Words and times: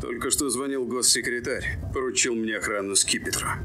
Только 0.00 0.30
что 0.30 0.48
звонил 0.48 0.86
госсекретарь. 0.86 1.78
Поручил 1.92 2.34
мне 2.34 2.56
охрану 2.56 2.96
скипетра. 2.96 3.58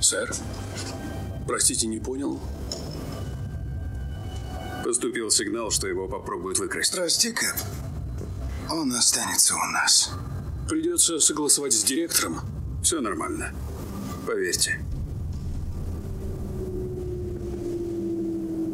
Сэр? 0.00 0.32
Простите, 1.46 1.86
не 1.86 1.98
понял. 1.98 2.40
Поступил 4.84 5.30
сигнал, 5.30 5.70
что 5.70 5.86
его 5.86 6.08
попробуют 6.08 6.58
выкрасть. 6.58 6.94
Прости, 6.94 7.32
Кэп. 7.32 7.56
Он 8.70 8.92
останется 8.92 9.54
у 9.54 9.72
нас. 9.72 10.10
Придется 10.68 11.18
согласовать 11.20 11.72
с 11.72 11.82
директором. 11.82 12.40
Все 12.82 13.00
нормально. 13.00 13.52
Поверьте. 14.26 14.80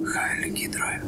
Хайли 0.06 0.50
Гидра. 0.50 1.02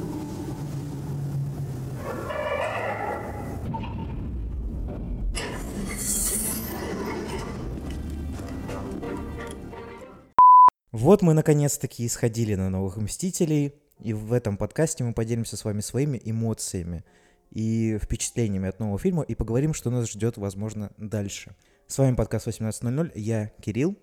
Вот 11.01 11.23
мы 11.23 11.33
наконец-таки 11.33 12.05
исходили 12.05 12.57
на 12.57 12.71
новых 12.71 12.97
Мстителей, 12.97 13.73
и 14.01 14.13
в 14.13 14.33
этом 14.33 14.57
подкасте 14.57 15.05
мы 15.05 15.15
поделимся 15.15 15.57
с 15.57 15.65
вами 15.65 15.79
своими 15.79 16.21
эмоциями 16.25 17.05
и 17.53 17.99
впечатлениями 18.03 18.69
от 18.69 18.81
нового 18.81 18.99
фильма 18.99 19.23
и 19.23 19.37
поговорим, 19.37 19.75
что 19.75 19.91
нас 19.91 20.11
ждет, 20.11 20.39
возможно, 20.39 20.91
дальше. 20.97 21.55
С 21.87 21.99
вами 21.99 22.17
подкаст 22.17 22.49
18.00, 22.49 23.13
я 23.15 23.53
Кирилл. 23.63 23.97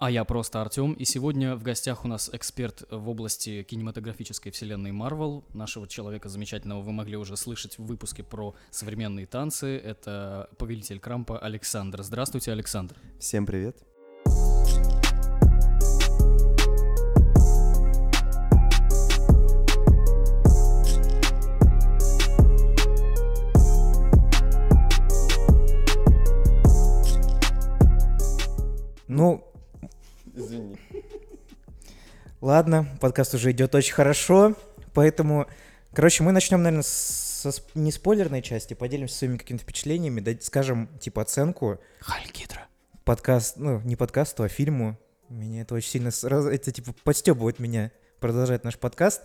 А 0.00 0.10
я 0.10 0.24
просто 0.24 0.60
Артем, 0.60 0.94
и 0.94 1.04
сегодня 1.04 1.54
в 1.54 1.62
гостях 1.62 2.04
у 2.04 2.08
нас 2.08 2.28
эксперт 2.32 2.82
в 2.90 3.08
области 3.08 3.62
кинематографической 3.62 4.50
вселенной 4.50 4.90
Марвел. 4.90 5.44
Нашего 5.54 5.86
человека 5.86 6.28
замечательного 6.28 6.82
вы 6.82 6.90
могли 6.90 7.16
уже 7.16 7.36
слышать 7.36 7.78
в 7.78 7.84
выпуске 7.84 8.24
про 8.24 8.56
современные 8.72 9.26
танцы. 9.26 9.76
Это 9.76 10.50
повелитель 10.58 10.98
Крампа 10.98 11.38
Александр. 11.38 12.02
Здравствуйте, 12.02 12.50
Александр. 12.50 12.96
Всем 13.20 13.46
привет. 13.46 13.76
Ну, 29.10 29.44
Извини. 30.36 30.78
ладно, 32.40 32.86
подкаст 33.00 33.34
уже 33.34 33.50
идет 33.50 33.74
очень 33.74 33.92
хорошо, 33.92 34.54
поэтому, 34.94 35.48
короче, 35.92 36.22
мы 36.22 36.30
начнем, 36.30 36.62
наверное, 36.62 36.84
со 36.84 37.48
сп- 37.48 37.72
не 37.74 37.90
спойлерной 37.90 38.40
части, 38.40 38.74
поделимся 38.74 39.16
своими 39.16 39.36
какими-то 39.36 39.64
впечатлениями, 39.64 40.20
дать, 40.20 40.44
скажем, 40.44 40.88
типа, 41.00 41.22
оценку 41.22 41.80
Халь 41.98 42.30
Гидра. 42.32 42.68
подкаст, 43.04 43.56
ну, 43.56 43.80
не 43.80 43.96
подкасту, 43.96 44.44
а 44.44 44.48
фильму. 44.48 44.96
Меня 45.28 45.62
это 45.62 45.74
очень 45.74 45.90
сильно 45.90 46.12
сразу, 46.12 46.48
это, 46.48 46.70
типа, 46.70 46.94
подстебывает 47.02 47.58
меня 47.58 47.90
продолжать 48.20 48.62
наш 48.62 48.78
подкаст. 48.78 49.22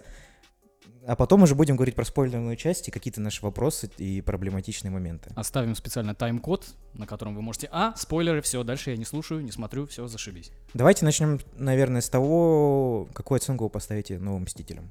А 1.07 1.15
потом 1.15 1.43
уже 1.43 1.53
будем 1.53 1.75
говорить 1.75 1.95
про 1.95 2.03
спойлерную 2.03 2.55
часть 2.55 2.87
и 2.87 2.91
какие-то 2.91 3.21
наши 3.21 3.41
вопросы 3.43 3.91
и 3.97 4.21
проблематичные 4.21 4.89
моменты. 4.91 5.31
Оставим 5.35 5.75
специально 5.75 6.15
тайм-код, 6.15 6.65
на 6.93 7.05
котором 7.05 7.35
вы 7.35 7.41
можете... 7.43 7.69
А, 7.71 7.93
спойлеры, 7.95 8.41
все, 8.41 8.63
дальше 8.63 8.89
я 8.91 8.97
не 8.97 9.05
слушаю, 9.05 9.41
не 9.43 9.51
смотрю, 9.51 9.85
все, 9.85 10.07
зашибись. 10.07 10.51
Давайте 10.73 11.05
начнем, 11.05 11.39
наверное, 11.57 12.01
с 12.01 12.09
того, 12.09 13.07
какую 13.13 13.37
оценку 13.37 13.65
вы 13.65 13.69
поставите 13.69 14.17
новым 14.17 14.43
Мстителям. 14.43 14.89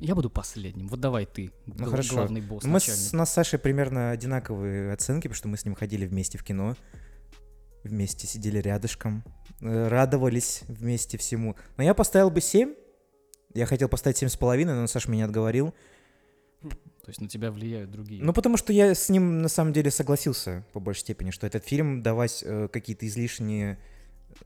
Я 0.00 0.14
буду 0.14 0.30
последним. 0.30 0.88
Вот 0.88 0.98
давай 0.98 1.26
ты, 1.26 1.52
Ну 1.66 1.74
гл- 1.84 1.90
хорошо. 1.90 2.14
главный 2.16 2.40
босс, 2.40 2.64
Мы 2.64 2.80
с, 2.80 3.10
у 3.12 3.16
нас 3.16 3.30
с 3.30 3.34
Сашей 3.34 3.58
примерно 3.58 4.10
одинаковые 4.10 4.92
оценки, 4.92 5.28
потому 5.28 5.36
что 5.36 5.48
мы 5.48 5.56
с 5.58 5.64
ним 5.64 5.74
ходили 5.74 6.06
вместе 6.06 6.38
в 6.38 6.42
кино, 6.42 6.74
вместе 7.84 8.26
сидели 8.26 8.58
рядышком, 8.58 9.22
э, 9.60 9.88
радовались 9.88 10.62
вместе 10.68 11.18
всему. 11.18 11.54
Но 11.76 11.84
я 11.84 11.94
поставил 11.94 12.30
бы 12.30 12.40
7. 12.40 12.74
Я 13.54 13.66
хотел 13.66 13.88
поставить 13.88 14.16
семь 14.16 14.28
с 14.28 14.36
половиной, 14.36 14.74
но 14.74 14.86
Саша 14.86 15.10
меня 15.10 15.24
отговорил. 15.24 15.74
То 16.62 17.08
есть 17.08 17.20
на 17.20 17.28
тебя 17.28 17.50
влияют 17.50 17.90
другие. 17.90 18.22
Ну, 18.22 18.32
потому 18.32 18.56
что 18.56 18.72
я 18.72 18.94
с 18.94 19.08
ним 19.08 19.42
на 19.42 19.48
самом 19.48 19.72
деле 19.72 19.90
согласился 19.90 20.64
по 20.72 20.80
большей 20.80 21.00
степени, 21.00 21.30
что 21.30 21.46
этот 21.46 21.64
фильм 21.64 22.02
давать 22.02 22.42
э, 22.46 22.68
какие-то 22.68 23.06
излишние 23.06 23.78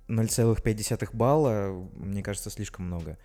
0,5 0.09 1.09
балла, 1.13 1.89
мне 1.95 2.23
кажется, 2.23 2.51
слишком 2.51 2.87
много. 2.87 3.19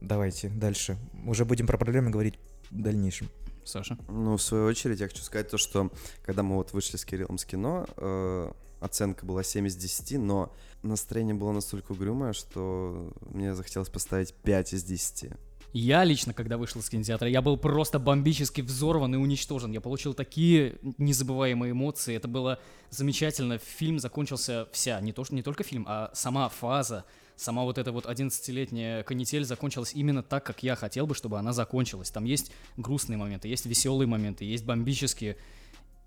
Давайте 0.00 0.50
дальше. 0.50 0.98
Уже 1.26 1.44
будем 1.44 1.66
про 1.66 1.78
проблемы 1.78 2.10
говорить 2.10 2.38
в 2.70 2.80
дальнейшем. 2.80 3.28
Саша? 3.64 3.96
Ну, 4.08 4.36
в 4.36 4.42
свою 4.42 4.66
очередь, 4.66 5.00
я 5.00 5.08
хочу 5.08 5.22
сказать 5.22 5.48
то, 5.48 5.56
что 5.56 5.90
когда 6.24 6.42
мы 6.42 6.56
вот 6.56 6.72
вышли 6.72 6.96
с 6.96 7.04
Кириллом 7.04 7.38
с 7.38 7.44
кино, 7.44 7.86
э, 7.96 8.52
оценка 8.82 9.24
была 9.24 9.42
7 9.42 9.66
из 9.66 9.76
10, 9.76 10.18
но 10.18 10.52
настроение 10.82 11.34
было 11.34 11.52
настолько 11.52 11.92
угрюмое, 11.92 12.32
что 12.32 13.12
мне 13.30 13.54
захотелось 13.54 13.88
поставить 13.88 14.34
5 14.34 14.72
из 14.74 14.84
10. 14.84 15.30
Я 15.74 16.04
лично, 16.04 16.34
когда 16.34 16.58
вышел 16.58 16.82
из 16.82 16.90
кинотеатра, 16.90 17.28
я 17.30 17.40
был 17.40 17.56
просто 17.56 17.98
бомбически 17.98 18.60
взорван 18.60 19.14
и 19.14 19.16
уничтожен. 19.18 19.72
Я 19.72 19.80
получил 19.80 20.12
такие 20.12 20.76
незабываемые 20.98 21.72
эмоции. 21.72 22.14
Это 22.14 22.28
было 22.28 22.58
замечательно. 22.90 23.56
Фильм 23.56 23.98
закончился 23.98 24.68
вся, 24.72 25.00
не, 25.00 25.12
то, 25.14 25.24
что- 25.24 25.34
не 25.34 25.42
только 25.42 25.64
фильм, 25.64 25.86
а 25.88 26.10
сама 26.12 26.50
фаза, 26.50 27.06
сама 27.36 27.62
вот 27.62 27.78
эта 27.78 27.90
вот 27.90 28.04
11-летняя 28.04 29.02
канитель 29.02 29.44
закончилась 29.46 29.94
именно 29.94 30.22
так, 30.22 30.44
как 30.44 30.62
я 30.62 30.76
хотел 30.76 31.06
бы, 31.06 31.14
чтобы 31.14 31.38
она 31.38 31.54
закончилась. 31.54 32.10
Там 32.10 32.24
есть 32.24 32.52
грустные 32.76 33.16
моменты, 33.16 33.48
есть 33.48 33.64
веселые 33.64 34.06
моменты, 34.06 34.44
есть 34.44 34.66
бомбические. 34.66 35.38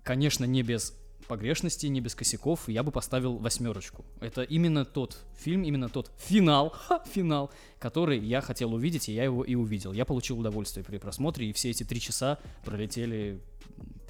Конечно, 0.04 0.44
не 0.44 0.62
без 0.62 0.94
погрешностей, 1.26 1.88
не 1.88 2.00
без 2.00 2.14
косяков, 2.14 2.68
я 2.68 2.82
бы 2.82 2.92
поставил 2.92 3.36
восьмерочку. 3.36 4.04
Это 4.20 4.42
именно 4.42 4.84
тот 4.84 5.18
фильм, 5.36 5.62
именно 5.62 5.88
тот 5.88 6.10
финал, 6.18 6.70
ха, 6.88 7.02
финал, 7.12 7.50
который 7.78 8.18
я 8.18 8.40
хотел 8.40 8.74
увидеть, 8.74 9.08
и 9.08 9.12
я 9.12 9.24
его 9.24 9.44
и 9.44 9.54
увидел. 9.54 9.92
Я 9.92 10.04
получил 10.04 10.38
удовольствие 10.38 10.84
при 10.84 10.98
просмотре, 10.98 11.50
и 11.50 11.52
все 11.52 11.70
эти 11.70 11.84
три 11.84 12.00
часа 12.00 12.38
пролетели 12.64 13.40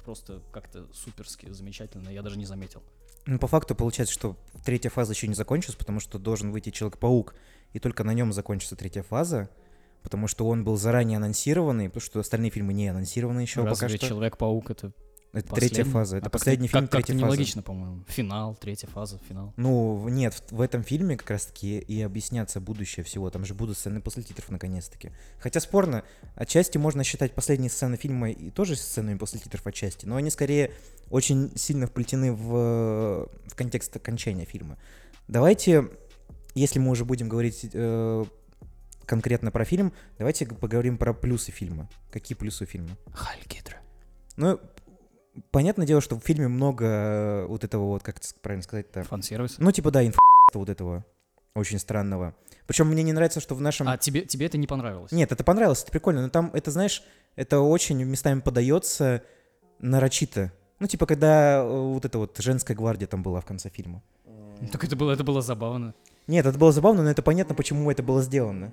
просто 0.03 0.41
как-то 0.51 0.87
суперски, 0.93 1.51
замечательно, 1.51 2.09
я 2.09 2.21
даже 2.21 2.37
не 2.37 2.45
заметил. 2.45 2.81
Ну, 3.25 3.39
по 3.39 3.47
факту 3.47 3.75
получается, 3.75 4.13
что 4.13 4.37
третья 4.63 4.89
фаза 4.89 5.11
еще 5.11 5.27
не 5.27 5.33
закончилась, 5.33 5.75
потому 5.75 5.99
что 5.99 6.17
должен 6.17 6.51
выйти 6.51 6.69
Человек-паук, 6.69 7.35
и 7.73 7.79
только 7.79 8.05
на 8.05 8.13
нем 8.13 8.31
закончится 8.31 8.77
третья 8.77 9.03
фаза, 9.03 9.49
потому 10.01 10.29
что 10.29 10.47
он 10.47 10.63
был 10.63 10.77
заранее 10.77 11.17
анонсированный, 11.17 11.89
потому 11.89 12.01
что 12.01 12.19
остальные 12.21 12.51
фильмы 12.51 12.73
не 12.73 12.87
анонсированы 12.87 13.41
еще 13.41 13.63
Разве 13.63 13.87
пока 13.87 13.97
что. 13.97 14.07
Человек-паук 14.07 14.71
это 14.71 14.93
Это 15.33 15.49
последний? 15.49 15.75
третья 15.75 15.91
фаза, 15.91 16.17
это 16.17 16.25
А 16.25 16.29
как- 16.29 16.31
последний 16.33 16.67
фильм 16.67 16.83
как, 16.83 16.91
как 16.91 17.01
третьей 17.05 17.13
фазы. 17.21 17.25
нелогично, 17.25 17.61
по-моему. 17.61 18.03
Финал, 18.07 18.55
третья 18.55 18.87
фаза, 18.87 19.19
финал. 19.29 19.53
Ну, 19.57 20.07
нет, 20.09 20.33
в, 20.33 20.55
в 20.55 20.61
этом 20.61 20.83
фильме 20.83 21.17
как 21.17 21.29
раз-таки 21.29 21.77
и 21.79 22.01
объясняться 22.01 22.59
будущее 22.59 23.03
всего. 23.03 23.29
Там 23.29 23.45
же 23.45 23.53
будут 23.53 23.77
сцены 23.77 24.01
после 24.01 24.23
титров 24.23 24.49
наконец-таки. 24.49 25.11
Хотя 25.39 25.59
спорно, 25.59 26.03
отчасти 26.35 26.77
можно 26.77 27.03
считать 27.03 27.33
последние 27.35 27.69
сцены 27.69 27.97
фильма 27.97 28.31
и 28.31 28.49
тоже 28.49 28.75
сценами 28.75 29.17
после 29.17 29.39
титров 29.39 29.67
отчасти, 29.67 30.05
но 30.05 30.15
они 30.15 30.29
скорее 30.29 30.71
очень 31.09 31.51
сильно 31.55 31.87
вплетены 31.87 32.31
в, 32.33 33.29
в 33.45 33.55
контекст 33.55 33.95
окончания 33.95 34.45
фильма. 34.45 34.77
Давайте, 35.27 35.89
если 36.55 36.79
мы 36.79 36.89
уже 36.91 37.05
будем 37.05 37.29
говорить 37.29 37.69
э, 37.73 38.25
конкретно 39.05 39.51
про 39.51 39.65
фильм, 39.65 39.93
давайте 40.17 40.45
поговорим 40.47 40.97
про 40.97 41.13
плюсы 41.13 41.51
фильма. 41.51 41.89
Какие 42.11 42.35
плюсы 42.37 42.65
фильма? 42.65 42.97
Халь 43.13 43.43
Гидра. 43.47 43.77
Ну, 44.37 44.59
понятное 45.51 45.85
дело, 45.85 46.01
что 46.01 46.19
в 46.19 46.23
фильме 46.23 46.47
много 46.47 46.85
э, 46.85 47.45
вот 47.47 47.63
этого 47.63 47.85
вот, 47.85 48.03
как 48.03 48.17
правильно 48.41 48.63
сказать-то, 48.63 49.03
Фан-сервис. 49.03 49.55
ну, 49.59 49.71
типа, 49.71 49.91
да, 49.91 50.05
инф 50.05 50.17
вот 50.53 50.69
этого 50.69 51.05
очень 51.55 51.79
странного. 51.79 52.35
Причем 52.67 52.87
мне 52.87 53.03
не 53.03 53.13
нравится, 53.13 53.39
что 53.39 53.55
в 53.55 53.61
нашем... 53.61 53.87
А 53.87 53.97
тебе, 53.97 54.21
тебе 54.21 54.45
это 54.45 54.57
не 54.57 54.67
понравилось? 54.67 55.11
Нет, 55.11 55.31
это 55.31 55.43
понравилось, 55.43 55.83
это 55.83 55.91
прикольно, 55.91 56.21
но 56.21 56.29
там, 56.29 56.51
это, 56.53 56.71
знаешь, 56.71 57.03
это 57.35 57.59
очень 57.59 58.03
местами 58.03 58.41
подается 58.41 59.23
нарочито. 59.79 60.51
Ну, 60.79 60.87
типа, 60.87 61.05
когда 61.05 61.63
э, 61.63 61.67
вот 61.67 62.05
эта 62.05 62.17
вот 62.19 62.37
женская 62.37 62.75
гвардия 62.75 63.07
там 63.07 63.23
была 63.23 63.41
в 63.41 63.45
конце 63.45 63.69
фильма. 63.69 64.03
Ну, 64.25 64.67
Так 64.71 64.83
это 64.83 64.95
было, 64.95 65.11
это 65.11 65.23
было 65.23 65.41
забавно. 65.41 65.93
Нет, 66.27 66.45
это 66.45 66.57
было 66.57 66.71
забавно, 66.71 67.03
но 67.03 67.09
это 67.09 67.21
понятно, 67.21 67.55
почему 67.55 67.89
это 67.89 68.03
было 68.03 68.21
сделано. 68.21 68.71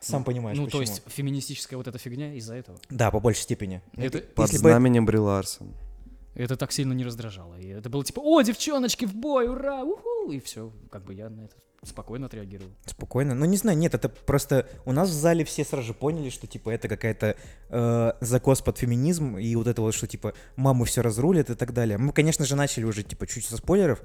Сам 0.00 0.24
понимаешь, 0.24 0.56
ну, 0.56 0.64
почему. 0.64 0.82
то 0.84 0.90
есть 0.90 1.02
феминистическая 1.06 1.76
вот 1.76 1.86
эта 1.86 1.98
фигня 1.98 2.34
из-за 2.34 2.54
этого. 2.54 2.78
Да, 2.88 3.10
по 3.10 3.20
большей 3.20 3.42
степени. 3.42 3.82
Это- 3.96 4.20
Под 4.20 4.46
Если 4.50 4.62
бы- 4.62 4.70
знаменем 4.70 5.04
Бри 5.06 5.18
Ларсон. 5.18 5.74
Это 6.34 6.56
так 6.56 6.72
сильно 6.72 6.92
не 6.92 7.04
раздражало. 7.04 7.58
И 7.58 7.66
это 7.68 7.90
было 7.90 8.04
типа, 8.04 8.20
о, 8.20 8.40
девчоночки 8.40 9.04
в 9.04 9.14
бой, 9.14 9.48
ура, 9.48 9.82
уху! 9.84 10.32
И 10.32 10.40
все, 10.40 10.72
как 10.90 11.04
бы 11.04 11.12
я 11.12 11.28
на 11.28 11.42
это 11.42 11.56
спокойно 11.82 12.26
отреагировал. 12.26 12.70
Спокойно. 12.86 13.34
Ну, 13.34 13.46
не 13.46 13.56
знаю, 13.56 13.76
нет, 13.78 13.94
это 13.94 14.08
просто 14.08 14.68
у 14.84 14.92
нас 14.92 15.08
в 15.08 15.12
зале 15.12 15.44
все 15.44 15.64
сразу 15.64 15.88
же 15.88 15.94
поняли, 15.94 16.28
что, 16.30 16.46
типа, 16.46 16.70
это 16.70 16.88
какая-то 16.88 17.36
э, 17.70 18.12
закос 18.20 18.60
под 18.60 18.78
феминизм, 18.78 19.38
и 19.38 19.54
вот 19.56 19.66
это 19.66 19.80
вот, 19.80 19.94
что, 19.94 20.06
типа, 20.06 20.34
мамы 20.56 20.84
все 20.84 21.00
разрулят 21.00 21.48
и 21.50 21.54
так 21.54 21.72
далее. 21.72 21.96
Мы, 21.98 22.12
конечно 22.12 22.44
же, 22.44 22.54
начали 22.54 22.84
уже, 22.84 23.02
типа, 23.02 23.26
чуть 23.26 23.46
со 23.46 23.56
спойлеров. 23.56 24.02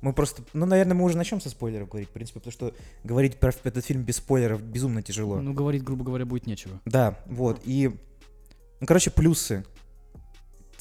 Мы 0.00 0.12
просто, 0.12 0.44
ну, 0.52 0.64
наверное, 0.64 0.94
мы 0.94 1.04
уже 1.04 1.16
начнем 1.16 1.40
со 1.40 1.50
спойлеров 1.50 1.88
говорить, 1.88 2.08
в 2.08 2.12
принципе, 2.12 2.38
потому 2.40 2.52
что 2.52 2.74
говорить 3.02 3.40
про 3.40 3.50
этот 3.64 3.84
фильм 3.84 4.02
без 4.02 4.16
спойлеров 4.16 4.62
безумно 4.62 5.02
тяжело. 5.02 5.40
Ну, 5.40 5.52
говорить, 5.52 5.82
грубо 5.82 6.04
говоря, 6.04 6.24
будет 6.24 6.46
нечего. 6.46 6.80
Да, 6.84 7.18
вот, 7.26 7.60
и, 7.64 7.88
ну, 8.80 8.86
короче, 8.86 9.10
плюсы. 9.10 9.64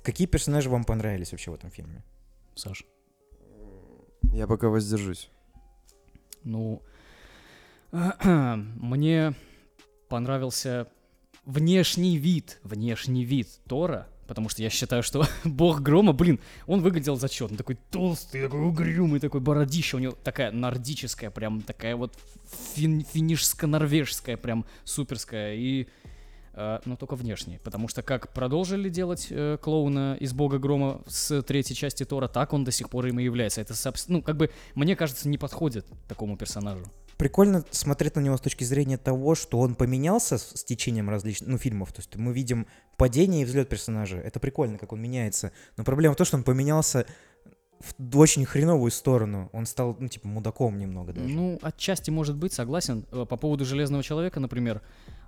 Какие 0.03 0.27
персонажи 0.27 0.69
вам 0.69 0.83
понравились 0.83 1.31
вообще 1.31 1.51
в 1.51 1.55
этом 1.55 1.71
фильме? 1.71 2.03
Саш. 2.55 2.85
Я 4.33 4.47
пока 4.47 4.69
воздержусь. 4.69 5.29
Ну, 6.43 6.81
мне 7.91 9.33
понравился 10.09 10.87
внешний 11.45 12.17
вид, 12.17 12.59
внешний 12.63 13.25
вид 13.25 13.47
Тора, 13.67 14.07
потому 14.27 14.49
что 14.49 14.61
я 14.61 14.69
считаю, 14.69 15.03
что 15.03 15.25
бог 15.43 15.81
грома, 15.81 16.13
блин, 16.13 16.39
он 16.65 16.81
выглядел 16.81 17.15
зачетно, 17.15 17.57
такой 17.57 17.77
толстый, 17.89 18.43
такой 18.43 18.61
угрюмый, 18.61 19.19
такой 19.19 19.41
бородища, 19.41 19.95
у 19.95 19.99
него 19.99 20.13
такая 20.23 20.51
нордическая, 20.51 21.31
прям 21.31 21.61
такая 21.61 21.95
вот 21.95 22.17
фин, 22.75 23.05
финишско-норвежская, 23.13 24.37
прям 24.37 24.65
суперская, 24.83 25.55
и 25.55 25.87
э, 26.53 26.79
но 26.85 26.95
только 26.95 27.15
внешне, 27.15 27.59
потому 27.63 27.87
что 27.87 28.03
как 28.03 28.33
продолжили 28.33 28.89
делать 28.89 29.27
э, 29.29 29.57
клоуна 29.61 30.17
из 30.19 30.33
Бога 30.33 30.59
Грома 30.59 31.01
с 31.07 31.41
третьей 31.41 31.75
части 31.75 32.03
Тора, 32.03 32.27
так 32.27 32.53
он 32.53 32.63
до 32.63 32.71
сих 32.71 32.89
пор 32.89 33.07
им 33.07 33.19
и 33.19 33.23
является. 33.23 33.61
Это, 33.61 33.73
ну, 34.07 34.21
как 34.21 34.37
бы, 34.37 34.51
мне 34.75 34.95
кажется, 34.95 35.29
не 35.29 35.37
подходит 35.37 35.85
такому 36.07 36.37
персонажу. 36.37 36.85
Прикольно 37.17 37.65
смотреть 37.71 38.15
на 38.15 38.19
него 38.19 38.37
с 38.37 38.41
точки 38.41 38.63
зрения 38.63 38.97
того, 38.97 39.33
что 39.35 39.59
он 39.59 39.75
поменялся 39.75 40.37
с, 40.37 40.63
течением 40.63 41.09
различных 41.09 41.49
ну, 41.49 41.57
фильмов. 41.57 41.91
То 41.91 42.01
есть 42.01 42.15
мы 42.15 42.31
видим 42.31 42.67
падение 42.95 43.41
и 43.41 43.45
взлет 43.45 43.69
персонажа. 43.69 44.17
Это 44.17 44.39
прикольно, 44.39 44.77
как 44.77 44.93
он 44.93 45.01
меняется. 45.01 45.51
Но 45.77 45.83
проблема 45.83 46.13
в 46.13 46.17
том, 46.17 46.25
что 46.25 46.37
он 46.37 46.43
поменялся 46.43 47.05
в 47.97 48.17
очень 48.17 48.45
хреновую 48.45 48.91
сторону. 48.91 49.49
Он 49.53 49.65
стал, 49.65 49.95
ну, 49.99 50.07
типа, 50.07 50.27
мудаком 50.27 50.77
немного 50.77 51.13
даже. 51.13 51.27
Ну, 51.27 51.59
отчасти 51.61 52.09
может 52.09 52.35
быть, 52.35 52.53
согласен. 52.53 53.05
Э, 53.11 53.25
По 53.27 53.37
поводу 53.37 53.65
Железного 53.65 54.03
человека, 54.03 54.39
например, 54.39 54.81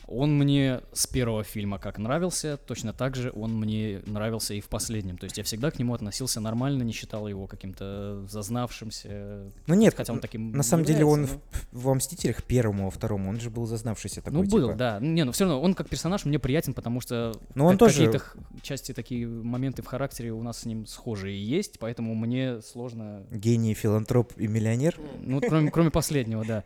он 0.10 0.38
мне 0.38 0.82
с 0.94 1.06
первого 1.08 1.44
фильма 1.44 1.78
как 1.80 1.98
нравился, 1.98 2.58
точно 2.58 2.94
так 2.94 3.16
же 3.16 3.32
он 3.36 3.54
мне 3.58 4.02
нравился 4.06 4.54
и 4.54 4.62
в 4.62 4.68
последнем. 4.68 5.18
То 5.18 5.26
есть 5.26 5.38
я 5.38 5.44
всегда 5.44 5.72
к 5.72 5.80
нему 5.80 5.94
относился 5.94 6.40
нормально, 6.42 6.84
не 6.84 6.92
считал 6.92 7.28
его 7.28 7.48
каким-то 7.48 8.26
зазнавшимся. 8.28 9.52
Ну 9.68 9.74
нет, 9.76 9.94
хотя 9.96 10.14
он 10.14 10.20
таким 10.20 10.52
на 10.52 10.64
самом 10.64 10.86
деле 10.86 11.06
он 11.06 11.22
является, 11.22 11.42
в, 11.72 11.84
во 11.84 11.96
«Мстителях» 11.96 12.44
первому, 12.44 12.86
во 12.86 12.92
второму, 12.92 13.30
он 13.30 13.40
же 13.40 13.50
был 13.50 13.66
зазнавшийся 13.66 14.22
такой, 14.22 14.34
Ну, 14.44 14.44
был, 14.50 14.68
типа. 14.68 14.78
да. 14.78 15.00
Не, 15.00 15.24
ну 15.24 15.32
все 15.32 15.46
равно 15.46 15.62
он 15.62 15.74
как 15.74 15.90
персонаж 15.90 16.26
мне 16.26 16.40
приятен, 16.40 16.74
потому 16.74 17.02
что 17.02 17.34
Ну, 17.56 17.66
он 17.66 17.78
тоже- 17.78 18.06
какие-то 18.06 18.24
части, 18.62 18.94
такие 18.94 19.28
моменты 19.28 19.82
в 19.82 19.86
характере 19.86 20.32
у 20.34 20.42
нас 20.44 20.60
с 20.62 20.66
ним 20.66 20.86
схожие 20.86 21.42
есть, 21.44 21.80
поэтому 21.80 22.16
мне 22.16 22.62
сложно 22.62 23.24
Гений, 23.32 23.74
филантроп 23.74 24.34
и 24.38 24.48
миллионер. 24.48 24.96
Ну, 25.22 25.40
кроме, 25.42 25.72
кроме 25.72 25.92
последнего, 25.92 26.44
да. 26.46 26.64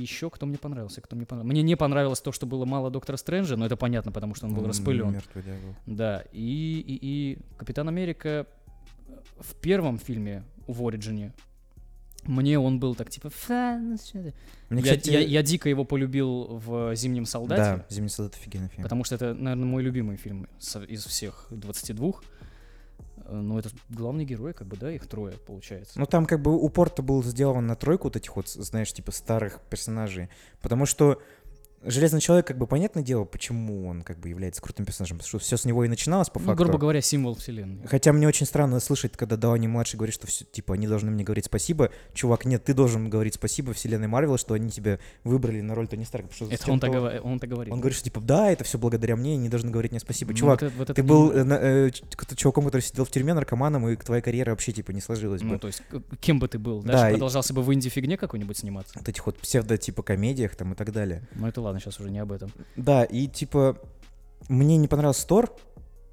Еще 0.00 0.30
кто 0.30 0.46
мне 0.46 0.58
понравился, 0.58 1.00
кто 1.00 1.16
мне 1.16 1.26
понравился. 1.26 1.52
Мне 1.52 1.62
не 1.62 1.76
понравилось 1.76 2.20
то, 2.20 2.32
что 2.32 2.46
было 2.46 2.64
мало 2.64 2.90
Доктора 2.90 3.16
Стрэнджа, 3.16 3.56
но 3.56 3.66
это 3.66 3.76
понятно, 3.76 4.12
потому 4.12 4.34
что 4.34 4.46
он 4.46 4.54
был 4.54 4.66
распылен. 4.66 5.12
Мертвый, 5.12 5.44
да, 5.44 5.52
был. 5.52 5.74
Да, 5.96 6.24
и, 6.32 6.84
и, 6.86 6.98
и 7.02 7.38
Капитан 7.58 7.88
Америка 7.88 8.46
в 9.38 9.54
первом 9.56 9.98
фильме 9.98 10.44
в 10.66 10.86
Ориджине 10.86 11.32
мне 12.24 12.58
он 12.58 12.78
был 12.80 12.94
так 12.94 13.08
типа... 13.10 13.30
Мне, 13.48 14.82
я, 14.82 14.82
кстати, 14.82 15.10
я- 15.10 15.20
я 15.20 15.42
дико 15.42 15.68
его 15.70 15.84
полюбил 15.84 16.58
в 16.64 16.94
«Зимнем 16.94 17.24
солдате», 17.24 17.62
Да, 17.78 17.86
«Зимний 17.88 18.10
солдат» 18.10 18.34
офигенный 18.34 18.68
фильм. 18.68 18.82
потому 18.82 19.04
что 19.04 19.14
это, 19.14 19.32
наверное, 19.34 19.64
мой 19.66 19.82
любимый 19.82 20.16
фильм 20.16 20.46
из 20.88 21.04
всех 21.06 21.46
22. 21.50 22.12
Э, 23.24 23.34
Ну, 23.34 23.58
это 23.58 23.70
главный 23.88 24.24
герой, 24.24 24.52
как 24.52 24.66
бы, 24.66 24.76
да, 24.76 24.90
их 24.92 25.06
трое, 25.06 25.34
получается. 25.46 25.98
Ну, 25.98 26.06
там 26.06 26.26
как 26.26 26.40
бы 26.40 26.54
упор-то 26.56 27.02
был 27.02 27.22
сделан 27.22 27.66
на 27.66 27.76
тройку 27.76 28.04
вот 28.04 28.16
этих 28.16 28.36
вот, 28.36 28.48
знаешь, 28.48 28.92
типа 28.92 29.12
старых 29.12 29.60
персонажей. 29.70 30.28
Потому 30.60 30.86
что 30.86 31.22
Железный 31.82 32.20
Человек, 32.20 32.46
как 32.46 32.58
бы, 32.58 32.66
понятное 32.66 33.02
дело, 33.02 33.24
почему 33.24 33.86
он 33.88 34.02
как 34.02 34.18
бы 34.18 34.28
является 34.28 34.60
крутым 34.60 34.84
персонажем. 34.84 35.16
Потому 35.16 35.28
что 35.28 35.38
все 35.38 35.56
с 35.56 35.64
него 35.64 35.82
и 35.84 35.88
начиналось, 35.88 36.28
по 36.28 36.38
ну, 36.38 36.46
факту. 36.46 36.64
грубо 36.64 36.78
говоря, 36.78 37.00
символ 37.00 37.34
вселенной. 37.36 37.86
Хотя 37.86 38.12
мне 38.12 38.28
очень 38.28 38.44
странно 38.44 38.80
слышать, 38.80 39.12
когда 39.16 39.36
Дауни-младший 39.36 39.96
говорит, 39.96 40.14
что 40.14 40.26
все, 40.26 40.44
типа, 40.44 40.74
они 40.74 40.86
должны 40.86 41.10
мне 41.10 41.24
говорить 41.24 41.46
спасибо. 41.46 41.90
Чувак, 42.12 42.44
нет, 42.44 42.62
ты 42.64 42.74
должен 42.74 43.08
говорить 43.08 43.34
спасибо 43.34 43.72
вселенной 43.72 44.08
Марвел, 44.08 44.36
что 44.36 44.52
они 44.52 44.70
тебя 44.70 44.98
выбрали 45.24 45.62
на 45.62 45.74
роль 45.74 45.88
Тони 45.88 46.04
Старка. 46.04 46.28
Это 46.50 46.70
он 46.70 46.80
так, 46.80 46.90
то- 46.92 46.98
говорит, 46.98 47.20
он 47.24 47.38
так 47.38 47.48
говорит. 47.48 47.72
Он 47.72 47.80
говорит, 47.80 47.96
что 47.96 48.04
типа, 48.04 48.20
да, 48.20 48.50
это 48.50 48.64
все 48.64 48.76
благодаря 48.76 49.16
мне, 49.16 49.34
они 49.34 49.48
должны 49.48 49.70
говорить 49.70 49.92
мне 49.92 50.00
спасибо. 50.00 50.32
Ну, 50.32 50.36
Чувак, 50.36 50.60
вот 50.60 50.66
это- 50.68 50.76
вот 50.78 50.90
это 50.90 50.94
ты 50.94 51.02
не- 51.02 51.08
был 51.08 51.30
э, 51.32 51.44
на- 51.44 51.54
э, 51.54 51.90
к- 51.90 52.36
чуваком, 52.36 52.66
который 52.66 52.82
сидел 52.82 53.06
в 53.06 53.10
тюрьме, 53.10 53.32
наркоманом, 53.32 53.88
и 53.88 53.96
твоя 53.96 54.20
карьера 54.20 54.50
вообще 54.50 54.72
типа 54.72 54.90
не 54.90 55.00
сложилась 55.00 55.40
Ну, 55.40 55.54
бы. 55.54 55.58
то 55.58 55.68
есть, 55.68 55.82
кем 56.20 56.38
бы 56.40 56.46
ты 56.48 56.58
был? 56.58 56.82
Да, 56.82 56.92
Дальше 56.92 57.06
и- 57.08 57.12
продолжался 57.12 57.54
бы 57.54 57.62
в 57.62 57.72
инди-фигне 57.72 58.18
какой-нибудь 58.18 58.58
сниматься? 58.58 58.92
Вот 58.98 59.08
этих 59.08 59.24
вот 59.24 59.38
псевдо 59.38 59.78
типа 59.78 60.02
комедиях 60.02 60.54
там 60.56 60.72
и 60.72 60.76
так 60.76 60.92
далее. 60.92 61.22
Ну, 61.34 61.46
это 61.46 61.60
ладно, 61.62 61.69
сейчас 61.78 62.00
уже 62.00 62.10
не 62.10 62.18
об 62.18 62.32
этом. 62.32 62.50
Да, 62.76 63.04
и 63.04 63.28
типа 63.28 63.78
мне 64.48 64.76
не 64.76 64.88
понравился 64.88 65.26
Тор, 65.26 65.54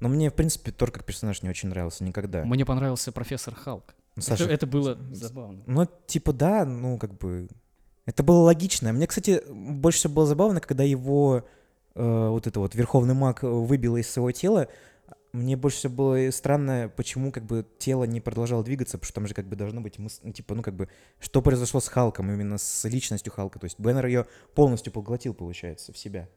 но 0.00 0.08
мне, 0.08 0.30
в 0.30 0.34
принципе, 0.34 0.70
Тор 0.70 0.90
как 0.90 1.04
персонаж 1.04 1.42
не 1.42 1.48
очень 1.48 1.68
нравился 1.68 2.04
никогда. 2.04 2.44
Мне 2.44 2.64
понравился 2.64 3.10
профессор 3.12 3.54
Халк. 3.54 3.94
Ну, 4.16 4.22
Это, 4.22 4.30
Саша, 4.30 4.44
это 4.44 4.66
было 4.66 4.98
забавно. 5.12 5.62
Ну, 5.66 5.88
типа, 6.06 6.32
да, 6.32 6.64
ну, 6.64 6.98
как 6.98 7.16
бы... 7.18 7.48
Это 8.06 8.22
было 8.22 8.38
логично. 8.38 8.92
Мне, 8.92 9.06
кстати, 9.06 9.42
больше 9.48 9.98
всего 9.98 10.14
было 10.14 10.26
забавно, 10.26 10.60
когда 10.60 10.82
его 10.82 11.44
э, 11.94 12.28
вот 12.28 12.46
это 12.46 12.58
вот 12.60 12.74
верховный 12.74 13.14
маг 13.14 13.42
выбило 13.42 13.96
из 13.96 14.10
своего 14.10 14.32
тела. 14.32 14.68
Мне 15.32 15.56
больше 15.56 15.78
всего 15.78 15.92
было 15.92 16.30
странно, 16.30 16.90
почему 16.96 17.32
как 17.32 17.44
бы 17.44 17.66
тело 17.78 18.04
не 18.04 18.20
продолжало 18.20 18.64
двигаться, 18.64 18.96
потому 18.96 19.06
что 19.06 19.14
там 19.14 19.26
же 19.26 19.34
как 19.34 19.46
бы 19.46 19.56
должно 19.56 19.80
быть, 19.82 19.96
мыс- 19.98 20.20
ну, 20.22 20.32
типа, 20.32 20.54
ну 20.54 20.62
как 20.62 20.74
бы, 20.74 20.88
что 21.20 21.42
произошло 21.42 21.80
с 21.80 21.88
Халком, 21.88 22.30
именно 22.32 22.56
с 22.56 22.84
личностью 22.88 23.32
Халка. 23.32 23.58
То 23.58 23.64
есть 23.66 23.78
Беннер 23.78 24.06
ее 24.06 24.26
полностью 24.54 24.92
поглотил, 24.92 25.34
получается, 25.34 25.92
в 25.92 25.98
себя. 25.98 26.28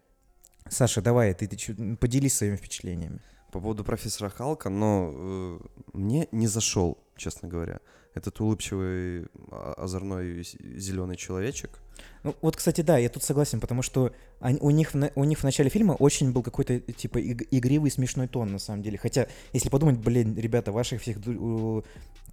Саша, 0.70 1.02
давай, 1.02 1.34
ты, 1.34 1.48
ты 1.48 1.56
чё- 1.56 1.96
поделись 2.00 2.36
своими 2.36 2.58
впечатлениями. 2.58 3.20
По 3.52 3.60
поводу 3.60 3.84
профессора 3.84 4.30
Халка, 4.30 4.70
но 4.70 5.12
э, 5.14 5.60
мне 5.94 6.28
не 6.32 6.48
зашел, 6.48 6.98
честно 7.16 7.48
говоря. 7.50 7.80
Этот 8.14 8.40
улыбчивый, 8.42 9.28
а- 9.52 9.74
озорной 9.78 10.44
зеленый 10.44 11.16
человечек. 11.16 11.80
Ну, 12.24 12.36
вот, 12.42 12.56
кстати, 12.58 12.82
да, 12.82 12.98
я 12.98 13.08
тут 13.10 13.24
согласен, 13.24 13.60
потому 13.62 13.82
что 13.82 14.12
они- 14.40 14.60
у, 14.60 14.70
них 14.72 14.92
у 15.16 15.24
них 15.24 15.40
в 15.40 15.44
начале 15.44 15.70
фильма 15.70 15.94
очень 15.94 16.32
был 16.34 16.44
какой-то, 16.44 16.80
типа, 16.80 17.20
иг- 17.20 17.48
игривый, 17.52 17.90
смешной 17.90 18.28
тон, 18.28 18.52
на 18.52 18.60
самом 18.60 18.82
деле. 18.84 18.98
Хотя, 18.98 19.28
если 19.54 19.70
подумать, 19.70 19.98
блин, 19.98 20.36
ребята, 20.38 20.72
ваших 20.72 21.02
всех 21.02 21.18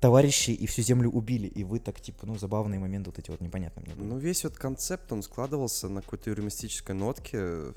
товарищей 0.00 0.54
и 0.54 0.66
всю 0.66 0.82
землю 0.82 1.10
убили, 1.10 1.46
и 1.46 1.64
вы 1.64 1.78
так, 1.80 2.00
типа, 2.00 2.26
ну, 2.26 2.36
забавные 2.38 2.78
моменты 2.80 3.10
вот 3.10 3.18
эти 3.18 3.30
вот 3.30 3.40
непонятные 3.40 3.84
мне 3.86 3.94
были. 3.94 4.06
Ну, 4.08 4.18
весь 4.18 4.44
вот 4.44 4.56
концепт, 4.56 5.12
он 5.12 5.22
складывался 5.22 5.88
на 5.88 6.02
какой-то 6.02 6.30
юмористической 6.30 6.94
нотке. 6.94 7.72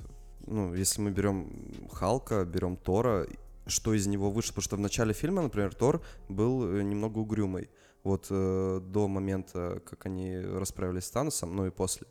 Ну, 0.47 0.73
если 0.73 1.01
мы 1.01 1.11
берем 1.11 1.51
Халка, 1.91 2.45
берем 2.45 2.77
Тора, 2.77 3.27
что 3.67 3.93
из 3.93 4.07
него 4.07 4.31
вышло? 4.31 4.53
Потому 4.53 4.63
что 4.63 4.75
в 4.75 4.79
начале 4.79 5.13
фильма, 5.13 5.41
например, 5.41 5.73
Тор 5.75 6.01
был 6.29 6.63
э, 6.77 6.81
немного 6.83 7.19
угрюмый. 7.19 7.69
Вот 8.03 8.27
э, 8.29 8.81
до 8.83 9.07
момента, 9.07 9.81
как 9.85 10.05
они 10.05 10.39
расправились 10.39 11.05
с 11.05 11.11
Таносом, 11.11 11.55
ну 11.55 11.67
и 11.67 11.69
после. 11.69 12.07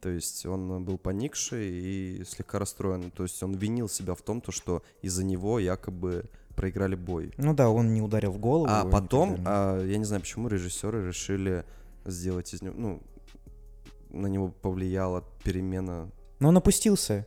То 0.00 0.08
есть 0.08 0.46
он 0.46 0.84
был 0.84 0.98
поникший 0.98 1.68
и 1.68 2.24
слегка 2.24 2.58
расстроен. 2.58 3.10
То 3.10 3.24
есть 3.24 3.42
он 3.42 3.54
винил 3.54 3.88
себя 3.88 4.14
в 4.14 4.22
том, 4.22 4.40
то, 4.40 4.52
что 4.52 4.82
из-за 5.02 5.24
него 5.24 5.58
якобы 5.58 6.26
проиграли 6.54 6.94
бой. 6.94 7.32
Ну 7.36 7.54
да, 7.54 7.70
он 7.70 7.92
не 7.94 8.02
ударил 8.02 8.32
в 8.32 8.38
голову. 8.38 8.68
А 8.68 8.84
потом, 8.84 9.38
а, 9.44 9.82
я 9.84 9.98
не 9.98 10.04
знаю, 10.04 10.22
почему 10.22 10.48
режиссеры 10.48 11.06
решили 11.06 11.64
сделать 12.04 12.52
из 12.54 12.62
него, 12.62 12.74
ну, 12.76 13.02
на 14.10 14.26
него 14.26 14.48
повлияла 14.48 15.24
перемена. 15.44 16.10
Но 16.40 16.48
он 16.48 16.56
опустился. 16.56 17.26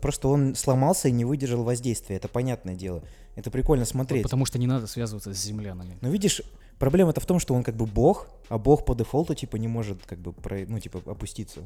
Просто 0.00 0.28
он 0.28 0.54
сломался 0.54 1.08
и 1.08 1.12
не 1.12 1.26
выдержал 1.26 1.62
воздействия, 1.62 2.16
это 2.16 2.26
понятное 2.28 2.74
дело. 2.74 3.02
Это 3.36 3.50
прикольно 3.50 3.84
смотреть. 3.84 4.22
Потому 4.22 4.46
что 4.46 4.58
не 4.58 4.66
надо 4.66 4.86
связываться 4.86 5.34
с 5.34 5.36
землянами. 5.36 5.98
Но 6.00 6.08
видишь, 6.08 6.40
проблема-то 6.78 7.20
в 7.20 7.26
том, 7.26 7.38
что 7.38 7.54
он 7.54 7.62
как 7.62 7.74
бы 7.76 7.86
бог, 7.86 8.26
а 8.48 8.58
бог 8.58 8.84
по 8.84 8.94
дефолту, 8.94 9.34
типа, 9.34 9.56
не 9.56 9.68
может, 9.68 10.04
как 10.06 10.18
бы, 10.18 10.32
про- 10.32 10.66
ну, 10.66 10.78
типа, 10.80 11.00
опуститься. 11.06 11.60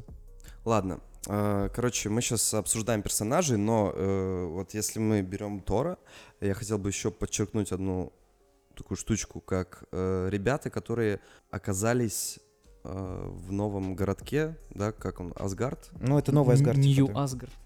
Ладно, 0.65 0.99
э, 1.27 1.69
короче, 1.75 2.09
мы 2.09 2.21
сейчас 2.21 2.53
обсуждаем 2.53 3.01
персонажей, 3.01 3.57
но 3.57 3.91
э, 3.93 4.45
вот 4.49 4.73
если 4.73 4.99
мы 4.99 5.21
берем 5.21 5.59
Тора, 5.59 5.97
я 6.41 6.53
хотел 6.53 6.77
бы 6.77 6.89
еще 6.89 7.11
подчеркнуть 7.11 7.71
одну 7.71 8.11
такую 8.75 8.97
штучку, 8.97 9.39
как 9.41 9.83
э, 9.91 10.29
ребята, 10.31 10.69
которые 10.69 11.19
оказались 11.51 12.39
э, 12.83 13.29
в 13.47 13.51
новом 13.51 13.93
городке, 13.95 14.57
да, 14.71 14.91
как 14.91 15.19
он, 15.19 15.33
Асгард, 15.35 15.91
Ну, 15.99 16.17
это 16.17 16.31
новый 16.31 16.53
Асгард. 16.55 16.77
типа, 16.81 16.87
Нью 17.11 17.17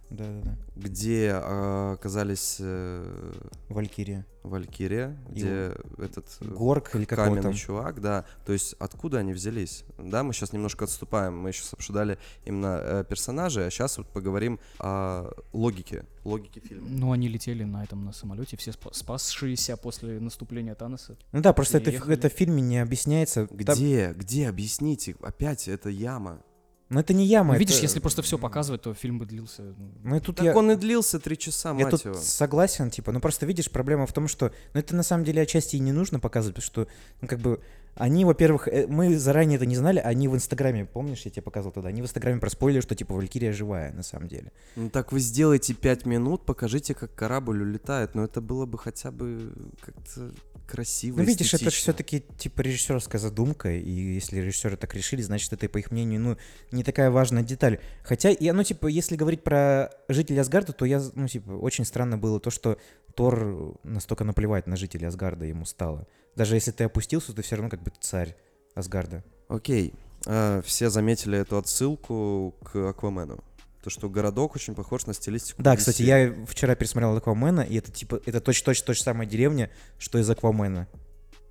да. 0.09 0.25
Да-да-да. 0.25 0.57
где 0.75 1.27
э, 1.27 1.91
оказались 1.93 2.57
э, 2.59 3.33
Валькирия. 3.69 4.25
Валькирия, 4.43 5.17
И 5.29 5.31
где 5.33 5.73
этот 5.97 6.25
э, 6.39 6.45
Горк 6.45 6.95
или 6.95 7.03
как 7.05 7.17
его 7.19 7.27
каменный 7.27 7.41
там. 7.43 7.53
чувак, 7.53 7.99
да. 7.99 8.23
То 8.45 8.53
есть 8.53 8.75
откуда 8.79 9.17
они 9.19 9.33
взялись? 9.33 9.83
Да, 9.97 10.23
мы 10.23 10.33
сейчас 10.33 10.53
немножко 10.53 10.85
отступаем. 10.85 11.37
Мы 11.37 11.51
сейчас 11.51 11.73
обсуждали 11.73 12.17
именно 12.45 12.79
э, 12.81 13.03
персонажей, 13.09 13.67
а 13.67 13.69
сейчас 13.69 13.97
вот 13.97 14.07
поговорим 14.07 14.59
о 14.79 15.29
логике, 15.51 16.05
логике 16.23 16.61
фильма. 16.61 16.87
Ну, 16.89 17.11
они 17.11 17.27
летели 17.27 17.63
на 17.65 17.83
этом, 17.83 18.05
на 18.05 18.13
самолете, 18.13 18.55
все 18.55 18.71
спа- 18.71 18.93
спасшиеся 18.93 19.75
после 19.75 20.19
наступления 20.21 20.75
Таноса. 20.75 21.17
Ну 21.33 21.41
да, 21.41 21.51
просто 21.51 21.77
это, 21.79 21.89
Приехали. 21.89 22.13
это 22.15 22.29
в 22.29 22.33
фильме 22.33 22.61
не 22.61 22.79
объясняется. 22.79 23.47
Там- 23.47 23.57
Где, 23.57 24.13
где, 24.15 24.47
объясните? 24.47 25.15
Опять 25.21 25.67
это 25.67 25.89
яма. 25.89 26.41
Но 26.89 27.01
это 27.01 27.13
не 27.13 27.25
яма. 27.25 27.53
Ну, 27.53 27.59
видишь, 27.59 27.75
это- 27.77 27.83
если 27.85 27.99
просто 27.99 28.21
все 28.21 28.37
показывать, 28.37 28.81
то 28.81 28.93
фильм 28.93 29.19
бы 29.19 29.25
длился. 29.25 29.61
ну, 29.77 29.91
Ну 30.03 30.15
и 30.15 30.19
тут 30.21 30.37
Так 30.37 30.45
я... 30.45 30.55
он 30.55 30.71
и 30.71 30.75
длился 30.75 31.19
три 31.19 31.37
часа, 31.37 31.69
Я 31.69 31.75
мать 31.75 31.91
тут 31.91 32.05
его. 32.05 32.15
согласен, 32.15 32.89
типа, 32.89 33.11
ну 33.11 33.19
просто 33.19 33.45
видишь, 33.45 33.69
проблема 33.69 34.05
в 34.07 34.13
том, 34.13 34.27
что, 34.29 34.51
ну 34.73 34.79
это 34.79 34.95
на 34.95 35.03
самом 35.03 35.25
деле 35.25 35.41
отчасти 35.41 35.75
и 35.75 35.79
не 35.79 35.91
нужно 35.91 36.19
показывать, 36.19 36.55
потому 36.55 36.85
что, 36.85 36.87
ну 37.21 37.27
как 37.27 37.39
бы, 37.39 37.61
они, 37.97 38.25
во-первых, 38.25 38.67
э, 38.67 38.87
мы 38.87 39.17
заранее 39.17 39.57
это 39.57 39.65
не 39.65 39.75
знали, 39.75 39.99
они 39.99 40.27
в 40.27 40.35
Инстаграме, 40.35 40.85
помнишь, 40.85 41.21
я 41.23 41.31
тебе 41.31 41.41
показывал 41.41 41.73
тогда, 41.73 41.89
они 41.89 42.01
в 42.01 42.05
Инстаграме 42.05 42.39
проспойлили, 42.39 42.81
что 42.81 42.95
типа 42.95 43.13
Валькирия 43.13 43.51
живая, 43.51 43.91
на 43.93 44.03
самом 44.03 44.27
деле. 44.27 44.51
Ну 44.75 44.89
так 44.89 45.11
вы 45.11 45.19
сделайте 45.19 45.73
пять 45.73 46.05
минут, 46.05 46.45
покажите, 46.45 46.93
как 46.93 47.13
корабль 47.15 47.61
улетает. 47.61 48.15
Но 48.15 48.23
это 48.23 48.41
было 48.41 48.65
бы 48.65 48.77
хотя 48.77 49.11
бы 49.11 49.53
как-то 49.81 50.31
красиво, 50.67 51.17
Ну 51.17 51.23
видишь, 51.23 51.53
это 51.53 51.65
эстетично. 51.65 51.93
все-таки 51.93 52.23
типа 52.37 52.61
режиссерская 52.61 53.19
задумка, 53.19 53.71
и 53.71 53.89
если 53.89 54.39
режиссеры 54.39 54.77
так 54.77 54.93
решили, 54.93 55.21
значит 55.21 55.53
это, 55.53 55.67
по 55.69 55.77
их 55.77 55.91
мнению, 55.91 56.21
ну 56.21 56.37
не 56.71 56.83
такая 56.83 57.09
важная 57.09 57.43
деталь. 57.43 57.79
Хотя, 58.03 58.29
я, 58.29 58.53
ну 58.53 58.63
типа, 58.63 58.87
если 58.87 59.15
говорить 59.15 59.43
про 59.43 59.89
жителей 60.09 60.39
Асгарда, 60.39 60.73
то 60.73 60.85
я, 60.85 61.01
ну 61.15 61.27
типа, 61.27 61.51
очень 61.51 61.85
странно 61.85 62.17
было 62.17 62.39
то, 62.39 62.49
что 62.49 62.77
Тор 63.15 63.77
настолько 63.83 64.23
наплевать 64.23 64.67
на 64.67 64.75
жителей 64.75 65.07
Асгарда 65.07 65.45
ему 65.45 65.65
стало. 65.65 66.05
Даже 66.37 66.55
если 66.55 66.71
ты 66.71 66.83
опустился, 66.83 67.33
ты 67.33 67.41
все 67.41 67.55
равно 67.55 67.69
как 67.69 67.81
бы 67.81 67.91
царь 67.99 68.35
Асгарда. 68.75 69.23
Окей. 69.49 69.93
А, 70.27 70.61
все 70.61 70.89
заметили 70.89 71.37
эту 71.39 71.57
отсылку 71.57 72.55
к 72.63 72.75
Аквамену. 72.89 73.43
То, 73.83 73.89
что 73.89 74.07
городок 74.09 74.55
очень 74.55 74.75
похож 74.75 75.05
на 75.07 75.13
стилистику 75.13 75.63
Да, 75.63 75.73
DC. 75.73 75.77
кстати, 75.77 76.01
я 76.03 76.33
вчера 76.45 76.75
пересмотрел 76.75 77.15
Аквамена, 77.17 77.61
и 77.61 77.75
это 77.77 77.91
типа, 77.91 78.21
это 78.25 78.39
точно-точно 78.39 78.85
та 78.87 78.93
же 78.93 79.01
самая 79.01 79.25
деревня, 79.27 79.71
что 79.97 80.19
из 80.19 80.29
Аквамена. 80.29 80.87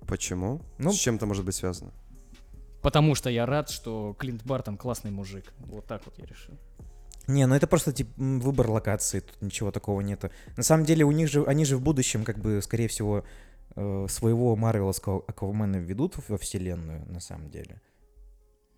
Почему? 0.07 0.61
Ну- 0.77 0.93
С 0.93 0.95
чем 0.97 1.15
это 1.17 1.25
может 1.25 1.43
быть 1.43 1.55
связано? 1.55 1.91
Потому 2.81 3.15
что 3.15 3.29
я 3.29 3.45
рад, 3.45 3.69
что 3.69 4.15
Клинт 4.17 4.43
Бартон 4.45 4.77
классный 4.77 5.11
мужик. 5.11 5.51
Вот 5.59 5.85
так 5.85 6.03
вот 6.05 6.17
я 6.17 6.25
решил. 6.25 6.53
Не, 7.27 7.45
ну 7.45 7.55
это 7.55 7.67
просто 7.67 7.91
типа 7.91 8.11
м, 8.21 8.39
выбор 8.39 8.69
локации, 8.69 9.19
тут 9.19 9.41
ничего 9.41 9.71
такого 9.71 9.99
нету. 9.99 10.29
На 10.55 10.63
самом 10.63 10.85
деле 10.85 11.03
у 11.03 11.11
них 11.11 11.27
же, 11.29 11.43
они 11.43 11.65
же 11.65 11.75
в 11.75 11.81
будущем, 11.81 12.23
как 12.23 12.37
бы, 12.39 12.61
скорее 12.61 12.87
всего, 12.87 13.25
своего 13.77 14.55
Марвеловского 14.55 15.23
Аквамена 15.27 15.77
введут 15.77 16.15
во 16.27 16.37
вселенную, 16.37 17.05
на 17.05 17.19
самом 17.19 17.51
деле. 17.51 17.79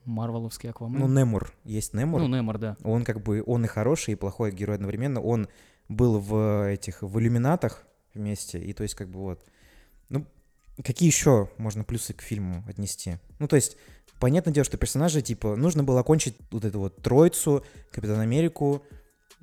Марвеловский 0.06 0.70
Аквамен. 0.70 1.00
Ну, 1.00 1.08
Немур, 1.08 1.54
есть 1.64 1.94
Немур. 1.94 2.22
Ну, 2.22 2.28
Немор, 2.28 2.58
да. 2.58 2.78
Он 2.84 3.06
как 3.06 3.22
бы, 3.22 3.44
он 3.46 3.66
и 3.66 3.68
хороший, 3.68 4.14
и 4.14 4.16
плохой 4.16 4.52
герой 4.52 4.76
одновременно. 4.76 5.22
Он 5.22 5.48
был 5.88 6.20
в 6.20 6.70
этих, 6.70 7.02
в 7.02 7.20
иллюминатах 7.20 7.86
вместе, 8.14 8.60
и 8.60 8.74
то 8.74 8.84
есть 8.84 8.96
как 8.96 9.10
бы 9.10 9.20
вот. 9.20 9.46
Ну, 10.10 10.26
какие 10.84 11.08
еще 11.08 11.50
можно 11.58 11.84
плюсы 11.84 12.14
к 12.14 12.22
фильму 12.22 12.64
отнести? 12.68 13.18
Ну, 13.38 13.48
то 13.48 13.56
есть, 13.56 13.78
понятное 14.20 14.54
дело, 14.54 14.66
что 14.66 14.78
персонажи, 14.78 15.22
типа, 15.22 15.56
нужно 15.56 15.84
было 15.84 16.00
окончить 16.00 16.36
вот 16.52 16.66
эту 16.66 16.80
вот 16.80 16.98
троицу, 16.98 17.64
Капитан 17.92 18.20
Америку, 18.20 18.84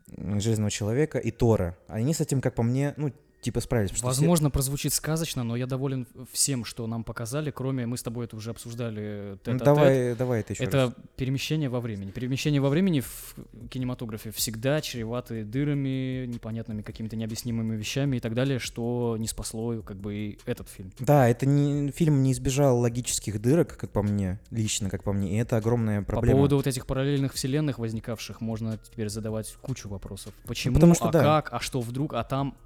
Железного 0.09 0.71
Человека 0.71 1.19
и 1.19 1.31
Тора. 1.31 1.77
Они 1.89 2.13
с 2.13 2.21
этим, 2.21 2.41
как 2.41 2.55
по 2.55 2.63
мне, 2.63 2.95
ну, 2.97 3.13
типа 3.47 3.61
справились. 3.61 3.91
что 3.91 3.99
все- 3.99 4.07
Возможно, 4.07 4.51
прозвучит 4.51 4.93
сказочно, 4.93 5.45
но 5.45 5.55
я 5.55 5.67
доволен 5.67 6.07
всем, 6.33 6.65
что 6.65 6.87
нам 6.89 7.05
показали, 7.05 7.53
кроме, 7.53 7.87
мы 7.87 7.97
с 7.97 8.03
тобой 8.03 8.25
это 8.27 8.37
уже 8.37 8.51
обсуждали, 8.51 9.39
Ну, 9.47 9.59
давай, 9.59 10.17
давай 10.17 10.41
это 10.41 10.53
еще 10.53 10.65
Это 10.65 10.77
раз. 10.77 10.95
перемещение 11.17 11.69
во 11.69 11.81
времени. 11.81 12.11
Перемещение 12.11 12.61
во 12.61 12.69
времени 12.69 13.01
в 13.01 13.35
кинематографе 13.71 14.33
всегда 14.33 14.81
чреваты 14.81 15.45
дырами, 15.45 16.27
непонятными 16.27 16.83
какими-то 16.83 17.15
необъяснимыми 17.15 17.77
вещами 17.77 18.17
и 18.17 18.21
так 18.21 18.35
далее, 18.35 18.59
что 18.59 19.17
не 19.17 19.29
спасло 19.29 19.81
как 19.83 19.97
бы 19.99 20.15
и 20.15 20.39
этот 20.45 20.69
фильм. 20.69 20.93
Да, 20.99 21.29
это 21.29 21.47
не, 21.47 21.93
фильм 21.93 22.23
не 22.23 22.33
избежал 22.33 22.81
логических 22.81 23.41
дырок, 23.41 23.77
как 23.77 23.91
по 23.91 24.03
мне, 24.03 24.41
лично, 24.51 24.91
как 24.91 25.05
по 25.05 25.13
мне, 25.13 25.37
и 25.37 25.37
это 25.37 25.57
огромная 25.57 26.03
проблема. 26.03 26.33
По 26.33 26.37
поводу 26.39 26.57
вот 26.57 26.67
этих 26.67 26.87
параллельных 26.87 27.35
вселенных 27.35 27.79
возникавших 27.79 28.41
можно 28.41 28.77
теперь 28.79 29.09
задавать 29.09 29.55
кучу 29.63 29.89
вопросов. 29.89 30.35
Почему, 30.47 30.75
потому 30.75 30.95
что 30.95 31.09
а 31.09 31.13
да. 31.13 31.23
как, 31.23 31.53
а 31.53 31.61
что 31.61 31.81
вдруг, 31.81 32.15
а 32.15 32.25
там... 32.25 32.57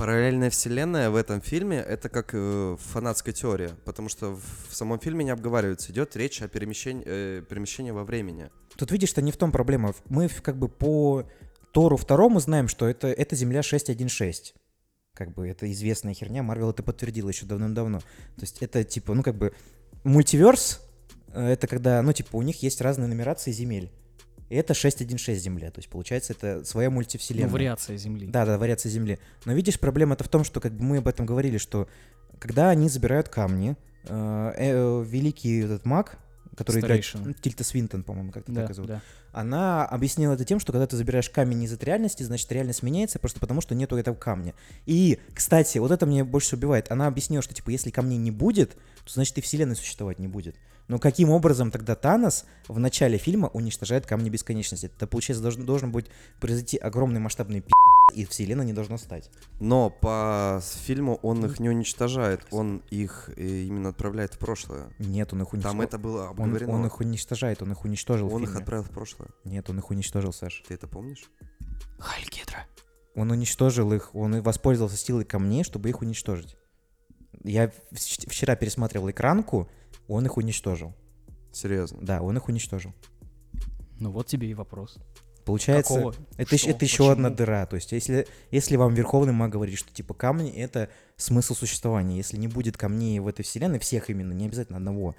Параллельная 0.00 0.48
вселенная 0.48 1.10
в 1.10 1.14
этом 1.14 1.42
фильме 1.42 1.76
это 1.76 2.08
как 2.08 2.30
э, 2.32 2.76
фанатская 2.80 3.34
теория, 3.34 3.68
потому 3.84 4.08
что 4.08 4.30
в, 4.30 4.42
в 4.70 4.74
самом 4.74 4.98
фильме 4.98 5.26
не 5.26 5.30
обговаривается, 5.30 5.92
идет 5.92 6.16
речь 6.16 6.40
о 6.40 6.48
перемещении, 6.48 7.04
э, 7.04 7.42
перемещении 7.46 7.90
во 7.90 8.04
времени. 8.04 8.48
Тут 8.76 8.92
видишь, 8.92 9.10
что 9.10 9.20
не 9.20 9.30
в 9.30 9.36
том 9.36 9.52
проблема. 9.52 9.94
Мы 10.06 10.30
как 10.30 10.56
бы 10.56 10.70
по 10.70 11.28
Тору 11.72 11.98
второму 11.98 12.40
знаем, 12.40 12.66
что 12.66 12.88
это, 12.88 13.08
это 13.08 13.36
Земля 13.36 13.62
616. 13.62 14.54
Как 15.12 15.34
бы 15.34 15.46
это 15.46 15.70
известная 15.70 16.14
херня, 16.14 16.42
Марвел 16.42 16.70
это 16.70 16.82
подтвердил 16.82 17.28
еще 17.28 17.44
давным-давно. 17.44 17.98
То 17.98 18.40
есть 18.40 18.62
это 18.62 18.82
типа, 18.84 19.12
ну 19.12 19.22
как 19.22 19.36
бы 19.36 19.52
мультиверс, 20.04 20.80
э, 21.34 21.46
это 21.46 21.66
когда, 21.66 22.00
ну 22.00 22.14
типа 22.14 22.36
у 22.36 22.42
них 22.42 22.62
есть 22.62 22.80
разные 22.80 23.06
нумерации 23.06 23.52
земель. 23.52 23.92
Это 24.50 24.74
616 24.74 25.42
Земля, 25.42 25.70
то 25.70 25.78
есть 25.78 25.88
получается 25.88 26.32
это 26.32 26.64
своя 26.64 26.90
Ну, 26.90 26.96
мультивселенная. 26.96 27.48
вариация 27.48 27.96
Земли. 27.96 28.26
Да, 28.26 28.44
да, 28.44 28.58
вариация 28.58 28.90
Земли. 28.90 29.18
Но 29.44 29.52
видишь, 29.52 29.78
проблема-то 29.78 30.24
в 30.24 30.28
том, 30.28 30.42
что 30.42 30.60
как 30.60 30.72
бы 30.72 30.82
мы 30.82 30.96
об 30.98 31.08
этом 31.08 31.24
говорили, 31.24 31.56
что 31.56 31.88
когда 32.40 32.70
они 32.70 32.88
забирают 32.88 33.28
камни, 33.28 33.76
э, 34.04 34.52
э, 34.56 35.04
великий 35.06 35.60
этот 35.60 35.84
маг, 35.84 36.18
который 36.56 36.80
Старейшина. 36.80 37.22
играет 37.22 37.40
Тильта 37.40 37.64
Свинтон, 37.64 38.02
по-моему, 38.02 38.32
как-то 38.32 38.52
да, 38.52 38.66
так 38.66 38.74
зовут, 38.74 38.90
да. 38.90 39.02
она 39.32 39.86
объяснила 39.86 40.34
это 40.34 40.44
тем, 40.44 40.58
что 40.60 40.72
когда 40.72 40.86
ты 40.86 40.96
забираешь 40.96 41.30
камень 41.30 41.62
из 41.62 41.72
от 41.72 41.84
реальности, 41.84 42.22
значит 42.22 42.50
реальность 42.52 42.82
меняется 42.82 43.18
просто 43.18 43.40
потому, 43.40 43.60
что 43.60 43.74
нету 43.74 43.96
этого 43.96 44.14
камня. 44.14 44.54
И, 44.84 45.20
кстати, 45.32 45.78
вот 45.78 45.90
это 45.90 46.06
мне 46.06 46.24
больше 46.24 46.56
убивает. 46.56 46.90
Она 46.90 47.06
объяснила, 47.06 47.42
что 47.42 47.54
типа 47.54 47.70
если 47.70 47.90
камней 47.90 48.18
не 48.18 48.30
будет, 48.30 48.72
то 49.04 49.12
значит 49.12 49.38
и 49.38 49.40
вселенной 49.40 49.76
существовать 49.76 50.18
не 50.18 50.28
будет. 50.28 50.56
Но 50.90 50.98
каким 50.98 51.30
образом 51.30 51.70
тогда 51.70 51.94
Танос 51.94 52.46
в 52.66 52.80
начале 52.80 53.16
фильма 53.16 53.46
уничтожает 53.46 54.06
камни 54.06 54.28
бесконечности? 54.28 54.86
Это, 54.86 55.06
получается, 55.06 55.40
должен, 55.40 55.64
должен 55.64 55.92
быть 55.92 56.06
произойти 56.40 56.78
огромный 56.78 57.20
масштабный 57.20 57.60
пи***, 57.60 57.70
и 58.12 58.24
вселенной 58.24 58.66
не 58.66 58.72
должно 58.72 58.98
стать. 58.98 59.30
Но 59.60 59.88
по 59.88 60.60
фильму 60.84 61.20
он 61.22 61.46
их 61.46 61.60
не 61.60 61.68
уничтожает, 61.68 62.44
он 62.50 62.82
их 62.90 63.30
э, 63.36 63.62
именно 63.62 63.90
отправляет 63.90 64.34
в 64.34 64.38
прошлое. 64.38 64.92
Нет, 64.98 65.32
он 65.32 65.42
их 65.42 65.52
уничтожил. 65.52 65.78
Там 65.78 65.80
это 65.80 65.96
было 65.96 66.24
он, 66.24 66.30
обговорено. 66.30 66.72
он 66.72 66.86
их 66.86 66.98
уничтожает, 66.98 67.62
он 67.62 67.70
их 67.70 67.84
уничтожил 67.84 68.28
в 68.28 68.34
Он 68.34 68.42
их 68.42 68.56
отправил 68.56 68.82
в 68.82 68.90
прошлое. 68.90 69.28
Нет, 69.44 69.70
он 69.70 69.78
их 69.78 69.90
уничтожил, 69.90 70.32
Саш. 70.32 70.64
Ты 70.66 70.74
это 70.74 70.88
помнишь? 70.88 71.30
Хайль 72.00 72.28
Гидра. 72.28 72.66
Он 73.14 73.30
уничтожил 73.30 73.92
их, 73.92 74.12
он 74.12 74.42
воспользовался 74.42 74.96
силой 74.96 75.24
камней, 75.24 75.62
чтобы 75.62 75.88
их 75.88 76.00
уничтожить. 76.00 76.56
Я 77.44 77.70
вчера 77.92 78.56
пересматривал 78.56 79.08
экранку, 79.08 79.70
он 80.10 80.26
их 80.26 80.36
уничтожил. 80.36 80.94
Серьезно. 81.52 81.98
Да, 82.02 82.20
он 82.20 82.36
их 82.36 82.48
уничтожил. 82.48 82.92
Ну 83.98 84.10
вот 84.10 84.26
тебе 84.26 84.50
и 84.50 84.54
вопрос. 84.54 84.98
Получается, 85.44 85.94
Какого? 85.94 86.14
это, 86.36 86.54
еще, 86.54 86.64
Что? 86.64 86.70
это 86.70 86.84
еще 86.84 87.12
одна 87.12 87.30
дыра. 87.30 87.66
То 87.66 87.76
есть, 87.76 87.92
если, 87.92 88.26
если 88.50 88.76
вам 88.76 88.94
Верховный 88.94 89.32
Маг 89.32 89.50
говорит, 89.50 89.78
что 89.78 89.92
типа 89.92 90.14
камни 90.14 90.50
это 90.52 90.90
смысл 91.16 91.54
существования, 91.54 92.16
если 92.16 92.36
не 92.36 92.46
будет 92.46 92.76
камней 92.76 93.18
в 93.20 93.26
этой 93.26 93.42
вселенной, 93.42 93.78
всех 93.78 94.10
именно, 94.10 94.32
не 94.32 94.46
обязательно 94.46 94.78
одного, 94.78 95.14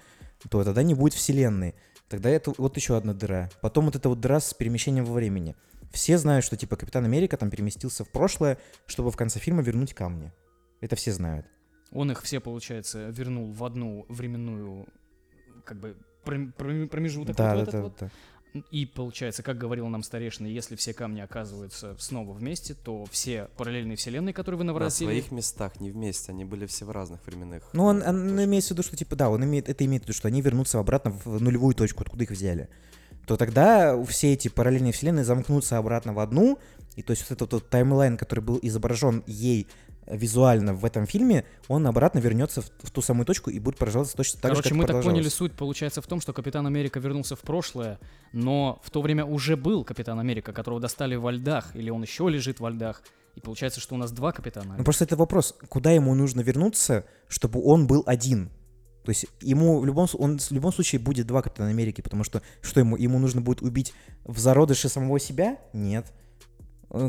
то 0.49 0.63
тогда 0.63 0.83
не 0.83 0.93
будет 0.93 1.13
вселенной. 1.13 1.75
Тогда 2.07 2.29
это 2.29 2.53
вот 2.57 2.75
еще 2.77 2.97
одна 2.97 3.13
дыра. 3.13 3.49
Потом 3.61 3.85
вот 3.85 3.95
эта 3.95 4.09
вот 4.09 4.19
дыра 4.19 4.39
с 4.39 4.53
перемещением 4.53 5.05
во 5.05 5.13
времени. 5.13 5.55
Все 5.91 6.17
знают, 6.17 6.45
что 6.45 6.55
типа 6.55 6.75
Капитан 6.75 7.03
Америка 7.05 7.37
там 7.37 7.49
переместился 7.49 8.03
в 8.03 8.09
прошлое, 8.09 8.57
чтобы 8.85 9.11
в 9.11 9.17
конце 9.17 9.39
фильма 9.39 9.61
вернуть 9.61 9.93
камни. 9.93 10.31
Это 10.81 10.95
все 10.95 11.11
знают. 11.11 11.45
Он 11.91 12.11
их 12.11 12.21
все, 12.23 12.39
получается, 12.39 13.09
вернул 13.09 13.51
в 13.51 13.63
одну 13.63 14.05
временную, 14.07 14.87
как 15.65 15.79
бы, 15.79 15.97
пром- 16.25 16.53
пром- 16.57 16.87
промежуток 16.87 17.35
да, 17.35 17.55
вот 17.55 17.57
да, 17.57 17.61
этот 17.61 17.73
да, 17.73 17.81
вот. 17.81 17.97
да. 17.99 18.11
И 18.69 18.85
получается, 18.85 19.43
как 19.43 19.57
говорил 19.57 19.87
нам 19.87 20.03
старейшина, 20.03 20.47
если 20.47 20.75
все 20.75 20.93
камни 20.93 21.21
оказываются 21.21 21.95
снова 21.99 22.33
вместе, 22.33 22.73
то 22.73 23.05
все 23.05 23.47
параллельные 23.55 23.95
вселенные, 23.95 24.33
которые 24.33 24.57
вы 24.57 24.65
На 24.65 24.73
наворотили... 24.73 25.07
своих 25.07 25.31
местах, 25.31 25.79
не 25.79 25.89
вместе, 25.89 26.33
они 26.33 26.43
были 26.43 26.65
все 26.65 26.83
в 26.83 26.91
разных 26.91 27.25
временных. 27.25 27.69
Ну, 27.71 27.85
он, 27.85 28.01
э, 28.01 28.09
он 28.09 28.27
точках. 28.27 28.45
имеет 28.45 28.63
в 28.65 28.71
виду, 28.71 28.83
что 28.83 28.97
типа, 28.97 29.15
да, 29.15 29.29
он 29.29 29.45
имеет, 29.45 29.69
это 29.69 29.85
имеет 29.85 30.03
в 30.03 30.05
виду, 30.07 30.13
что 30.13 30.27
они 30.27 30.41
вернутся 30.41 30.79
обратно 30.79 31.11
в 31.11 31.41
нулевую 31.41 31.73
точку, 31.75 32.03
откуда 32.03 32.23
их 32.25 32.31
взяли. 32.31 32.67
То 33.25 33.37
тогда 33.37 34.01
все 34.03 34.33
эти 34.33 34.49
параллельные 34.49 34.91
вселенные 34.91 35.23
замкнутся 35.23 35.77
обратно 35.77 36.11
в 36.11 36.19
одну, 36.19 36.59
и 36.97 37.03
то 37.03 37.11
есть 37.11 37.23
вот 37.23 37.31
этот 37.31 37.53
вот 37.53 37.69
таймлайн, 37.69 38.17
который 38.17 38.41
был 38.41 38.59
изображен 38.61 39.23
ей 39.27 39.67
визуально 40.11 40.73
в 40.73 40.85
этом 40.85 41.05
фильме, 41.05 41.45
он 41.67 41.87
обратно 41.87 42.19
вернется 42.19 42.61
в, 42.61 42.69
в 42.83 42.91
ту 42.91 43.01
самую 43.01 43.25
точку 43.25 43.49
и 43.49 43.59
будет 43.59 43.77
продолжаться 43.77 44.15
точно 44.15 44.41
так 44.41 44.51
Короче, 44.51 44.69
же, 44.69 44.75
как 44.75 44.77
мы 44.77 44.85
так 44.85 45.03
поняли, 45.03 45.29
суть 45.29 45.53
получается 45.53 46.01
в 46.01 46.07
том, 46.07 46.21
что 46.21 46.33
Капитан 46.33 46.65
Америка 46.67 46.99
вернулся 46.99 47.35
в 47.35 47.41
прошлое, 47.41 47.99
но 48.33 48.79
в 48.83 48.89
то 48.91 49.01
время 49.01 49.25
уже 49.25 49.55
был 49.55 49.83
Капитан 49.83 50.19
Америка, 50.19 50.53
которого 50.53 50.79
достали 50.79 51.15
во 51.15 51.31
льдах, 51.31 51.75
или 51.75 51.89
он 51.89 52.01
еще 52.01 52.29
лежит 52.29 52.59
во 52.59 52.69
льдах. 52.69 53.01
И 53.35 53.39
получается, 53.39 53.79
что 53.79 53.95
у 53.95 53.97
нас 53.97 54.11
два 54.11 54.33
Капитана. 54.33 54.75
Ну 54.77 54.83
просто 54.83 55.05
это 55.05 55.15
вопрос, 55.15 55.55
куда 55.69 55.91
ему 55.91 56.13
нужно 56.15 56.41
вернуться, 56.41 57.05
чтобы 57.27 57.63
он 57.63 57.87
был 57.87 58.03
один? 58.05 58.49
То 59.03 59.09
есть 59.09 59.25
ему 59.41 59.79
в 59.79 59.85
любом, 59.85 60.07
он 60.13 60.37
в 60.37 60.51
любом 60.51 60.71
случае 60.71 60.99
будет 60.99 61.25
два 61.27 61.41
Капитана 61.41 61.69
Америки, 61.69 62.01
потому 62.01 62.23
что 62.23 62.41
что 62.61 62.79
ему, 62.79 62.97
ему 62.97 63.19
нужно 63.19 63.41
будет 63.41 63.61
убить 63.61 63.93
в 64.25 64.37
зародыше 64.37 64.89
самого 64.89 65.19
себя? 65.19 65.57
Нет. 65.73 66.11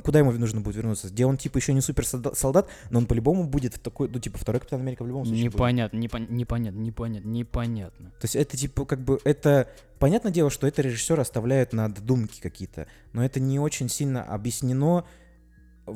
Куда 0.05 0.21
ему 0.21 0.33
нужно 0.33 0.61
будет 0.61 0.77
вернуться? 0.77 1.09
Где 1.09 1.27
он, 1.27 1.37
типа, 1.37 1.59
еще 1.59 1.73
не 1.73 1.81
супер 1.81 2.05
солда- 2.05 2.35
солдат, 2.35 2.69
но 2.91 2.99
он 2.99 3.07
по-любому 3.07 3.47
будет 3.47 3.75
в 3.75 3.79
такой, 3.79 4.09
ну, 4.09 4.19
типа, 4.21 4.39
второй 4.39 4.61
Капитан 4.61 4.81
Америка 4.81 5.03
в 5.03 5.09
любом 5.09 5.25
случае. 5.25 5.47
Непонятно, 5.47 5.99
непон- 5.99 6.31
непонятно, 6.31 6.79
непонятно, 6.79 7.29
непонятно. 7.29 8.11
То 8.11 8.25
есть 8.25 8.37
это, 8.37 8.57
типа, 8.57 8.85
как 8.87 9.01
бы, 9.03 9.19
это... 9.25 9.69
Понятное 9.99 10.33
дело, 10.33 10.51
что 10.51 10.67
это 10.67 10.83
режиссер 10.83 11.19
оставляет 11.21 11.73
на 11.73 11.89
додумки 11.89 12.41
какие-то, 12.41 12.87
но 13.13 13.25
это 13.25 13.39
не 13.39 13.61
очень 13.61 13.89
сильно 13.89 14.25
объяснено 14.25 15.05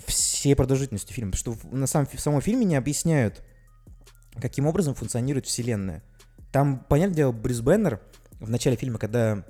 всей 0.07 0.55
продолжительностью 0.55 1.14
фильма, 1.14 1.33
потому 1.33 1.57
что 1.57 1.69
на 1.76 1.87
самом, 1.87 2.07
в 2.07 2.21
самом 2.21 2.40
фильме 2.40 2.64
не 2.64 2.76
объясняют, 2.76 3.43
каким 4.40 4.66
образом 4.66 4.95
функционирует 4.95 5.47
вселенная. 5.47 6.02
Там, 6.52 6.85
понятное 6.88 7.16
дело, 7.16 7.33
Брюс 7.33 7.61
Беннер 7.61 8.00
в 8.38 8.49
начале 8.50 8.76
фильма, 8.76 8.99
когда 8.99 9.45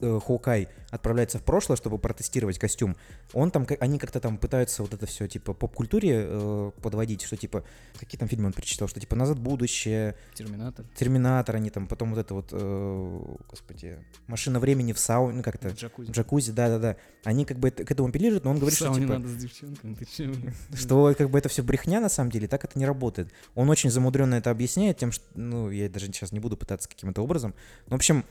Хоукай 0.00 0.68
отправляется 0.90 1.38
в 1.38 1.42
прошлое, 1.42 1.76
чтобы 1.76 1.98
протестировать 1.98 2.58
костюм, 2.58 2.96
он 3.32 3.50
там, 3.50 3.66
они 3.78 3.98
как-то 3.98 4.20
там 4.20 4.38
пытаются 4.38 4.82
вот 4.82 4.92
это 4.92 5.06
все, 5.06 5.28
типа, 5.28 5.54
поп-культуре 5.54 6.26
э, 6.28 6.70
подводить, 6.82 7.22
что, 7.22 7.36
типа, 7.36 7.64
какие 7.98 8.18
там 8.18 8.28
фильмы 8.28 8.46
он 8.46 8.52
перечитал, 8.52 8.88
что, 8.88 9.00
типа, 9.00 9.16
«Назад 9.16 9.38
в 9.38 9.42
будущее», 9.42 10.16
Терминатор. 10.34 10.84
Терминатор, 10.96 11.56
они 11.56 11.70
там, 11.70 11.86
потом 11.86 12.10
вот 12.10 12.18
это 12.18 12.34
вот, 12.34 12.48
э, 12.52 13.20
господи, 13.48 13.98
машина 14.26 14.58
времени 14.58 14.92
в 14.92 14.98
сауне, 14.98 15.36
ну 15.36 15.42
как-то, 15.42 15.68
Джакузи. 15.68 16.10
джакузи, 16.10 16.52
да-да-да. 16.52 16.96
Они 17.24 17.44
как 17.44 17.58
бы 17.58 17.70
к 17.70 17.90
этому 17.90 18.08
апеллируют, 18.08 18.44
но 18.44 18.50
он 18.50 18.58
говорит, 18.58 18.76
что 18.76 18.92
типа, 18.92 19.14
надо 19.14 19.28
с 19.28 19.36
девчонками, 19.36 19.94
ты 19.94 20.04
чё? 20.06 20.32
что 20.74 21.14
как 21.16 21.30
бы 21.30 21.38
это 21.38 21.48
все 21.48 21.62
брехня 21.62 22.00
на 22.00 22.08
самом 22.08 22.30
деле, 22.30 22.48
так 22.48 22.64
это 22.64 22.78
не 22.78 22.86
работает. 22.86 23.28
Он 23.54 23.70
очень 23.70 23.90
замудренно 23.90 24.34
это 24.34 24.50
объясняет 24.50 24.98
тем, 24.98 25.12
что, 25.12 25.24
ну, 25.34 25.70
я 25.70 25.88
даже 25.88 26.06
сейчас 26.06 26.32
не 26.32 26.40
буду 26.40 26.56
пытаться 26.56 26.88
каким-то 26.88 27.22
образом. 27.22 27.54
Но, 27.86 27.96
в 27.96 27.98
общем, 28.00 28.24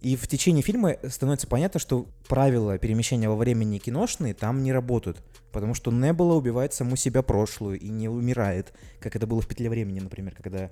и 0.00 0.16
в 0.16 0.28
течение 0.28 0.62
фильма 0.62 0.96
становится 1.08 1.46
понятно, 1.46 1.80
что 1.80 2.06
правила 2.28 2.78
перемещения 2.78 3.28
во 3.28 3.36
времени 3.36 3.78
киношные 3.78 4.32
там 4.32 4.62
не 4.62 4.72
работают. 4.72 5.22
Потому 5.50 5.74
что 5.74 5.90
Небула 5.90 6.34
убивает 6.34 6.72
саму 6.72 6.96
себя 6.96 7.22
прошлую 7.22 7.80
и 7.80 7.88
не 7.88 8.08
умирает, 8.08 8.72
как 9.00 9.16
это 9.16 9.26
было 9.26 9.40
в 9.40 9.48
«Петле 9.48 9.68
времени», 9.68 9.98
например, 9.98 10.34
когда 10.34 10.70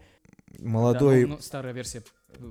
молодой... 0.58 1.22
Да, 1.22 1.28
ну, 1.28 1.34
ну, 1.36 1.42
старая 1.42 1.72
версия 1.72 2.02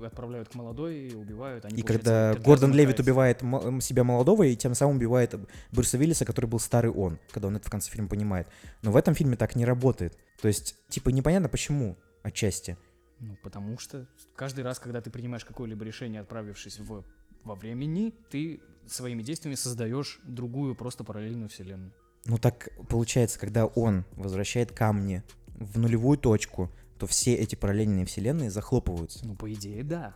отправляют 0.04 0.50
к 0.50 0.56
молодой 0.56 1.08
и 1.08 1.16
убивают. 1.16 1.66
Они, 1.66 1.78
И 1.78 1.82
когда 1.82 2.34
Гордон 2.36 2.74
Левит 2.74 3.00
убивает 3.00 3.40
себя 3.82 4.04
молодого 4.04 4.44
и 4.44 4.56
тем 4.56 4.76
самым 4.76 4.98
убивает 4.98 5.36
Брюса 5.72 5.98
Виллиса, 5.98 6.26
который 6.26 6.48
был 6.48 6.60
старый 6.60 6.92
он, 6.92 7.20
когда 7.32 7.48
он 7.48 7.56
это 7.56 7.68
в 7.68 7.72
конце 7.72 7.92
фильма 7.92 8.10
понимает. 8.10 8.48
Но 8.82 8.92
в 8.92 8.98
этом 8.98 9.16
фильме 9.16 9.38
так 9.38 9.56
не 9.56 9.66
работает. 9.66 10.18
То 10.42 10.48
есть, 10.48 10.76
типа, 10.90 11.10
непонятно 11.10 11.48
почему 11.48 11.98
отчасти. 12.24 12.78
Ну, 13.20 13.38
потому 13.44 13.78
что 13.78 14.08
каждый 14.36 14.64
раз, 14.64 14.80
когда 14.80 15.02
ты 15.02 15.10
принимаешь 15.10 15.46
какое-либо 15.46 15.84
решение, 15.86 16.22
отправившись 16.22 16.80
в, 16.80 17.04
во 17.44 17.56
времени, 17.56 18.14
ты 18.30 18.62
своими 18.88 19.24
действиями 19.24 19.56
создаешь 19.56 20.20
другую 20.24 20.76
просто 20.76 21.04
параллельную 21.04 21.50
вселенную. 21.50 21.94
Ну 22.26 22.38
так 22.38 22.70
получается, 22.90 23.40
когда 23.40 23.66
он 23.66 24.04
возвращает 24.14 24.72
камни 24.72 25.24
в 25.48 25.80
нулевую 25.80 26.18
точку, 26.18 26.72
то 26.98 27.08
все 27.08 27.36
эти 27.36 27.56
параллельные 27.56 28.06
вселенные 28.06 28.50
захлопываются. 28.50 29.26
Ну, 29.26 29.36
по 29.36 29.52
идее, 29.54 29.84
да. 29.84 30.16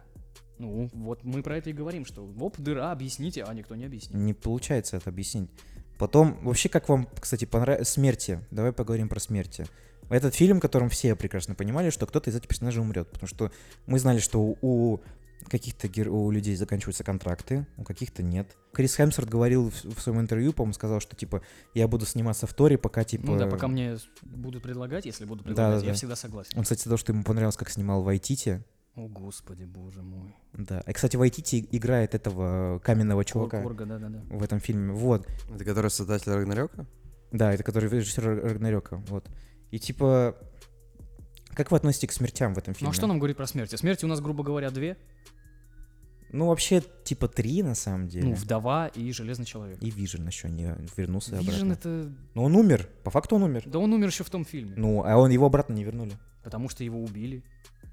Ну, 0.57 0.89
вот 0.93 1.23
мы 1.23 1.41
про 1.41 1.57
это 1.57 1.69
и 1.69 1.73
говорим, 1.73 2.05
что 2.05 2.25
оп, 2.39 2.57
дыра, 2.57 2.91
объясните, 2.91 3.43
а 3.43 3.53
никто 3.53 3.75
не 3.75 3.85
объяснит. 3.85 4.13
Не 4.13 4.33
получается 4.33 4.97
это 4.97 5.09
объяснить. 5.09 5.49
Потом, 5.97 6.39
вообще, 6.43 6.69
как 6.69 6.89
вам, 6.89 7.07
кстати, 7.19 7.45
понравилось 7.45 7.89
смерти? 7.89 8.39
Давай 8.51 8.71
поговорим 8.71 9.09
про 9.09 9.19
смерти. 9.19 9.65
Этот 10.09 10.35
фильм, 10.35 10.57
в 10.57 10.61
котором 10.61 10.89
все 10.89 11.15
прекрасно 11.15 11.55
понимали, 11.55 11.89
что 11.89 12.05
кто-то 12.05 12.29
из 12.29 12.35
этих 12.35 12.47
персонажей 12.47 12.81
умрет. 12.81 13.09
Потому 13.09 13.27
что 13.27 13.51
мы 13.85 13.99
знали, 13.99 14.19
что 14.19 14.39
у- 14.61 14.99
каких-то 15.47 15.87
гер- 15.87 16.09
у 16.09 16.29
людей 16.31 16.55
заканчиваются 16.55 17.03
контракты, 17.03 17.65
у 17.77 17.83
каких-то 17.83 18.21
нет. 18.21 18.57
Крис 18.73 18.95
Хемсворт 18.95 19.29
говорил 19.29 19.69
в, 19.71 19.95
в 19.95 20.01
своем 20.01 20.19
интервью, 20.19 20.51
по-моему, 20.51 20.73
сказал, 20.73 20.99
что 20.99 21.15
типа 21.15 21.41
я 21.73 21.87
буду 21.87 22.05
сниматься 22.05 22.45
в 22.45 22.53
Торе, 22.53 22.77
пока 22.77 23.03
типа. 23.05 23.25
Ну 23.25 23.37
да, 23.37 23.47
пока 23.47 23.67
мне 23.69 23.97
будут 24.21 24.63
предлагать, 24.63 25.05
если 25.05 25.23
будут 25.25 25.45
предлагать, 25.45 25.75
я 25.75 25.79
Да-да-да. 25.79 25.93
всегда 25.95 26.15
согласен. 26.17 26.51
Он, 26.57 26.63
кстати, 26.63 26.81
сказал, 26.81 26.97
что 26.97 27.13
ему 27.13 27.23
понравилось, 27.23 27.55
как 27.55 27.69
снимал 27.69 28.03
Вайтити. 28.03 28.63
О, 28.95 29.07
господи, 29.07 29.63
боже 29.63 30.01
мой. 30.01 30.35
Да. 30.53 30.81
И, 30.81 30.91
кстати, 30.91 31.15
Вайтити 31.15 31.65
играет 31.71 32.15
этого 32.15 32.79
каменного 32.79 33.23
чувака 33.23 33.61
Корга, 33.61 33.85
да-да-да. 33.85 34.21
в 34.29 34.43
этом 34.43 34.59
фильме. 34.59 34.91
Вот. 34.91 35.25
Это 35.55 35.63
который 35.63 35.89
создатель 35.89 36.33
Рагнарёка? 36.33 36.85
Да, 37.31 37.53
это 37.53 37.63
который 37.63 37.89
режиссер 37.89 38.41
Рагнарёка. 38.43 38.97
Вот. 39.07 39.25
И 39.71 39.79
типа, 39.79 40.35
как 41.53 41.71
вы 41.71 41.77
относитесь 41.77 42.09
к 42.09 42.11
смертям 42.13 42.53
в 42.53 42.57
этом 42.57 42.71
Ну 42.71 42.75
фильме? 42.79 42.91
а 42.91 42.93
что 42.93 43.07
нам 43.07 43.17
говорит 43.19 43.37
про 43.37 43.47
смерти? 43.47 43.75
Смерти 43.75 44.05
у 44.05 44.07
нас, 44.07 44.19
грубо 44.21 44.43
говоря, 44.43 44.69
две. 44.71 44.97
Ну, 46.31 46.47
вообще, 46.47 46.83
типа 47.03 47.27
три, 47.27 47.63
на 47.63 47.73
самом 47.73 48.07
деле. 48.07 48.27
Ну, 48.29 48.33
вдова 48.35 48.87
и 48.87 49.11
железный 49.11 49.45
человек. 49.45 49.79
И 49.81 49.89
Вижен 49.89 50.27
еще 50.27 50.47
не 50.47 50.75
вернулся 50.95 51.35
Вижен 51.37 51.71
обратно. 51.71 51.73
это... 51.73 52.11
Ну, 52.35 52.43
он 52.43 52.55
умер. 52.55 52.87
По 53.03 53.09
факту 53.09 53.35
он 53.35 53.43
умер. 53.43 53.63
Да 53.65 53.79
он 53.79 53.91
умер 53.93 54.07
еще 54.09 54.23
в 54.23 54.29
том 54.29 54.45
фильме. 54.45 54.73
Ну, 54.75 55.03
а 55.03 55.17
он 55.17 55.31
его 55.31 55.47
обратно 55.47 55.73
не 55.73 55.83
вернули. 55.83 56.13
Потому 56.43 56.69
что 56.69 56.83
его 56.83 57.01
убили. 57.03 57.43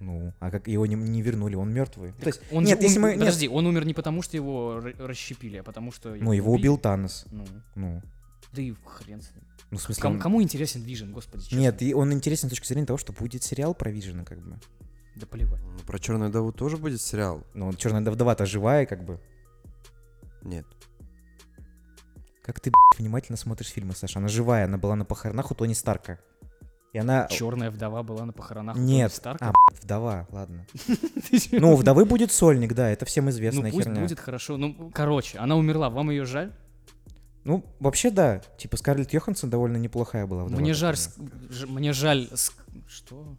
Ну, 0.01 0.35
а 0.41 0.51
как 0.51 0.69
его 0.69 0.85
не, 0.85 0.95
не 0.95 1.23
вернули, 1.23 1.55
он 1.55 1.73
мертвый. 1.73 2.13
То 2.21 2.27
есть, 2.27 2.43
Он 2.53 2.65
нет, 2.65 2.79
же 2.79 2.85
если 2.85 2.99
ум- 2.99 3.03
мы... 3.05 3.11
нет, 3.13 3.21
Подожди, 3.21 3.49
он 3.49 3.67
умер 3.67 3.87
не 3.87 3.95
потому, 3.95 4.21
что 4.21 4.37
его 4.37 4.83
расщепили, 4.99 5.57
а 5.57 5.63
потому 5.63 5.91
что 5.91 6.15
ну, 6.15 6.33
его 6.33 6.53
убили. 6.53 6.69
убил 6.69 6.77
Танос. 6.79 7.25
Ну, 7.31 7.47
Ну, 7.75 8.03
да 8.57 8.63
и 8.63 8.75
хрен 8.85 9.21
с 9.23 9.31
ним. 9.35 9.45
ну 9.71 9.79
в 9.79 9.83
смысле... 9.83 10.03
Кому, 10.03 10.15
он- 10.17 10.21
кому 10.21 10.43
интересен 10.43 10.83
Вижен, 10.83 11.13
господи, 11.13 11.43
честно? 11.45 11.57
Нет, 11.59 11.83
и 11.83 11.95
он 11.95 12.13
интересен 12.13 12.49
с 12.49 12.51
точки 12.51 12.67
зрения 12.67 12.87
того, 12.87 12.97
что 12.99 13.13
будет 13.13 13.43
сериал 13.43 13.75
про 13.75 13.91
Вижена, 13.91 14.25
как 14.25 14.39
бы. 14.43 14.59
Да 15.17 15.27
плевать. 15.27 15.61
Ну, 15.63 15.79
Про 15.87 15.99
Черную 15.99 16.31
Даву 16.31 16.53
тоже 16.53 16.77
будет 16.77 17.01
сериал? 17.01 17.43
Ну, 17.55 17.73
черная 17.73 18.03
вдова-то 18.11 18.45
живая, 18.47 18.85
как 18.87 19.05
бы. 19.05 19.19
Нет. 20.43 20.67
Как 22.43 22.61
ты, 22.61 22.71
б***ь, 22.71 22.99
внимательно 22.99 23.37
смотришь 23.37 23.69
фильмы, 23.71 23.95
Саша? 23.95 24.19
Она 24.19 24.29
живая, 24.29 24.67
она 24.67 24.79
была 24.79 24.95
на 24.95 25.05
похоронах 25.05 25.51
у 25.51 25.55
Тони 25.55 25.73
Старка. 25.75 26.19
И 26.93 26.99
она... 26.99 27.27
Черная 27.29 27.71
вдова 27.71 28.03
была 28.03 28.25
на 28.25 28.33
похоронах 28.33 28.77
у 28.77 28.79
Тони 28.79 28.89
Нет, 28.93 29.13
Старка. 29.13 29.49
а, 29.49 29.53
б***ь, 29.53 29.83
вдова, 29.83 30.27
ладно. 30.31 30.67
Ну, 31.53 31.77
вдовы 31.77 32.05
будет 32.05 32.31
сольник, 32.31 32.75
да, 32.75 32.89
это 32.91 33.05
всем 33.05 33.25
Ну 33.25 33.31
известная 33.31 33.71
пусть 33.73 33.85
херня. 33.87 34.03
будет 34.03 34.21
хорошо. 34.21 34.57
Ну, 34.57 34.91
короче, 34.95 35.39
она 35.39 35.57
умерла, 35.57 35.91
вам 35.91 36.11
ее 36.11 36.25
жаль? 36.25 36.53
Ну, 37.47 37.65
вообще, 37.79 38.11
да. 38.11 38.41
Типа, 38.59 38.77
Скарлетт 38.77 39.13
Йоханссон 39.13 39.49
довольно 39.51 39.77
неплохая 39.77 40.27
была 40.27 40.45
вдова. 40.45 40.61
Мне 40.61 40.75
жаль, 40.75 40.97
ж- 40.97 41.67
мне 41.69 41.93
жаль, 41.93 42.25
ск- 42.33 42.53
что? 42.89 43.37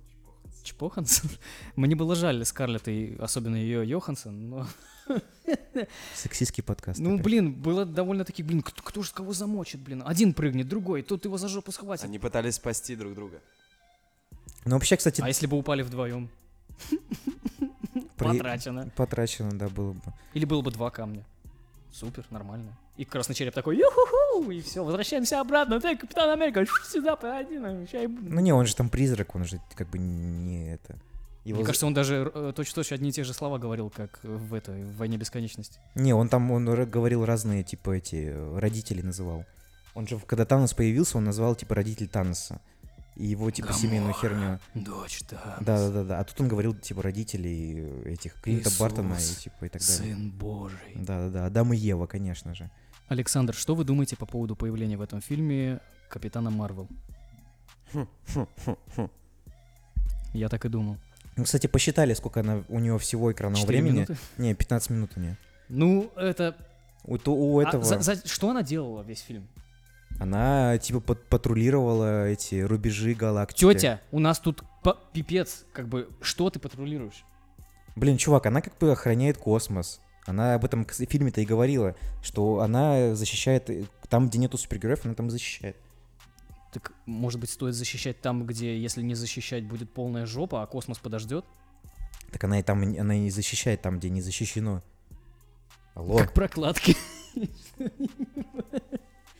Чпохансон? 0.63 1.29
Мне 1.75 1.95
было 1.95 2.15
жаль 2.15 2.43
Скарлетт 2.45 2.87
и 2.87 3.17
особенно 3.19 3.55
ее 3.55 3.87
Йоханссон, 3.87 4.49
но, 4.49 4.67
Сексистский 6.15 6.63
подкаст. 6.63 6.99
ну, 6.99 7.11
такой. 7.17 7.23
блин, 7.23 7.53
было 7.53 7.85
довольно-таки, 7.85 8.43
блин, 8.43 8.61
кто, 8.61 8.81
кто 8.81 9.01
же 9.03 9.11
кого 9.13 9.33
замочит, 9.33 9.79
блин? 9.81 10.03
Один 10.05 10.33
прыгнет, 10.33 10.67
другой, 10.67 11.01
тут 11.03 11.25
его 11.25 11.37
за 11.37 11.47
жопу 11.47 11.71
схватит. 11.71 12.03
Они 12.05 12.17
пытались 12.19 12.55
спасти 12.55 12.95
друг 12.95 13.13
друга. 13.13 13.41
Ну, 14.65 14.73
вообще, 14.75 14.95
кстати, 14.97 15.21
А 15.21 15.27
если 15.27 15.47
бы 15.47 15.57
упали 15.57 15.81
вдвоем? 15.83 16.29
при- 18.17 18.27
Потрачено. 18.37 18.89
потрачено, 18.95 19.51
да, 19.57 19.69
было 19.69 19.93
бы. 19.93 20.01
Или 20.33 20.45
было 20.45 20.61
бы 20.61 20.71
два 20.71 20.89
камня. 20.91 21.25
Супер, 21.99 22.27
нормально. 22.29 22.77
И 22.95 23.05
красный 23.05 23.33
череп 23.33 23.55
такой, 23.55 23.75
юху 23.75 24.51
и 24.51 24.61
все, 24.61 24.83
возвращаемся 24.83 25.41
обратно. 25.41 25.81
Ты, 25.81 25.97
Капитан 25.97 26.29
Америка, 26.29 26.63
сюда, 26.87 27.15
пойди, 27.15 27.55
бу-». 27.55 28.29
Ну, 28.29 28.39
не, 28.39 28.53
он 28.53 28.67
же 28.67 28.75
там 28.75 28.89
призрак, 28.89 29.33
он 29.35 29.45
же 29.45 29.59
как 29.73 29.89
бы 29.89 29.97
не 29.97 30.73
это... 30.73 30.95
Его 31.43 31.57
Мне 31.57 31.65
кажется, 31.65 31.87
он 31.87 31.95
даже 31.95 32.31
э, 32.31 32.53
точно-точно 32.55 32.95
одни 32.95 33.09
и 33.09 33.11
те 33.13 33.23
же 33.23 33.33
слова 33.33 33.57
говорил, 33.57 33.89
как 33.89 34.19
в 34.21 34.53
этой 34.53 34.83
в 34.83 34.97
«Войне 34.97 35.17
бесконечности». 35.17 35.79
Не, 35.95 36.13
он 36.13 36.29
там, 36.29 36.51
он 36.51 36.65
говорил 36.65 37.25
разные, 37.25 37.63
типа, 37.63 37.91
эти, 37.91 38.27
э, 38.31 38.59
родители 38.59 39.01
называл. 39.01 39.45
Он 39.95 40.07
же, 40.07 40.19
когда 40.19 40.45
Танос 40.45 40.75
появился, 40.75 41.17
он 41.17 41.23
назвал, 41.23 41.55
типа, 41.55 41.73
родитель 41.73 42.07
Таноса. 42.07 42.61
И 43.17 43.25
его, 43.25 43.49
типа, 43.49 43.73
семейную 43.73 44.13
херню. 44.13 44.59
Дочь, 44.75 45.21
да. 45.31 45.57
Да-да-да. 45.59 46.19
А 46.19 46.23
тут 46.23 46.39
он 46.39 46.47
говорил, 46.47 46.75
типа, 46.75 47.01
родителей 47.01 48.03
этих 48.05 48.39
Клинта 48.41 48.69
Иисус, 48.69 48.79
Бартона 48.79 49.15
и, 49.15 49.41
типа, 49.41 49.65
и 49.65 49.69
так 49.69 49.81
далее. 49.81 50.15
Сын 50.15 50.29
Божий. 50.29 50.93
Да-да-да. 50.95 51.47
Адам 51.47 51.73
и 51.73 51.77
Ева, 51.77 52.05
конечно 52.05 52.53
же. 52.53 52.69
Александр, 53.07 53.55
что 53.55 53.73
вы 53.73 53.85
думаете 53.85 54.15
по 54.17 54.27
поводу 54.27 54.55
появления 54.55 54.97
в 54.97 55.01
этом 55.01 55.21
фильме 55.21 55.79
Капитана 56.09 56.51
Марвел? 56.51 56.87
Я 60.33 60.49
так 60.49 60.65
и 60.65 60.69
думал. 60.69 60.97
Ну, 61.37 61.43
кстати, 61.43 61.65
посчитали, 61.65 62.13
сколько 62.13 62.41
она, 62.41 62.63
у 62.69 62.79
него 62.79 62.99
всего 62.99 63.31
экранного 63.31 63.65
времени. 63.65 63.95
минуты? 63.95 64.17
Не, 64.37 64.53
15 64.53 64.89
минут 64.91 65.11
у 65.15 65.19
нее. 65.19 65.37
Ну, 65.69 66.11
это... 66.15 66.55
У, 67.03 67.17
у 67.25 67.59
а 67.59 67.63
этого... 67.63 67.83
за- 67.83 67.99
за- 68.01 68.27
Что 68.27 68.49
она 68.51 68.61
делала 68.61 69.01
весь 69.01 69.21
фильм? 69.21 69.47
Она, 70.19 70.77
типа, 70.79 70.99
пат- 70.99 71.27
патрулировала 71.29 72.27
эти 72.27 72.61
рубежи 72.61 73.13
галактики. 73.13 73.59
Тетя, 73.71 74.01
у 74.11 74.19
нас 74.19 74.39
тут 74.39 74.63
пипец, 75.13 75.65
как 75.73 75.87
бы, 75.87 76.09
что 76.21 76.49
ты 76.49 76.59
патрулируешь? 76.59 77.23
Блин, 77.95 78.17
чувак, 78.17 78.45
она 78.47 78.61
как 78.61 78.77
бы 78.77 78.91
охраняет 78.91 79.37
космос. 79.37 80.01
Она 80.25 80.55
об 80.55 80.65
этом 80.65 80.85
в 80.85 80.91
фильме-то 80.91 81.41
и 81.41 81.45
говорила, 81.45 81.95
что 82.21 82.59
она 82.61 83.15
защищает... 83.15 83.69
э, 83.69 83.85
Там, 84.09 84.27
где 84.27 84.39
нету 84.39 84.57
супергероев, 84.57 85.05
она 85.05 85.13
там 85.13 85.29
защищает. 85.29 85.77
Так, 86.73 86.91
может 87.05 87.39
быть, 87.39 87.49
стоит 87.49 87.75
защищать 87.75 88.19
там, 88.19 88.45
где, 88.45 88.77
если 88.77 89.01
не 89.01 89.15
защищать, 89.15 89.65
будет 89.65 89.91
полная 89.93 90.25
жопа, 90.25 90.63
а 90.63 90.67
космос 90.67 90.99
подождет? 90.99 91.45
Так 92.31 92.43
она 92.43 92.59
и 92.59 92.63
там, 92.63 92.81
она 92.81 93.15
и 93.25 93.29
защищает 93.29 93.81
там, 93.81 93.99
где 93.99 94.09
не 94.09 94.21
защищено. 94.21 94.83
Алло. 95.93 96.17
Как 96.17 96.33
прокладки. 96.33 96.95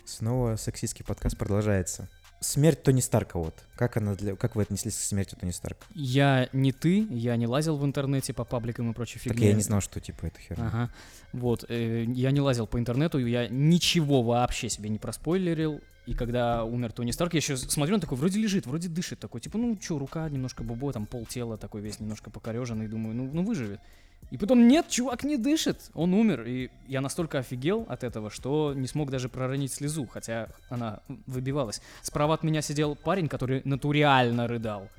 Снова 0.08 0.56
сексистский 0.56 1.04
подкаст 1.04 1.38
продолжается. 1.38 2.08
Смерть 2.40 2.82
Тони 2.82 3.02
Старка 3.02 3.38
вот. 3.38 3.54
Как, 3.76 3.98
она 3.98 4.16
для... 4.16 4.38
как 4.38 4.56
вы 4.56 4.62
отнеслись 4.62 4.96
к 4.96 5.00
смерти 5.00 5.36
Тони 5.38 5.52
Старка? 5.52 5.86
Я 5.94 6.48
не 6.54 6.72
ты, 6.72 7.06
я 7.10 7.36
не 7.36 7.46
лазил 7.46 7.76
в 7.76 7.84
интернете 7.84 8.34
по 8.34 8.46
пабликам 8.46 8.90
и 8.90 8.94
прочей 8.94 9.20
Так 9.20 9.34
фигне. 9.34 9.50
я 9.50 9.54
не 9.54 9.62
знал, 9.62 9.82
что 9.82 10.00
типа 10.00 10.28
это 10.28 10.40
херня. 10.40 10.68
Ага. 10.68 10.92
Вот, 11.34 11.66
э, 11.68 12.06
я 12.06 12.32
не 12.32 12.40
лазил 12.40 12.68
по 12.68 12.80
интернету, 12.80 13.18
я 13.20 13.50
ничего 13.50 14.24
вообще 14.24 14.70
себе 14.70 14.88
не 14.88 14.98
проспойлерил. 14.98 15.82
И 16.06 16.14
когда 16.14 16.64
умер 16.64 16.94
Тони 16.94 17.12
Старк, 17.12 17.34
я 17.34 17.40
еще 17.40 17.58
смотрю, 17.58 17.96
он 17.96 18.00
такой 18.00 18.18
вроде 18.18 18.40
лежит, 18.40 18.66
вроде 18.66 18.88
дышит, 18.88 19.20
такой, 19.20 19.42
типа, 19.42 19.58
ну 19.58 19.78
что, 19.82 20.00
рука 20.00 20.30
немножко 20.30 20.64
бубо, 20.64 20.94
там 20.94 21.06
пол 21.06 21.26
тела 21.26 21.58
такой 21.58 21.82
весь 21.82 22.00
немножко 22.00 22.30
покореженный, 22.30 22.88
думаю, 22.88 23.14
ну, 23.14 23.30
ну 23.30 23.44
выживет. 23.44 23.82
И 24.30 24.38
потом, 24.38 24.68
нет, 24.68 24.90
чувак 24.90 25.24
не 25.24 25.38
дышит, 25.38 25.90
он 25.94 26.14
умер. 26.14 26.44
И 26.46 26.70
я 26.88 27.00
настолько 27.02 27.40
офигел 27.40 27.86
от 27.88 28.04
этого, 28.04 28.30
что 28.30 28.74
не 28.76 28.88
смог 28.88 29.10
даже 29.10 29.30
проронить 29.30 29.72
слезу, 29.74 30.06
хотя 30.06 30.50
она 30.70 31.00
выбивалась. 31.28 31.82
Справа 32.02 32.34
от 32.34 32.44
меня 32.44 32.62
сидел 32.62 32.96
парень, 32.96 33.30
который 33.30 33.62
натурально 33.64 34.48
рыдал. 34.48 34.90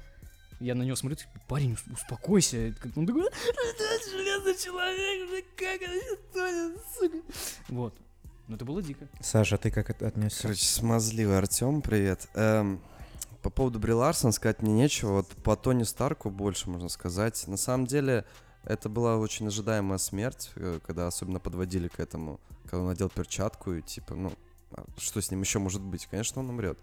Я 0.61 0.75
на 0.75 0.83
него 0.83 0.97
смотрю, 0.97 1.17
типа, 1.17 1.31
парень, 1.47 1.75
ус- 1.75 1.85
успокойся. 1.93 2.75
Он 2.97 3.07
такой, 3.07 3.23
«Это 3.27 4.11
железный 4.11 4.57
человек, 4.57 5.45
как 5.57 5.83
это 5.83 6.17
тонет, 6.33 6.79
сука?» 6.99 7.19
Вот. 7.69 7.95
Ну 8.49 8.57
это 8.57 8.65
было 8.65 8.83
дико. 8.83 9.07
Саша, 9.21 9.57
а 9.57 9.59
ты 9.59 9.71
как 9.71 9.91
от- 9.91 10.03
отнесся? 10.03 10.43
Короче, 10.43 10.65
смазливый 10.65 11.37
Артем, 11.37 11.83
привет. 11.83 12.27
Эм, 12.35 12.81
по 13.43 13.51
поводу 13.51 13.79
Бри 13.79 13.93
Ларсон 13.93 14.33
сказать 14.33 14.63
мне 14.63 14.73
нечего. 14.73 15.13
Вот 15.19 15.29
по 15.45 15.55
Тони 15.55 15.83
Старку 15.85 16.31
больше 16.31 16.71
можно 16.71 16.89
сказать. 16.89 17.47
На 17.47 17.59
самом 17.59 17.87
деле, 17.87 18.25
это 18.69 18.91
была 18.91 19.17
очень 19.17 19.47
ожидаемая 19.47 19.99
смерть, 19.99 20.51
э, 20.57 20.79
когда 20.87 21.07
особенно 21.07 21.41
подводили 21.41 21.89
к 21.89 21.99
этому, 21.99 22.39
когда 22.65 22.81
он 22.81 22.89
надел 22.89 23.09
перчатку 23.09 23.73
и 23.73 23.83
типа, 23.83 24.15
ну, 24.15 24.33
а 24.73 24.85
что 24.99 25.23
с 25.23 25.31
ним 25.31 25.41
еще 25.41 25.59
может 25.59 25.81
быть? 25.81 26.07
Конечно, 26.07 26.43
он 26.43 26.51
умрет. 26.51 26.79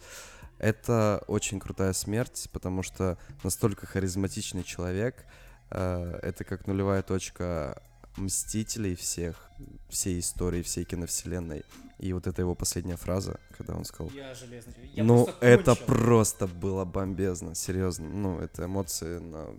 Это 0.58 1.24
очень 1.28 1.60
крутая 1.60 1.94
смерть, 1.94 2.50
потому 2.52 2.82
что 2.82 3.20
настолько 3.44 3.86
харизматичный 3.86 4.64
человек. 4.64 5.26
э, 5.70 6.20
это 6.24 6.44
как 6.44 6.66
нулевая 6.66 7.04
точка 7.04 7.80
мстителей 8.18 8.96
всех, 8.96 9.50
всей 9.90 10.20
истории, 10.20 10.64
всей 10.64 10.86
киновселенной. 10.86 11.64
И 12.00 12.14
вот 12.14 12.26
это 12.26 12.42
его 12.42 12.56
последняя 12.56 12.96
фраза, 12.96 13.40
когда 13.56 13.76
он 13.76 13.86
сказал, 13.86 14.12
Я 14.12 14.34
железный 14.34 14.74
ну, 14.96 15.30
это 15.40 15.76
просто 15.76 16.48
было 16.48 16.84
бомбезно, 16.84 17.54
серьезно. 17.54 18.10
Ну, 18.10 18.40
это 18.40 18.66
эмоции 18.66 19.20
на 19.20 19.50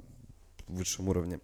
высшем 0.67 1.09
уровне. 1.09 1.41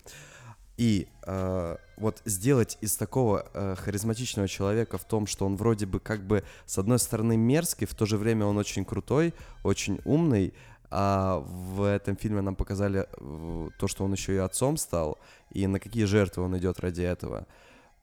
И 0.82 1.06
э, 1.22 1.76
вот 1.96 2.22
сделать 2.24 2.76
из 2.80 2.96
такого 2.96 3.46
э, 3.54 3.76
харизматичного 3.78 4.48
человека 4.48 4.98
в 4.98 5.04
том, 5.04 5.28
что 5.28 5.46
он 5.46 5.54
вроде 5.54 5.86
бы 5.86 6.00
как 6.00 6.26
бы 6.26 6.42
с 6.66 6.76
одной 6.76 6.98
стороны 6.98 7.36
мерзкий, 7.36 7.86
в 7.86 7.94
то 7.94 8.04
же 8.04 8.16
время 8.18 8.46
он 8.46 8.58
очень 8.58 8.84
крутой, 8.84 9.32
очень 9.62 10.00
умный, 10.04 10.52
а 10.90 11.38
в 11.38 11.84
этом 11.84 12.16
фильме 12.16 12.40
нам 12.40 12.56
показали 12.56 13.06
э, 13.06 13.68
то, 13.78 13.86
что 13.86 14.04
он 14.04 14.12
еще 14.12 14.34
и 14.34 14.38
отцом 14.38 14.76
стал, 14.76 15.20
и 15.52 15.68
на 15.68 15.78
какие 15.78 16.02
жертвы 16.04 16.42
он 16.42 16.58
идет 16.58 16.80
ради 16.80 17.02
этого. 17.02 17.46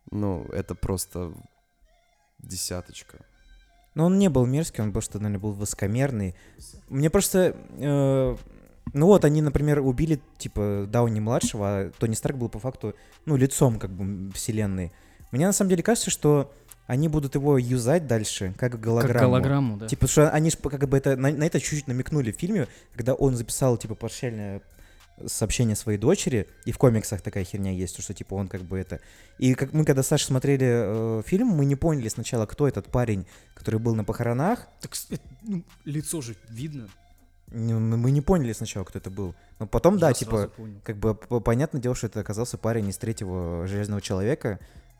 Ну, 0.10 0.46
это 0.46 0.74
просто 0.74 1.34
десяточка. 2.38 3.26
Но 3.94 4.06
он 4.06 4.18
не 4.18 4.30
был 4.30 4.46
мерзкий, 4.46 4.82
он 4.82 4.94
просто, 4.94 5.20
наверное, 5.20 5.42
был 5.42 5.52
высокомерный. 5.52 6.34
Мне 6.88 7.10
просто... 7.10 7.58
э, 7.72 8.38
ну 8.94 9.08
вот, 9.08 9.26
они, 9.26 9.42
например, 9.42 9.80
убили, 9.80 10.20
типа, 10.38 10.86
Дауни-младшего, 10.88 11.68
а 11.68 11.92
Тони 12.00 12.16
Старк 12.16 12.38
был 12.38 12.50
по 12.50 12.60
факту, 12.60 12.96
ну, 13.26 13.36
лицом, 13.36 13.80
как 13.80 13.92
бы, 13.92 14.32
вселенной. 14.34 14.92
Мне 15.32 15.46
на 15.46 15.54
самом 15.54 15.70
деле 15.70 15.84
кажется, 15.84 16.10
что 16.10 16.52
они 16.88 17.08
будут 17.08 17.36
его 17.36 17.58
юзать 17.58 18.08
дальше, 18.08 18.54
как 18.58 18.80
голограмму. 18.80 19.14
Как 19.14 19.22
голограмму, 19.22 19.78
да. 19.78 19.88
Типа, 19.88 20.08
что 20.08 20.30
они 20.32 20.50
же 20.50 20.58
как 20.58 20.90
бы 20.90 20.98
это, 20.98 21.16
на, 21.16 21.32
на 21.32 21.44
это 21.44 21.60
чуть-чуть 21.60 21.88
намекнули 21.88 22.32
в 22.32 22.36
фильме, 22.36 22.68
когда 22.94 23.14
он 23.14 23.36
записал, 23.36 23.78
типа, 23.78 23.94
прощальное 23.94 24.62
сообщение 25.28 25.76
своей 25.76 25.98
дочери, 25.98 26.48
и 26.66 26.72
в 26.72 26.78
комиксах 26.78 27.22
такая 27.22 27.44
херня 27.44 27.72
есть, 27.72 28.02
что, 28.02 28.14
типа, 28.14 28.34
он 28.36 28.48
как 28.48 28.64
бы 28.64 28.80
это... 28.80 29.02
И 29.38 29.54
как 29.54 29.74
мы, 29.74 29.86
когда 29.86 30.02
с 30.02 30.08
Сашей 30.08 30.26
смотрели 30.26 30.66
э, 30.68 31.22
фильм, 31.26 31.48
мы 31.50 31.66
не 31.66 31.76
поняли 31.76 32.08
сначала, 32.08 32.46
кто 32.46 32.68
этот 32.68 32.88
парень, 32.88 33.28
который 33.54 33.80
был 33.80 33.96
на 33.96 34.04
похоронах. 34.04 34.68
Так 34.82 34.94
это, 35.10 35.22
ну, 35.44 35.64
лицо 35.86 36.22
же 36.22 36.36
видно. 36.50 36.88
Мы 37.52 38.12
не 38.12 38.22
поняли 38.22 38.54
сначала, 38.54 38.84
кто 38.84 39.00
это 39.00 39.10
был. 39.10 39.36
Но 39.60 39.68
потом, 39.68 39.98
да, 39.98 40.10
Я 40.10 40.14
типа, 40.14 40.32
сразу 40.32 40.50
понял. 40.52 40.82
как 40.84 40.98
бы 40.98 41.16
понятное 41.16 41.82
дело, 41.82 41.96
что 41.96 42.08
это 42.08 42.20
оказался 42.20 42.58
парень 42.58 42.88
из 42.90 42.98
третьего 42.98 43.66
Железного 43.68 44.02
Человека, 44.02 44.60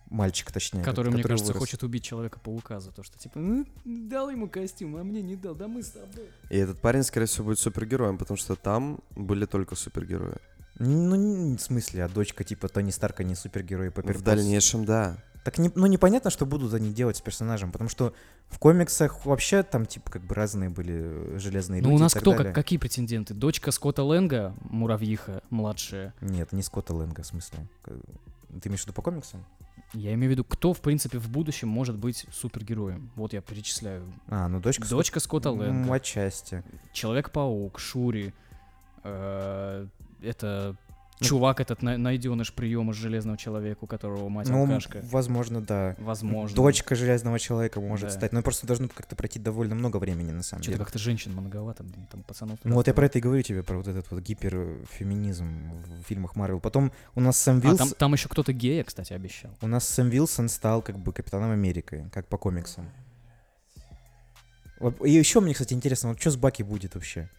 мальчик, 0.10 0.52
точнее. 0.52 0.84
Который, 0.84 1.12
мне 1.12 1.22
кажется, 1.24 1.54
вырос. 1.54 1.60
хочет 1.60 1.84
убить 1.84 2.04
Человека-паука 2.04 2.80
за 2.80 2.92
то, 2.92 3.04
что, 3.04 3.18
типа, 3.20 3.40
ну, 3.40 3.66
дал 3.86 4.30
ему 4.30 4.50
костюм, 4.50 4.96
а 4.96 5.04
мне 5.04 5.22
не 5.22 5.36
дал, 5.36 5.54
да 5.56 5.68
мы 5.68 5.84
с 5.84 5.92
тобой. 5.92 6.30
И 6.50 6.58
этот 6.58 6.80
парень, 6.82 7.04
скорее 7.04 7.28
всего, 7.28 7.46
будет 7.46 7.60
супергероем, 7.60 8.18
потому 8.18 8.38
что 8.38 8.56
там 8.56 9.00
были 9.16 9.46
только 9.46 9.76
супергерои. 9.76 10.38
Ну, 10.80 11.58
в 11.58 11.60
смысле, 11.60 12.06
а 12.06 12.10
дочка 12.10 12.44
типа 12.44 12.70
Тони 12.70 12.92
Старка 12.92 13.24
не 13.24 13.36
супергерой 13.36 13.92
Пеппер 13.92 14.18
В 14.18 14.22
дальнейшем, 14.22 14.86
да. 14.86 15.18
Так 15.44 15.58
не, 15.58 15.72
ну 15.76 15.86
непонятно, 15.88 16.30
что 16.30 16.46
будут 16.46 16.74
они 16.74 16.92
делать 16.92 17.18
с 17.18 17.22
персонажем, 17.22 17.72
потому 17.72 17.90
что 17.90 18.14
в 18.50 18.60
комиксах 18.60 19.26
вообще 19.26 19.64
там 19.64 19.86
типа 19.86 20.12
как 20.12 20.22
бы 20.24 20.36
разные 20.36 20.70
были 20.70 21.36
э, 21.36 21.40
железные 21.40 21.82
Ну, 21.82 21.90
люди. 21.90 21.96
у 21.96 22.00
и 22.00 22.02
нас 22.02 22.14
кто, 22.14 22.34
как, 22.36 22.54
какие 22.54 22.78
претенденты? 22.78 23.34
Дочка 23.34 23.72
Скотта 23.72 24.04
Лэнга, 24.04 24.54
муравьиха, 24.62 25.42
младшая. 25.50 26.14
Нет, 26.22 26.52
не 26.52 26.62
Скотта 26.62 26.94
Лэнга, 26.94 27.24
в 27.24 27.26
смысле. 27.26 27.60
Ты 27.86 28.68
имеешь 28.68 28.82
в 28.82 28.84
виду 28.86 28.94
по 28.94 29.02
комиксам? 29.02 29.46
Я 29.94 30.14
имею 30.14 30.30
в 30.30 30.32
виду, 30.34 30.44
кто, 30.44 30.74
в 30.74 30.82
принципе, 30.82 31.18
в 31.18 31.30
будущем 31.30 31.68
может 31.70 31.96
быть 31.98 32.26
супергероем. 32.32 33.10
Вот 33.16 33.34
я 33.34 33.42
перечисляю. 33.42 34.04
А, 34.28 34.48
ну 34.48 34.60
дочка 34.60 34.88
Дочка 34.88 35.20
Скотта 35.20 35.52
Лэнга, 35.52 35.92
Отчасти. 35.96 36.64
Человек-паук, 36.94 37.80
Шури, 37.80 38.34
э, 39.04 39.88
это 40.22 40.76
Ну, 40.89 40.89
чувак 41.20 41.60
этот 41.60 41.82
на- 41.82 41.98
найденыш 41.98 42.54
приема 42.54 42.94
Железного 42.94 43.38
Человека, 43.38 43.80
у 43.84 43.88
которого 43.88 44.30
мать 44.30 44.48
Ну, 44.50 44.62
алкашка. 44.62 45.02
возможно, 45.12 45.62
да. 45.62 45.96
Возможно. 46.00 46.56
Дочка 46.56 46.96
Железного 46.96 47.40
Человека 47.40 47.82
может 47.82 48.10
Да. 48.10 48.16
стать. 48.16 48.32
Но 48.34 48.42
просто 48.42 48.66
должно 48.68 48.88
как-то 48.88 49.16
пройти 49.16 49.40
довольно 49.40 49.76
много 49.76 49.98
времени, 49.98 50.32
на 50.32 50.44
самом 50.44 50.64
Что-то 50.64 50.76
деле. 50.78 50.86
как-то 50.86 51.00
женщин 51.00 51.34
многовато, 51.34 51.84
блин, 51.84 52.08
там 52.12 52.24
пацанов. 52.24 52.60
Ну 52.64 52.76
вот 52.76 52.88
я 52.88 52.94
про 52.94 53.06
это 53.06 53.20
и 53.20 53.22
говорю 53.22 53.42
тебе, 53.42 53.64
про 53.64 53.78
вот 53.78 53.88
этот 53.88 54.10
вот 54.12 54.22
гиперфеминизм 54.22 55.72
в 56.02 56.04
фильмах 56.08 56.36
Марвел. 56.36 56.60
Потом 56.60 56.92
у 57.16 57.22
нас 57.22 57.38
Сэм 57.38 57.58
А 57.58 57.68
Вилс... 57.68 57.78
там, 57.78 57.90
там 57.92 58.14
еще 58.14 58.30
кто-то 58.30 58.54
гея, 58.54 58.84
кстати, 58.84 59.14
обещал. 59.14 59.52
У 59.62 59.68
нас 59.68 59.88
Сэм 59.88 60.10
Вилсон 60.10 60.50
стал 60.50 60.82
как 60.82 60.98
бы 60.98 61.12
Капитаном 61.14 61.52
Америкой, 61.52 62.10
как 62.14 62.28
по 62.28 62.38
комиксам. 62.38 62.90
И 65.04 65.12
еще 65.12 65.42
мне, 65.42 65.54
кстати, 65.54 65.74
интересно, 65.74 66.10
вот 66.10 66.22
что 66.22 66.32
с 66.32 66.38
Баки 66.38 66.64
будет 66.64 66.96
вообще? 66.96 67.30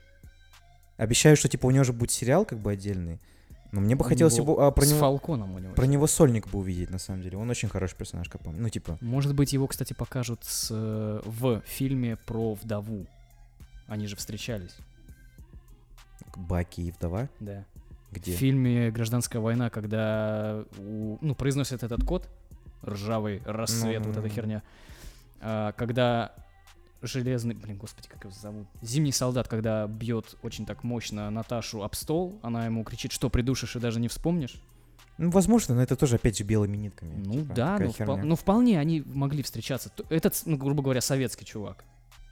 Обещаю, 0.98 1.36
что 1.36 1.48
типа 1.48 1.66
у 1.66 1.70
него 1.70 1.84
же 1.84 1.94
будет 1.94 2.10
сериал 2.10 2.44
как 2.44 2.58
бы 2.58 2.72
отдельный. 2.72 3.18
Но 3.72 3.80
мне 3.80 3.94
бы 3.94 4.04
У 4.04 4.08
хотелось 4.08 4.36
его, 4.36 4.60
а, 4.66 4.70
про, 4.72 4.84
С 4.84 4.88
него, 4.90 5.00
Фалконом 5.00 5.54
у 5.54 5.58
него. 5.58 5.74
про 5.74 5.86
него 5.86 6.06
сольник 6.08 6.48
бы 6.48 6.58
увидеть, 6.58 6.90
на 6.90 6.98
самом 6.98 7.22
деле. 7.22 7.38
Он 7.38 7.48
очень 7.50 7.68
хороший 7.68 7.96
персонаж, 7.96 8.28
как 8.28 8.42
помню. 8.42 8.60
Ну, 8.60 8.68
типа, 8.68 8.98
Может 9.00 9.34
быть, 9.34 9.52
его, 9.52 9.66
кстати, 9.68 9.92
покажут 9.92 10.44
с, 10.44 10.68
э, 10.72 11.20
в 11.24 11.60
фильме 11.66 12.16
про 12.16 12.54
вдову. 12.54 13.06
Они 13.86 14.06
же 14.06 14.16
встречались, 14.16 14.76
Баки 16.36 16.80
и 16.82 16.90
вдова. 16.90 17.28
да. 17.40 17.64
Где? 18.12 18.32
В 18.32 18.36
фильме 18.38 18.90
«Гражданская 18.90 19.40
война», 19.40 19.70
когда 19.70 20.64
у- 20.78 21.16
ну, 21.20 21.34
произносят 21.36 21.84
этот 21.84 22.02
код, 22.04 22.28
ржавый 22.84 23.40
рассвет, 23.44 24.04
вот 24.04 24.16
эта 24.16 24.28
херня, 24.28 24.62
а, 25.40 25.70
когда 25.72 26.34
железный, 27.02 27.54
блин, 27.54 27.76
господи, 27.76 28.08
как 28.08 28.24
его 28.24 28.32
зовут, 28.32 28.66
зимний 28.82 29.12
солдат, 29.12 29.48
когда 29.48 29.86
бьет 29.86 30.36
очень 30.42 30.66
так 30.66 30.84
мощно 30.84 31.30
Наташу 31.30 31.82
об 31.82 31.94
стол, 31.94 32.38
она 32.42 32.66
ему 32.66 32.84
кричит, 32.84 33.12
что 33.12 33.30
придушишь 33.30 33.76
и 33.76 33.80
даже 33.80 34.00
не 34.00 34.08
вспомнишь. 34.08 34.62
Ну, 35.18 35.30
возможно, 35.30 35.74
но 35.74 35.82
это 35.82 35.96
тоже 35.96 36.16
опять 36.16 36.38
же 36.38 36.44
белыми 36.44 36.76
нитками. 36.78 37.14
Ну 37.14 37.32
типа, 37.32 37.54
да, 37.54 37.76
впол- 37.76 37.92
херня. 37.94 38.24
ну 38.24 38.36
вполне 38.36 38.80
они 38.80 39.02
могли 39.02 39.42
встречаться. 39.42 39.92
Этот, 40.08 40.40
ну, 40.46 40.56
грубо 40.56 40.82
говоря, 40.82 41.02
советский 41.02 41.44
чувак. 41.44 41.84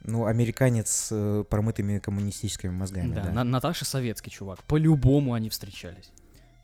Ну, 0.03 0.25
американец 0.25 0.89
с 0.89 1.09
э, 1.11 1.43
промытыми 1.43 1.99
коммунистическими 1.99 2.71
мозгами, 2.71 3.13
да, 3.13 3.23
да. 3.25 3.31
На- 3.31 3.43
Наташа 3.43 3.85
советский 3.85 4.31
чувак. 4.31 4.63
По-любому 4.63 5.33
они 5.33 5.49
встречались. 5.49 6.11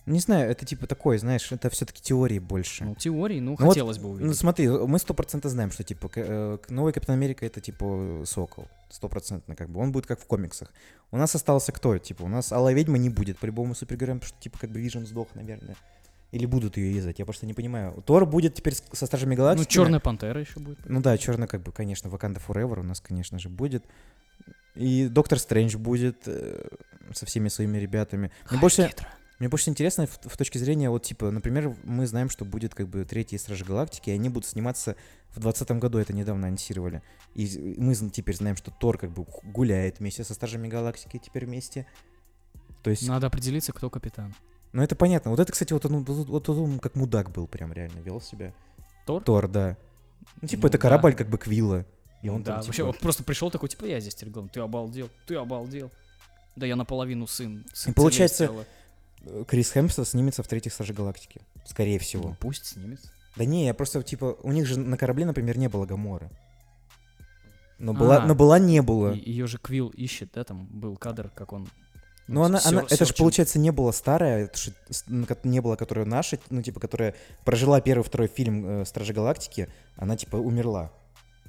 Не 0.06 0.20
знаю, 0.20 0.52
это 0.52 0.66
типа 0.66 0.86
такое, 0.86 1.18
знаешь, 1.18 1.52
это 1.52 1.70
все-таки 1.72 2.02
теории 2.02 2.38
больше. 2.38 2.84
Ну, 2.84 2.96
теории, 2.96 3.40
ну, 3.40 3.56
Ну 3.58 3.66
вот, 3.66 3.70
хотелось 3.74 3.98
бы 3.98 4.10
Ну 4.10 4.14
увидеть. 4.14 4.38
смотри, 4.38 4.68
мы 4.68 5.00
сто 5.00 5.14
процентов 5.16 5.52
знаем, 5.52 5.72
что 5.72 5.84
типа 5.84 6.12
э, 6.16 6.58
новый 6.70 6.94
Капитан 6.94 7.16
Америка 7.16 7.46
это 7.46 7.60
типа 7.60 8.22
Сокол. 8.26 8.68
Стопроцентно, 8.90 9.56
как 9.56 9.70
бы. 9.70 9.80
Он 9.80 9.92
будет 9.92 10.06
как 10.06 10.20
в 10.20 10.26
комиксах. 10.26 10.72
У 11.12 11.18
нас 11.18 11.34
остался 11.34 11.72
кто? 11.72 11.98
Типа, 11.98 12.24
у 12.24 12.28
нас 12.28 12.52
Алая 12.52 12.76
Ведьма 12.76 12.98
не 13.00 13.10
будет 13.10 13.40
по-любому 13.40 13.74
супергероем, 13.74 14.20
потому 14.20 14.30
что 14.36 14.42
типа 14.42 14.60
как 14.60 14.70
бы 14.70 14.80
Вижен 14.80 15.08
сдох, 15.08 15.28
наверное. 15.34 15.76
Или 16.32 16.46
будут 16.46 16.78
ее 16.78 16.96
юзать, 16.96 17.18
я 17.20 17.26
просто 17.26 17.46
не 17.46 17.54
понимаю. 17.54 18.04
Тор 18.06 18.26
будет 18.26 18.54
теперь 18.56 18.76
со 18.92 19.06
Стражами 19.06 19.36
Галактики. 19.36 19.68
Ну, 19.78 19.84
Черная 19.84 20.00
пантера 20.00 20.40
еще 20.40 20.60
будет. 20.60 20.80
Ну 20.86 21.02
да, 21.02 21.18
черный, 21.18 21.48
как 21.48 21.62
бы, 21.64 21.72
конечно, 21.72 22.10
Wakanda 22.10 22.42
Forever 22.46 22.80
у 22.82 22.84
нас, 22.84 23.00
конечно 23.00 23.40
же, 23.40 23.50
будет. 23.50 23.86
И 24.76 25.08
Доктор 25.08 25.40
Стрэндж 25.40 25.78
будет 25.78 26.24
э, 26.28 26.68
со 27.14 27.26
всеми 27.26 27.48
своими 27.48 27.78
ребятами. 27.78 28.32
Хай 28.44 28.60
больше, 28.60 28.88
Гидра. 28.90 29.08
Мне 29.40 29.50
больше 29.50 29.70
интересно 29.70 30.08
в, 30.08 30.20
в 30.24 30.38
точке 30.38 30.60
зрения, 30.60 30.90
вот, 30.90 31.04
типа, 31.04 31.30
например, 31.30 31.76
мы 31.84 32.08
знаем, 32.08 32.30
что 32.30 32.46
будет, 32.46 32.74
как 32.74 32.88
бы, 32.88 33.04
третий 33.04 33.38
Стражи 33.38 33.66
Галактики, 33.66 34.10
и 34.10 34.14
они 34.14 34.30
будут 34.30 34.48
сниматься 34.48 34.96
в 35.32 35.42
2020 35.42 35.72
году, 35.82 35.98
это 35.98 36.14
недавно 36.14 36.48
анонсировали. 36.48 37.02
И 37.34 37.76
мы 37.78 37.96
теперь 37.96 38.36
знаем, 38.36 38.56
что 38.56 38.72
Тор, 38.72 38.98
как 38.98 39.12
бы, 39.12 39.26
гуляет 39.44 40.00
вместе 40.00 40.24
со 40.24 40.34
Стражами 40.34 40.70
Галактики 40.70 41.22
теперь 41.24 41.46
вместе. 41.46 41.86
То 42.82 42.90
есть, 42.92 43.08
Надо 43.08 43.28
определиться, 43.28 43.74
кто 43.74 43.90
капитан. 43.90 44.34
ну 44.72 44.82
это 44.82 44.96
понятно. 44.96 45.32
Вот 45.32 45.40
это, 45.40 45.52
кстати, 45.52 45.74
вот 45.74 45.86
он, 45.86 46.06
вот, 46.06 46.28
вот 46.28 46.50
он 46.50 46.80
как 46.80 46.96
мудак 46.96 47.32
был 47.32 47.48
прям 47.48 47.74
реально, 47.74 48.00
вел 48.00 48.22
себя. 48.22 48.54
Тор? 49.06 49.22
Тор, 49.24 49.48
да. 49.50 49.78
Ну, 50.42 50.48
типа, 50.48 50.64
Ну, 50.64 50.68
это 50.70 50.78
да. 50.78 50.82
корабль 50.82 51.14
как 51.14 51.30
бы 51.30 51.38
Квилла. 51.38 51.86
И 52.22 52.30
он 52.30 52.42
да, 52.42 52.56
там, 52.56 52.64
вообще, 52.64 52.84
типа, 52.84 52.88
он 52.88 52.94
просто 52.94 53.24
пришел 53.24 53.52
такой, 53.52 53.70
типа, 53.70 53.86
я 53.86 54.00
здесь 54.00 54.18
главный. 54.24 54.50
Ты 54.50 54.60
обалдел, 54.62 55.10
ты 55.28 55.36
обалдел. 55.36 55.92
Да 56.56 56.66
я 56.66 56.76
наполовину 56.76 57.28
сын. 57.28 57.66
сын 57.74 57.92
И 57.92 57.96
получается, 57.96 58.48
Целестиала. 58.48 58.66
Крис 59.48 59.72
Хемсворт 59.72 60.08
снимется 60.10 60.44
в 60.44 60.48
третьих 60.48 60.74
Стражи 60.74 60.94
Галактики. 60.94 61.42
Скорее 61.66 61.96
Ну, 61.98 62.00
всего. 62.00 62.38
пусть 62.40 62.66
снимет. 62.68 63.00
Да 63.36 63.46
не, 63.46 63.66
я 63.66 63.74
просто, 63.74 64.02
типа, 64.04 64.38
у 64.44 64.52
них 64.52 64.66
же 64.66 64.80
на 64.80 64.98
корабле, 64.98 65.26
например, 65.26 65.58
не 65.58 65.68
было 65.68 65.86
Гаморы. 65.86 66.30
Но 67.78 67.94
была, 67.94 68.24
А, 68.24 68.26
но 68.26 68.36
была 68.36 68.58
не 68.60 68.82
было. 68.82 69.12
Ее 69.14 69.48
же 69.48 69.58
Квилл 69.58 69.90
ищет, 69.90 70.32
да, 70.34 70.44
там 70.44 70.66
был 70.68 70.96
кадр, 70.96 71.30
как 71.36 71.52
он... 71.52 71.68
Ну, 72.28 72.42
она, 72.44 72.60
сер- 72.60 72.70
она, 72.80 72.88
это 72.90 73.06
же, 73.06 73.14
получается, 73.14 73.60
не 73.60 73.72
было 73.72 73.92
старая, 73.92 74.46
это 74.46 75.38
не 75.44 75.60
было, 75.60 75.76
которая 75.76 76.06
наша, 76.06 76.40
ну, 76.50 76.62
типа, 76.64 76.80
которая 76.80 77.14
прожила 77.44 77.82
первый, 77.82 78.04
второй 78.04 78.28
фильм 78.28 78.66
э, 78.66 78.86
Стражи 78.86 79.14
Галактики, 79.14 79.68
она, 79.96 80.16
типа, 80.18 80.38
умерла. 80.38 80.92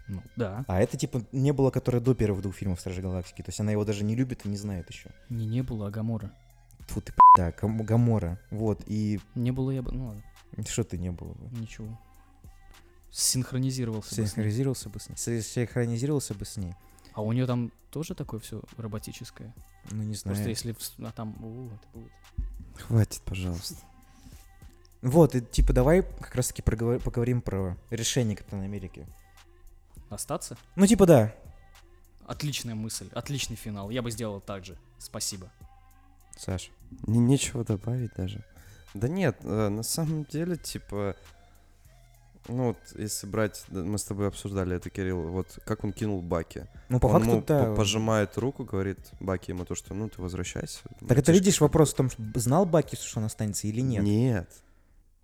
Ну, 0.09 0.23
да. 0.37 0.65
А 0.69 0.83
это, 0.83 0.97
типа, 0.99 1.23
не 1.33 1.53
было, 1.53 1.71
которая 1.71 2.03
до 2.03 2.15
первых 2.15 2.43
двух 2.43 2.55
фильмов 2.57 2.81
Стражи 2.81 3.01
Галактики. 3.01 3.43
То 3.43 3.49
есть 3.49 3.61
она 3.61 3.73
его 3.73 3.85
даже 3.85 4.05
не 4.05 4.15
любит 4.15 4.45
и 4.45 4.49
не 4.49 4.57
знает 4.57 4.91
еще. 4.91 5.11
Не, 5.31 5.47
не 5.47 5.63
было 5.63 5.87
Агамора. 5.87 6.31
Фу 6.89 7.01
ты, 7.01 7.13
да, 7.37 7.53
Гамора. 7.61 8.39
Вот, 8.51 8.83
и 8.87 9.21
Не 9.35 9.51
было 9.51 9.71
я 9.71 9.83
бы... 9.83 9.93
Ну 9.93 10.07
ладно, 10.07 10.23
что 10.67 10.85
ты 10.85 10.99
не 10.99 11.11
было 11.11 11.33
бы? 11.35 11.59
ничего. 11.59 11.89
Синхронизировался 13.11 14.11
бы 14.11 14.15
с 14.15 14.19
ней. 14.19 14.27
Синхронизировался 14.27 14.89
бы 14.91 15.01
с 15.01 15.09
ней. 15.09 15.17
Си- 15.17 15.43
Синхронизировался 15.43 16.35
бы 16.35 16.45
с 16.45 16.57
ней. 16.57 16.75
А 17.15 17.23
у 17.23 17.33
нее 17.33 17.47
там 17.47 17.73
тоже 17.91 18.15
такое 18.15 18.41
все 18.41 18.63
роботическое? 18.77 19.55
Ну, 19.91 20.03
не 20.03 20.15
знаю. 20.15 20.35
Просто 20.37 20.51
если... 20.51 20.77
А 21.07 21.13
там... 21.13 21.35
о, 21.43 21.71
это 21.75 21.89
будет. 21.99 22.13
Хватит, 22.79 23.23
пожалуйста. 23.23 23.77
Вот, 25.01 25.35
и, 25.35 25.41
типа, 25.41 25.73
давай 25.73 26.03
как 26.03 26.35
раз-таки 26.35 26.63
проговор- 26.63 27.01
поговорим 27.01 27.41
про 27.41 27.77
решение 27.91 28.37
Капитана 28.37 28.65
Америки. 28.65 29.07
Остаться? 30.11 30.59
Ну, 30.75 30.87
типа, 30.87 31.07
да. 31.07 31.35
Отличная 32.27 32.75
мысль, 32.75 33.09
отличный 33.13 33.57
финал. 33.57 33.89
Я 33.91 34.03
бы 34.03 34.11
сделал 34.11 34.41
так 34.41 34.65
же. 34.65 34.77
Спасибо. 34.99 35.51
Саш. 36.37 36.71
Не- 37.07 37.19
нечего 37.19 37.65
добавить 37.65 38.13
даже. 38.17 38.45
Да 38.95 39.09
нет, 39.09 39.37
э, 39.43 39.69
на 39.69 39.83
самом 39.83 40.25
деле, 40.25 40.57
типа, 40.57 41.17
ну 42.49 42.69
вот, 42.69 42.79
если 42.95 43.27
брать, 43.27 43.65
мы 43.69 43.99
с 43.99 44.05
тобой 44.05 44.29
обсуждали 44.29 44.77
это, 44.77 44.89
Кирилл, 44.89 45.29
вот 45.29 45.59
как 45.65 45.85
он 45.85 45.93
кинул 45.93 46.23
Баки. 46.23 46.67
Ну, 46.89 47.01
по 47.01 47.07
он 47.07 47.13
факту, 47.13 47.31
ему 47.31 47.45
да. 47.47 47.65
по- 47.65 47.75
пожимает 47.77 48.39
руку, 48.39 48.65
говорит 48.65 48.99
Баки 49.21 49.51
ему 49.51 49.65
то, 49.65 49.75
что, 49.75 49.95
ну, 49.95 50.09
ты 50.09 50.23
возвращайся. 50.23 50.83
Так 50.85 50.95
это 50.95 51.07
братишка». 51.07 51.33
видишь, 51.33 51.61
вопрос 51.61 51.93
в 51.93 51.97
том, 51.97 52.11
что 52.11 52.23
знал 52.37 52.65
Баки, 52.65 52.97
что 52.97 53.19
он 53.19 53.27
останется 53.27 53.67
или 53.67 53.81
нет? 53.81 54.03
Нет. 54.05 54.49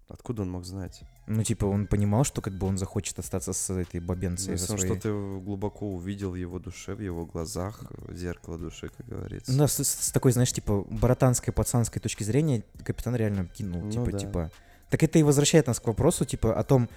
Откуда 0.09 0.43
он 0.43 0.51
мог 0.51 0.65
знать? 0.65 1.01
Ну, 1.29 1.45
типа, 1.45 1.67
он 1.67 1.87
понимал, 1.87 2.25
что 2.25 2.41
как 2.43 2.53
бы 2.55 2.67
он 2.67 2.77
захочет 2.77 3.19
остаться 3.19 3.53
с 3.53 3.71
этой 3.71 4.01
бабенцей. 4.01 4.53
Ну, 4.53 4.59
своей- 4.59 4.87
что-то 4.87 5.41
глубоко 5.45 5.87
увидел 5.95 6.33
в 6.33 6.35
его 6.35 6.59
душе, 6.59 6.95
в 6.95 7.01
его 7.01 7.25
глазах, 7.27 7.85
зеркало 8.09 8.59
души, 8.59 8.91
как 8.97 9.07
говорится. 9.07 9.53
Ну, 9.53 9.59
да, 9.59 9.69
с, 9.69 9.79
с- 9.79 10.11
такой, 10.11 10.33
знаешь, 10.33 10.53
типа, 10.53 10.85
братанской, 10.91 11.53
пацанской 11.53 12.01
точки 12.03 12.25
зрения 12.25 12.65
капитан 12.85 13.15
реально 13.15 13.47
кинул, 13.47 13.83
Ну 13.83 13.91
типа, 13.93 14.11
да. 14.11 14.19
типа. 14.19 14.51
Так 14.91 15.03
это 15.05 15.19
и 15.19 15.23
возвращает 15.23 15.69
нас 15.69 15.79
к 15.79 15.87
вопросу, 15.87 16.25
типа, 16.25 16.59
о 16.59 16.65
том, 16.65 16.89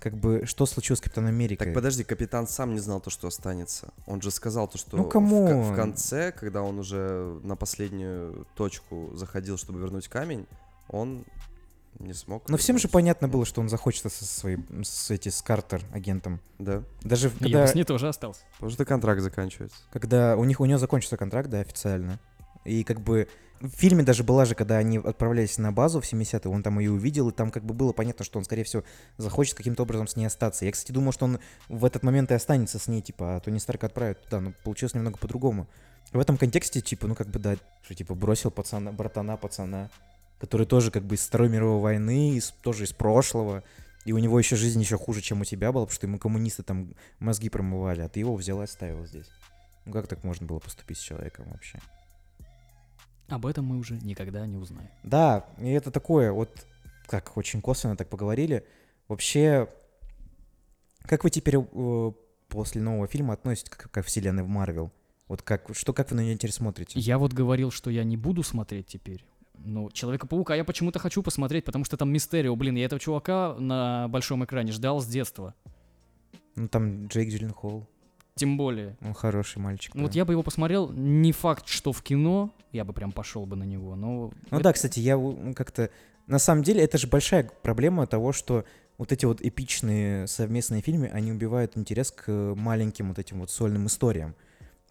как 0.00 0.16
бы, 0.16 0.44
что 0.46 0.66
случилось 0.66 0.98
с 0.98 1.02
Капитаном 1.02 1.30
Америкой. 1.30 1.66
Так 1.66 1.74
подожди, 1.74 2.04
капитан 2.04 2.46
сам 2.48 2.74
не 2.74 2.80
знал 2.80 3.00
то, 3.00 3.10
что 3.10 3.28
останется. 3.28 3.88
Он 4.06 4.20
же 4.20 4.30
сказал 4.30 4.66
то, 4.66 4.76
что 4.76 4.96
Ну, 4.96 5.04
в, 5.04 5.06
co- 5.06 5.12
come 5.12 5.46
on. 5.46 5.72
в 5.72 5.76
конце, 5.76 6.32
когда 6.32 6.62
он 6.62 6.78
уже 6.78 7.38
на 7.42 7.54
последнюю 7.56 8.46
точку 8.56 9.10
заходил, 9.14 9.56
чтобы 9.56 9.78
вернуть 9.80 10.08
камень, 10.08 10.46
он 10.88 11.24
не 11.98 12.12
смог. 12.12 12.48
Но 12.48 12.56
всем 12.56 12.78
же 12.78 12.88
понятно 12.88 13.28
было, 13.28 13.44
что 13.44 13.60
он 13.60 13.68
захочет 13.68 14.10
со 14.12 14.24
своим, 14.24 14.84
с 14.84 15.10
эти, 15.10 15.28
с 15.28 15.42
Картер 15.42 15.82
агентом. 15.92 16.40
Да. 16.58 16.82
Даже 17.02 17.28
Я 17.28 17.38
когда, 17.38 17.62
бы 17.62 17.68
с 17.68 17.74
ней 17.74 17.84
тоже 17.84 18.08
остался. 18.08 18.40
Потому 18.54 18.70
что 18.72 18.84
контракт 18.84 19.20
заканчивается. 19.20 19.76
когда 19.92 20.36
у 20.36 20.44
них 20.44 20.60
у 20.60 20.64
него 20.64 20.78
закончился 20.78 21.16
контракт, 21.16 21.48
да, 21.48 21.60
официально. 21.60 22.18
И 22.64 22.82
как 22.84 23.00
бы 23.00 23.28
в 23.60 23.70
фильме 23.70 24.02
даже 24.02 24.24
была 24.24 24.44
же, 24.44 24.54
когда 24.54 24.76
они 24.76 24.98
отправлялись 24.98 25.58
на 25.58 25.72
базу 25.72 26.00
в 26.00 26.04
70-е, 26.04 26.50
он 26.50 26.62
там 26.62 26.78
ее 26.78 26.90
увидел, 26.90 27.28
и 27.30 27.32
там 27.32 27.50
как 27.50 27.64
бы 27.64 27.72
было 27.72 27.92
понятно, 27.92 28.24
что 28.24 28.38
он, 28.38 28.44
скорее 28.44 28.64
всего, 28.64 28.84
захочет 29.16 29.54
каким-то 29.54 29.82
образом 29.82 30.06
с 30.06 30.16
ней 30.16 30.26
остаться. 30.26 30.64
Я, 30.64 30.72
кстати, 30.72 30.92
думал, 30.92 31.12
что 31.12 31.24
он 31.24 31.38
в 31.68 31.84
этот 31.84 32.02
момент 32.02 32.30
и 32.30 32.34
останется 32.34 32.78
с 32.78 32.88
ней, 32.88 33.00
типа, 33.00 33.36
а 33.36 33.40
Тони 33.40 33.58
Старк 33.58 33.84
отправит 33.84 34.22
туда, 34.22 34.40
но 34.40 34.52
получилось 34.64 34.94
немного 34.94 35.18
по-другому. 35.18 35.66
В 36.12 36.18
этом 36.18 36.36
контексте, 36.36 36.80
типа, 36.80 37.06
ну 37.06 37.14
как 37.14 37.28
бы, 37.28 37.38
да, 37.38 37.56
что, 37.82 37.94
типа, 37.94 38.14
бросил 38.14 38.50
пацана, 38.50 38.92
братана, 38.92 39.36
пацана, 39.36 39.90
который 40.38 40.66
тоже 40.66 40.90
как 40.90 41.04
бы 41.04 41.14
из 41.14 41.26
Второй 41.26 41.48
мировой 41.48 41.80
войны, 41.80 42.36
из, 42.36 42.50
тоже 42.50 42.84
из 42.84 42.92
прошлого, 42.92 43.62
и 44.04 44.12
у 44.12 44.18
него 44.18 44.38
еще 44.38 44.56
жизнь 44.56 44.80
еще 44.80 44.98
хуже, 44.98 45.20
чем 45.20 45.40
у 45.40 45.44
тебя 45.44 45.72
была, 45.72 45.86
потому 45.86 45.94
что 45.94 46.06
ему 46.06 46.18
коммунисты 46.18 46.62
там 46.62 46.94
мозги 47.18 47.48
промывали, 47.48 48.02
а 48.02 48.08
ты 48.08 48.20
его 48.20 48.34
взял 48.34 48.60
и 48.60 48.64
оставил 48.64 49.04
здесь. 49.06 49.28
Ну 49.86 49.92
как 49.92 50.06
так 50.06 50.24
можно 50.24 50.46
было 50.46 50.58
поступить 50.58 50.98
с 50.98 51.02
человеком 51.02 51.46
вообще? 51.50 51.80
Об 53.28 53.46
этом 53.46 53.64
мы 53.64 53.78
уже 53.78 53.96
никогда 53.96 54.46
не 54.46 54.56
узнаем. 54.56 54.90
Да, 55.02 55.46
и 55.58 55.70
это 55.70 55.90
такое, 55.90 56.32
вот 56.32 56.66
как 57.06 57.36
очень 57.36 57.60
косвенно 57.60 57.96
так 57.96 58.08
поговорили. 58.08 58.66
Вообще, 59.08 59.68
как 61.02 61.24
вы 61.24 61.30
теперь 61.30 61.56
э, 61.56 62.12
после 62.48 62.82
нового 62.82 63.06
фильма 63.06 63.34
относитесь 63.34 63.70
к, 63.70 63.90
ко 63.90 64.02
вселенной 64.02 64.42
в 64.42 64.48
Марвел? 64.48 64.92
Вот 65.28 65.42
как, 65.42 65.74
что, 65.74 65.92
как 65.94 66.10
вы 66.10 66.16
на 66.16 66.20
нее 66.20 66.36
теперь 66.36 66.52
смотрите? 66.52 67.00
Я 67.00 67.18
вот 67.18 67.32
говорил, 67.32 67.70
что 67.70 67.90
я 67.90 68.04
не 68.04 68.16
буду 68.16 68.42
смотреть 68.42 68.88
теперь. 68.88 69.24
Ну, 69.64 69.90
Человека-паука 69.90 70.54
я 70.54 70.64
почему-то 70.64 70.98
хочу 70.98 71.22
посмотреть, 71.22 71.64
потому 71.64 71.84
что 71.84 71.96
там 71.96 72.12
Мистерио. 72.12 72.54
Блин, 72.54 72.76
я 72.76 72.84
этого 72.84 73.00
чувака 73.00 73.54
на 73.58 74.08
большом 74.08 74.44
экране 74.44 74.72
ждал 74.72 75.00
с 75.00 75.06
детства. 75.06 75.54
Ну 76.56 76.68
там 76.68 77.06
Джейк 77.06 77.30
Джилленхол, 77.30 77.88
Тем 78.36 78.56
более. 78.56 78.96
он 79.00 79.14
хороший 79.14 79.58
мальчик. 79.58 79.94
Ну, 79.94 80.02
вот 80.02 80.12
да. 80.12 80.18
я 80.18 80.24
бы 80.24 80.32
его 80.34 80.42
посмотрел, 80.42 80.90
не 80.92 81.32
факт, 81.32 81.66
что 81.66 81.92
в 81.92 82.02
кино, 82.02 82.52
я 82.72 82.84
бы 82.84 82.92
прям 82.92 83.10
пошел 83.10 83.44
бы 83.46 83.56
на 83.56 83.64
него, 83.64 83.96
но... 83.96 84.32
Ну 84.50 84.56
это- 84.56 84.64
да, 84.64 84.72
кстати, 84.72 85.00
я 85.00 85.18
как-то... 85.56 85.90
На 86.26 86.38
самом 86.38 86.62
деле, 86.62 86.82
это 86.82 86.96
же 86.96 87.06
большая 87.06 87.50
проблема 87.62 88.06
того, 88.06 88.32
что 88.32 88.64
вот 88.96 89.12
эти 89.12 89.24
вот 89.26 89.42
эпичные 89.42 90.26
совместные 90.26 90.80
фильмы, 90.80 91.08
они 91.08 91.32
убивают 91.32 91.76
интерес 91.76 92.10
к 92.12 92.30
маленьким 92.56 93.08
вот 93.08 93.18
этим 93.18 93.40
вот 93.40 93.50
сольным 93.50 93.86
историям. 93.86 94.34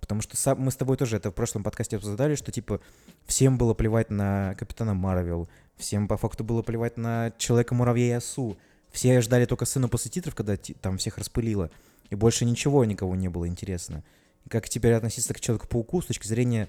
Потому 0.03 0.21
что 0.21 0.55
мы 0.55 0.69
с 0.69 0.75
тобой 0.75 0.97
тоже 0.97 1.15
это 1.15 1.31
в 1.31 1.33
прошлом 1.33 1.63
подкасте 1.63 1.95
обсуждали, 1.95 2.35
что 2.35 2.51
типа 2.51 2.81
всем 3.25 3.57
было 3.57 3.73
плевать 3.73 4.09
на 4.09 4.53
Капитана 4.55 4.93
Марвел, 4.93 5.47
всем 5.77 6.09
по 6.09 6.17
факту 6.17 6.43
было 6.43 6.61
плевать 6.61 6.97
на 6.97 7.31
Человека-муравья 7.37 8.07
и 8.07 8.11
Осу. 8.17 8.57
Все 8.91 9.21
ждали 9.21 9.45
только 9.45 9.63
сцену 9.63 9.87
после 9.87 10.11
титров, 10.11 10.35
когда 10.35 10.57
там 10.81 10.97
всех 10.97 11.17
распылило. 11.17 11.71
И 12.09 12.15
больше 12.15 12.43
ничего 12.43 12.83
никого 12.83 13.15
не 13.15 13.29
было 13.29 13.47
интересно. 13.47 14.03
Как 14.49 14.67
теперь 14.67 14.91
относиться 14.91 15.33
к 15.33 15.39
Человеку-пауку 15.39 16.01
с 16.01 16.07
точки 16.07 16.27
зрения 16.27 16.67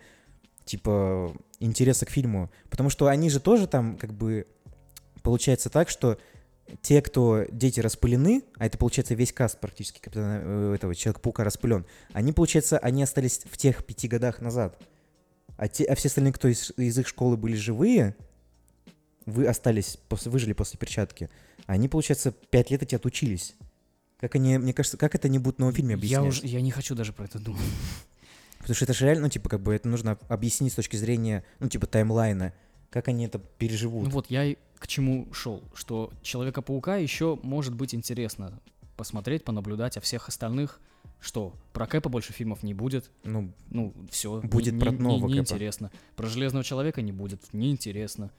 типа 0.65 1.35
интереса 1.59 2.07
к 2.07 2.11
фильму. 2.11 2.53
Потому 2.71 2.89
что 2.89 3.09
они 3.09 3.31
же 3.31 3.41
тоже 3.41 3.67
там 3.67 3.97
как 3.97 4.13
бы 4.13 4.47
получается 5.25 5.71
так, 5.71 5.89
что 5.89 6.19
те, 6.83 7.03
кто 7.03 7.45
дети 7.51 7.81
распылены, 7.81 8.43
а 8.57 8.67
это 8.67 8.79
получается 8.79 9.15
весь 9.15 9.33
каст 9.33 9.59
практически 9.61 10.01
капитана 10.01 10.41
э, 10.43 10.75
этого 10.75 10.95
Человека-паука 10.95 11.45
распылен, 11.45 11.87
они, 12.13 12.33
получается, 12.33 12.79
они 12.79 13.03
остались 13.03 13.41
в 13.45 13.57
тех 13.57 13.85
пяти 13.85 14.09
годах 14.09 14.41
назад. 14.41 14.81
А, 15.57 15.69
те, 15.69 15.85
а 15.85 15.95
все 15.95 16.09
остальные, 16.09 16.33
кто 16.33 16.49
из, 16.49 16.73
из 16.77 16.99
их 16.99 17.07
школы 17.07 17.37
были 17.37 17.55
живые, 17.55 18.17
вы 19.27 19.47
остались, 19.47 19.99
после, 20.09 20.31
выжили 20.31 20.53
после 20.53 20.79
перчатки, 20.79 21.31
они, 21.67 21.89
получается, 21.89 22.33
пять 22.33 22.71
лет 22.71 22.83
эти 22.83 22.95
отучились. 22.95 23.55
Как 24.21 24.35
они, 24.35 24.59
мне 24.59 24.73
кажется, 24.73 24.97
как 24.97 25.15
это 25.15 25.29
не 25.29 25.39
будут 25.39 25.57
в 25.57 25.61
новом 25.61 25.75
фильме 25.75 25.95
объяснять? 25.95 26.23
Я 26.23 26.29
уже, 26.29 26.47
я 26.47 26.61
не 26.61 26.71
хочу 26.71 26.95
даже 26.95 27.13
про 27.13 27.25
это 27.25 27.39
думать. 27.39 27.63
Потому 28.59 28.75
что 28.75 28.85
это 28.87 28.95
же 28.95 29.05
реально, 29.05 29.25
ну, 29.25 29.29
типа, 29.29 29.49
как 29.51 29.61
бы 29.61 29.75
это 29.75 29.89
нужно 29.89 30.19
объяснить 30.29 30.73
с 30.73 30.77
точки 30.77 30.97
зрения, 30.97 31.45
ну, 31.59 31.69
типа, 31.69 31.87
таймлайна, 31.87 32.55
как 32.95 33.09
они 33.09 33.27
это 33.27 33.41
переживут. 33.41 34.05
Ну 34.05 34.11
вот, 34.11 34.31
я 34.31 34.45
и 34.45 34.57
к 34.79 34.87
чему 34.87 35.27
шел, 35.33 35.65
что 35.75 36.13
Человека-паука 36.23 36.95
еще 36.95 37.37
может 37.43 37.75
быть 37.75 37.93
интересно 37.93 38.61
посмотреть, 38.97 39.43
понаблюдать, 39.43 39.97
а 39.97 40.01
всех 40.01 40.29
остальных, 40.29 40.81
что, 41.21 41.55
про 41.73 41.89
Кэпа 41.89 42.09
больше 42.09 42.33
фильмов 42.33 42.63
не 42.63 42.73
будет, 42.73 43.11
Ну, 43.25 43.51
ну, 43.71 43.93
все. 44.13 44.41
Будет 44.43 44.79
про 44.79 44.93
нового 44.93 45.27
Кэпа. 45.27 45.35
Неинтересно. 45.35 45.91
Про 46.15 46.29
Железного 46.29 46.63
Человека 46.63 47.03
не 47.03 47.11
будет, 47.11 47.53
неинтересно. 47.53 48.31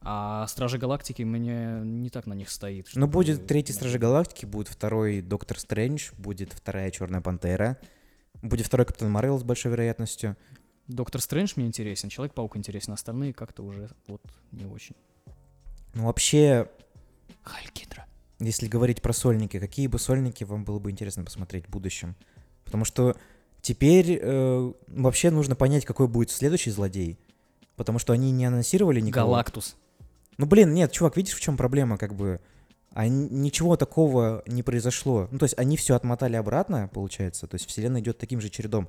А 0.00 0.46
Стражи 0.46 0.78
Галактики 0.78 1.22
мне 1.22 1.82
не 1.84 2.08
так 2.08 2.24
на 2.24 2.32
них 2.32 2.48
стоит. 2.48 2.88
ну, 2.94 3.06
будет 3.06 3.46
третий 3.46 3.74
Стражи 3.74 3.98
Галактики, 3.98 4.46
будет 4.46 4.68
второй 4.68 5.20
Доктор 5.20 5.58
Стрэндж, 5.58 6.12
будет 6.16 6.54
вторая 6.54 6.90
Черная 6.90 7.20
Пантера, 7.20 7.76
будет 8.40 8.64
второй 8.64 8.86
Капитан 8.86 9.10
Марвел 9.10 9.38
с 9.38 9.42
большой 9.42 9.72
вероятностью. 9.72 10.38
Доктор 10.90 11.20
Стрэндж 11.20 11.52
мне 11.56 11.66
интересен, 11.66 12.08
Человек-паук 12.08 12.56
интересен, 12.56 12.92
остальные 12.92 13.32
как-то 13.32 13.62
уже 13.62 13.90
вот 14.08 14.22
не 14.50 14.64
очень. 14.64 14.96
Ну, 15.94 16.06
вообще, 16.06 16.68
Хайль 17.42 17.70
Гидра. 17.72 18.06
если 18.38 18.66
говорить 18.66 19.00
про 19.00 19.12
сольники, 19.12 19.58
какие 19.58 19.86
бы 19.86 19.98
сольники 19.98 20.44
вам 20.44 20.64
было 20.64 20.78
бы 20.78 20.90
интересно 20.90 21.24
посмотреть 21.24 21.66
в 21.66 21.70
будущем? 21.70 22.16
Потому 22.64 22.84
что 22.84 23.16
теперь 23.60 24.18
э, 24.20 24.72
вообще 24.88 25.30
нужно 25.30 25.54
понять, 25.54 25.84
какой 25.84 26.08
будет 26.08 26.30
следующий 26.30 26.70
злодей. 26.70 27.18
Потому 27.76 27.98
что 27.98 28.12
они 28.12 28.30
не 28.32 28.44
анонсировали 28.44 29.00
никого. 29.00 29.28
Галактус. 29.28 29.76
Ну, 30.38 30.46
блин, 30.46 30.74
нет, 30.74 30.92
чувак, 30.92 31.16
видишь, 31.16 31.34
в 31.34 31.40
чем 31.40 31.56
проблема, 31.56 31.98
как 31.98 32.14
бы... 32.14 32.40
А 32.92 33.06
ничего 33.06 33.76
такого 33.76 34.42
не 34.46 34.64
произошло. 34.64 35.28
Ну, 35.30 35.38
то 35.38 35.44
есть 35.44 35.56
они 35.56 35.76
все 35.76 35.94
отмотали 35.94 36.34
обратно, 36.34 36.90
получается. 36.92 37.46
То 37.46 37.54
есть 37.54 37.68
вселенная 37.68 38.00
идет 38.00 38.18
таким 38.18 38.40
же 38.40 38.48
чередом. 38.48 38.88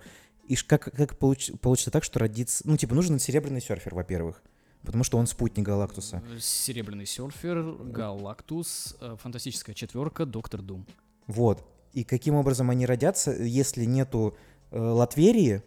И 0.51 0.55
как, 0.55 0.93
как 0.93 1.17
получ- 1.17 1.57
получится 1.59 1.91
так, 1.91 2.03
что 2.03 2.19
родится... 2.19 2.67
Ну, 2.67 2.75
типа, 2.75 2.93
нужен 2.93 3.19
серебряный 3.19 3.61
серфер, 3.61 3.95
во-первых. 3.95 4.43
Потому 4.81 5.05
что 5.05 5.17
он 5.17 5.25
спутник 5.25 5.65
Галактуса. 5.65 6.21
Э, 6.29 6.39
Серебряный 6.41 7.05
серфер, 7.05 7.61
Галактус, 7.85 8.97
э, 8.99 9.15
Фантастическая 9.21 9.73
четверка, 9.73 10.25
Доктор 10.25 10.61
Дум. 10.61 10.85
Вот. 11.27 11.65
И 11.93 12.03
каким 12.03 12.35
образом 12.35 12.69
они 12.69 12.85
родятся, 12.85 13.31
если 13.31 13.85
нету 13.85 14.35
э, 14.71 14.77
Латверии? 14.77 15.63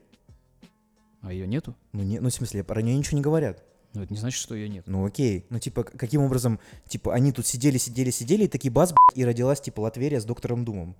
А 1.22 1.32
ее 1.32 1.46
нету? 1.46 1.74
Ну, 1.92 2.02
не, 2.02 2.18
ну, 2.18 2.28
в 2.28 2.34
смысле, 2.34 2.62
про 2.62 2.82
нее 2.82 2.98
ничего 2.98 3.16
не 3.16 3.22
говорят. 3.22 3.64
Ну, 3.94 4.02
это 4.02 4.12
не 4.12 4.18
значит, 4.18 4.38
что 4.38 4.54
ее 4.54 4.68
нет. 4.68 4.86
Ну, 4.86 5.06
окей. 5.06 5.46
Ну, 5.48 5.58
типа, 5.60 5.84
каким 5.84 6.20
образом... 6.20 6.60
Типа, 6.88 7.14
они 7.14 7.32
тут 7.32 7.46
сидели, 7.46 7.78
сидели, 7.78 8.10
сидели, 8.10 8.44
и 8.44 8.48
такие 8.48 8.70
бац, 8.70 8.92
и 9.14 9.24
родилась, 9.24 9.62
типа, 9.62 9.80
Латверия 9.80 10.20
с 10.20 10.26
Доктором 10.26 10.66
Думом. 10.66 10.94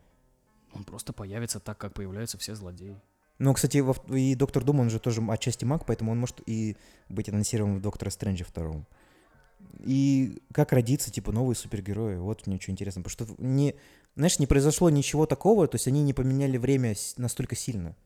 Он 0.72 0.84
просто 0.84 1.12
появится 1.12 1.60
так, 1.60 1.76
как 1.76 1.92
появляются 1.92 2.38
все 2.38 2.54
злодеи. 2.54 2.98
Ну, 3.38 3.52
кстати, 3.52 3.82
и 4.14 4.34
Доктор 4.34 4.64
Дум, 4.64 4.80
он 4.80 4.90
же 4.90 5.00
тоже 5.00 5.20
отчасти 5.28 5.64
маг, 5.64 5.84
поэтому 5.86 6.12
он 6.12 6.18
может 6.18 6.40
и 6.46 6.76
быть 7.08 7.28
анонсирован 7.28 7.76
в 7.76 7.82
Доктора 7.82 8.10
Стрэнджа 8.10 8.44
втором. 8.44 8.86
И 9.80 10.40
как 10.52 10.72
родиться, 10.72 11.10
типа, 11.10 11.32
новые 11.32 11.56
супергерои, 11.56 12.16
вот 12.16 12.46
мне 12.46 12.60
что 12.60 12.70
интересно. 12.70 13.02
Потому 13.02 13.26
что, 13.26 13.42
не, 13.42 13.74
знаешь, 14.14 14.38
не 14.38 14.46
произошло 14.46 14.88
ничего 14.88 15.26
такого, 15.26 15.66
то 15.66 15.74
есть 15.76 15.88
они 15.88 16.02
не 16.02 16.12
поменяли 16.12 16.58
время 16.58 16.94
настолько 17.16 17.56
сильно. 17.56 17.96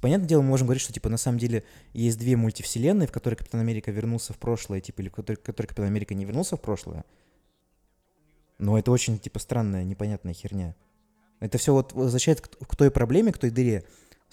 Понятное 0.00 0.28
дело, 0.28 0.42
мы 0.42 0.48
можем 0.48 0.66
говорить, 0.66 0.82
что, 0.82 0.92
типа, 0.92 1.08
на 1.08 1.16
самом 1.16 1.38
деле 1.38 1.64
есть 1.94 2.18
две 2.18 2.36
мультивселенные, 2.36 3.08
в 3.08 3.12
которой 3.12 3.34
Капитан 3.34 3.60
Америка 3.60 3.90
вернулся 3.90 4.32
в 4.32 4.38
прошлое, 4.38 4.80
типа, 4.80 5.00
или 5.00 5.08
в 5.08 5.12
которой, 5.12 5.36
в 5.36 5.42
которой 5.42 5.66
Капитан 5.66 5.86
Америка 5.86 6.14
не 6.14 6.24
вернулся 6.24 6.56
в 6.56 6.60
прошлое. 6.60 7.04
Но 8.58 8.78
это 8.78 8.92
очень, 8.92 9.18
типа, 9.18 9.40
странная, 9.40 9.84
непонятная 9.84 10.32
херня. 10.32 10.76
Это 11.40 11.58
все 11.58 11.72
вот 11.72 11.92
возвращает 11.92 12.40
к, 12.40 12.48
к 12.66 12.76
той 12.76 12.90
проблеме, 12.90 13.32
к 13.32 13.38
той 13.38 13.50
дыре. 13.50 13.84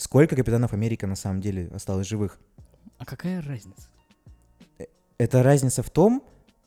Сколько 0.02 0.36
Капитанов 0.36 0.74
Америка 0.74 1.06
на 1.06 1.16
самом 1.16 1.42
деле 1.42 1.68
осталось 1.68 2.08
живых? 2.08 2.40
А 2.98 3.06
какая 3.06 3.40
разница? 3.40 3.88
Это 5.20 5.44
разница 5.44 5.84
в 5.84 5.92
том, 5.92 6.24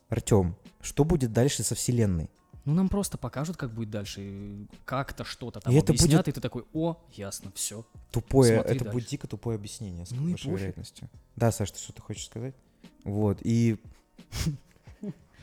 Артем, 0.07 0.55
что 0.79 1.03
будет 1.03 1.33
дальше 1.33 1.61
со 1.63 1.75
Вселенной. 1.75 2.29
Ну, 2.63 2.73
нам 2.73 2.87
просто 2.87 3.17
покажут, 3.17 3.57
как 3.57 3.73
будет 3.73 3.89
дальше. 3.89 4.67
Как-то 4.85 5.25
что-то 5.25 5.59
там 5.59 5.73
И 5.73 5.75
это 5.75 5.91
объяснят, 5.91 6.11
будет- 6.25 6.27
и 6.29 6.31
ты 6.31 6.39
такой, 6.39 6.63
о, 6.71 6.95
ясно, 7.11 7.51
все. 7.53 7.85
Тупое, 8.09 8.53
Смотри 8.55 8.73
это 8.73 8.85
дальше. 8.85 8.93
будет 8.99 9.09
дико 9.09 9.27
тупое 9.27 9.55
объяснение, 9.57 10.05
с 10.05 10.11
Ну 10.11 10.29
большой 10.29 10.53
вероятностью. 10.53 11.09
Да, 11.35 11.51
Саш, 11.51 11.71
ты 11.71 11.79
что-то 11.79 12.01
хочешь 12.01 12.27
сказать? 12.27 12.55
Вот, 13.03 13.39
и, 13.41 13.77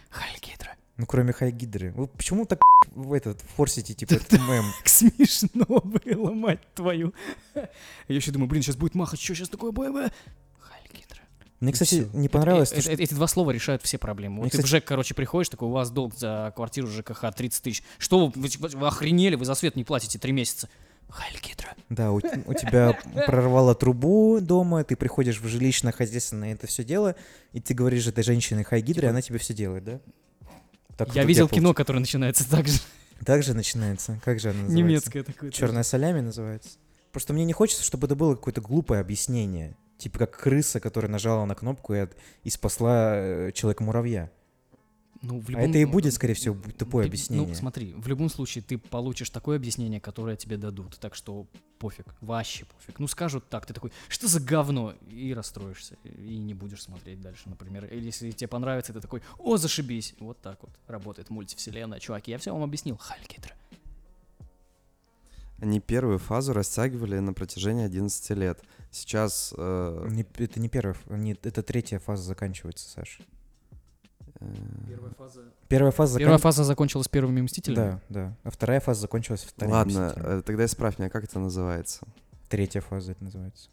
Хайль 0.09 0.41
Гидра. 0.41 0.75
Ну, 1.03 1.07
кроме 1.07 1.33
Хайгидры. 1.33 1.91
Вы 1.97 2.07
почему 2.07 2.47
так 2.47 2.61
в 2.95 3.13
этот, 3.13 3.41
форсите, 3.57 3.93
типа, 3.93 4.13
этот 4.15 4.33
мем? 4.35 4.65
Смешно 4.85 5.65
было, 5.83 6.33
мать 6.33 6.61
твою. 6.75 7.13
Я 7.57 7.69
еще 8.07 8.31
думаю, 8.31 8.49
блин, 8.49 8.63
сейчас 8.63 8.77
будет 8.77 8.95
махать, 8.95 9.21
что 9.21 9.35
сейчас 9.35 9.49
такое 9.49 9.73
будет? 9.73 9.93
бля?» 9.93 10.13
Хайль 10.61 10.89
Гидра. 10.93 11.19
Мне, 11.59 11.73
кстати, 11.73 12.09
не 12.13 12.29
понравилось, 12.29 12.71
Э- 12.73 12.81
то, 12.81 12.91
э- 12.91 12.95
э- 12.95 13.03
Эти 13.03 13.15
два 13.15 13.27
слова 13.27 13.51
решают 13.51 13.83
все 13.83 13.99
проблемы. 13.99 14.37
Вот 14.37 14.43
Мне, 14.43 14.51
ты 14.51 14.59
в 14.59 14.61
кстати- 14.61 14.71
ЖЭК, 14.71 14.85
короче, 14.85 15.15
приходишь, 15.15 15.49
такой, 15.49 15.67
у 15.67 15.73
вас 15.73 15.91
долг 15.91 16.15
за 16.17 16.53
квартиру 16.55 16.87
ЖКХ 16.87 17.33
30 17.35 17.63
тысяч. 17.65 17.83
Что 17.99 18.29
вы, 18.29 18.33
вы, 18.37 18.69
вы 18.69 18.87
охренели, 18.87 19.35
вы 19.35 19.45
за 19.45 19.55
свет 19.57 19.75
не 19.75 19.83
платите 19.83 20.21
три 20.21 20.31
месяца. 20.31 20.69
Хайль 21.09 21.41
Гидра. 21.43 21.75
Да, 21.91 22.13
у, 22.13 22.17
у 22.19 22.55
тебя 22.55 22.97
прорвало 23.27 23.75
трубу 23.75 24.39
дома, 24.41 24.85
ты 24.85 24.95
приходишь 24.95 25.41
в 25.41 25.47
жилищно-хозяйственное 25.49 26.53
это 26.55 26.69
все 26.69 26.85
дело, 26.85 27.17
и 27.53 27.61
ты 27.61 27.75
говоришь 27.75 28.07
этой 28.07 28.23
женщине 28.23 28.63
Хайгидре, 28.63 29.09
она 29.09 29.21
тебе 29.21 29.39
все 29.39 29.53
делает, 29.53 29.85
да? 29.85 30.01
Так 30.97 31.15
Я 31.15 31.25
видел 31.25 31.49
кино, 31.49 31.75
которое 31.75 31.99
начинается 32.01 32.49
так 32.49 32.69
же. 32.69 32.79
Так 33.25 33.43
же 33.43 33.55
начинается. 33.55 34.21
Как 34.25 34.41
же 34.41 34.51
она 34.51 34.63
называется? 34.63 34.83
Немецкое 34.89 35.23
такое. 35.23 35.51
Черная 35.51 35.83
солями 35.85 36.21
называется. 36.21 36.71
Просто 37.13 37.33
мне 37.33 37.45
не 37.45 37.53
хочется, 37.53 37.85
чтобы 37.85 38.07
это 38.07 38.17
было 38.17 38.35
какое-то 38.35 38.61
глупое 38.61 39.01
объяснение. 39.01 39.77
Типа 39.99 40.19
как 40.19 40.37
крыса, 40.37 40.81
которая 40.81 41.11
нажала 41.11 41.45
на 41.45 41.55
кнопку 41.55 41.95
и, 41.95 41.99
от- 41.99 42.17
и 42.43 42.51
спасла 42.51 43.13
э, 43.15 43.53
человека-муравья. 43.53 44.31
Ну, 45.23 45.39
в 45.41 45.49
А 45.49 45.53
любом- 45.53 45.71
это 45.71 45.79
и 45.79 45.85
будет, 45.85 46.13
скорее 46.15 46.35
всего, 46.35 46.57
тупое 46.77 47.05
Ты- 47.05 47.09
объяснение. 47.11 47.47
Ну, 47.49 47.55
смотри, 47.55 47.93
в 47.95 48.09
любом 48.09 48.29
случае 48.29 48.63
ты 48.63 48.77
получишь 48.77 49.31
такое 49.31 49.57
объяснение, 49.57 50.01
которое 50.01 50.35
тебе 50.37 50.57
дадут. 50.57 50.99
Так 50.99 51.15
что 51.15 51.47
пофиг, 51.79 52.07
вообще 52.21 52.65
пофиг. 52.65 52.99
Ну, 52.99 53.07
скажут 53.07 53.49
так, 53.49 53.65
ты 53.65 53.73
такой, 53.73 53.93
что 54.09 54.27
за 54.27 54.41
говно? 54.41 54.95
И 55.09 55.33
расстроишься, 55.33 55.97
и 56.05 56.37
не 56.39 56.55
будешь 56.55 56.83
смотреть 56.83 57.21
дальше, 57.21 57.49
например. 57.49 57.85
Или 57.85 58.07
если 58.07 58.33
тебе 58.33 58.49
понравится, 58.49 58.93
ты 58.93 59.01
такой, 59.01 59.23
о, 59.39 59.57
зашибись. 59.59 60.15
Вот 60.19 60.41
так 60.41 60.59
вот 60.61 60.71
работает 60.89 61.31
мультивселенная. 61.31 62.01
Чуваки, 62.01 62.33
я 62.33 62.39
все 62.39 62.53
вам 62.53 62.65
объяснил. 62.65 62.97
Хайль 62.97 63.25
Гидра. 63.29 63.55
Они 65.61 65.79
первую 65.79 66.19
фазу 66.19 66.53
растягивали 66.53 67.19
на 67.21 67.33
протяжении 67.33 67.85
11 67.85 68.31
лет. 68.35 68.61
Сейчас... 68.91 69.55
э, 69.57 70.09
Не- 70.11 70.27
это 70.45 70.59
не 70.59 70.69
первая, 70.69 70.97
не- 71.09 71.39
это 71.41 71.63
третья 71.63 72.01
фаза 72.01 72.25
заканчивается, 72.25 72.89
Саш. 72.91 73.21
Первая 74.89 75.13
фаза... 75.13 75.41
Первая 75.69 75.93
фаза 75.93 76.19
Первая 76.19 76.39
фаза 76.39 76.65
закончилась 76.65 77.09
первыми 77.09 77.41
Мстителями? 77.41 77.77
Да, 77.77 78.01
да. 78.09 78.37
А 78.43 78.51
вторая 78.51 78.81
фаза 78.81 79.03
закончилась 79.03 79.43
вторым 79.45 79.73
Ладно, 79.73 80.07
Мстителем. 80.09 80.39
э, 80.39 80.43
тогда 80.43 80.65
исправь 80.65 80.99
меня, 80.99 81.11
как 81.11 81.25
это 81.25 81.39
называется? 81.39 82.01
Третья 82.49 82.81
фаза 82.81 83.13
это 83.13 83.25
называется. 83.25 83.71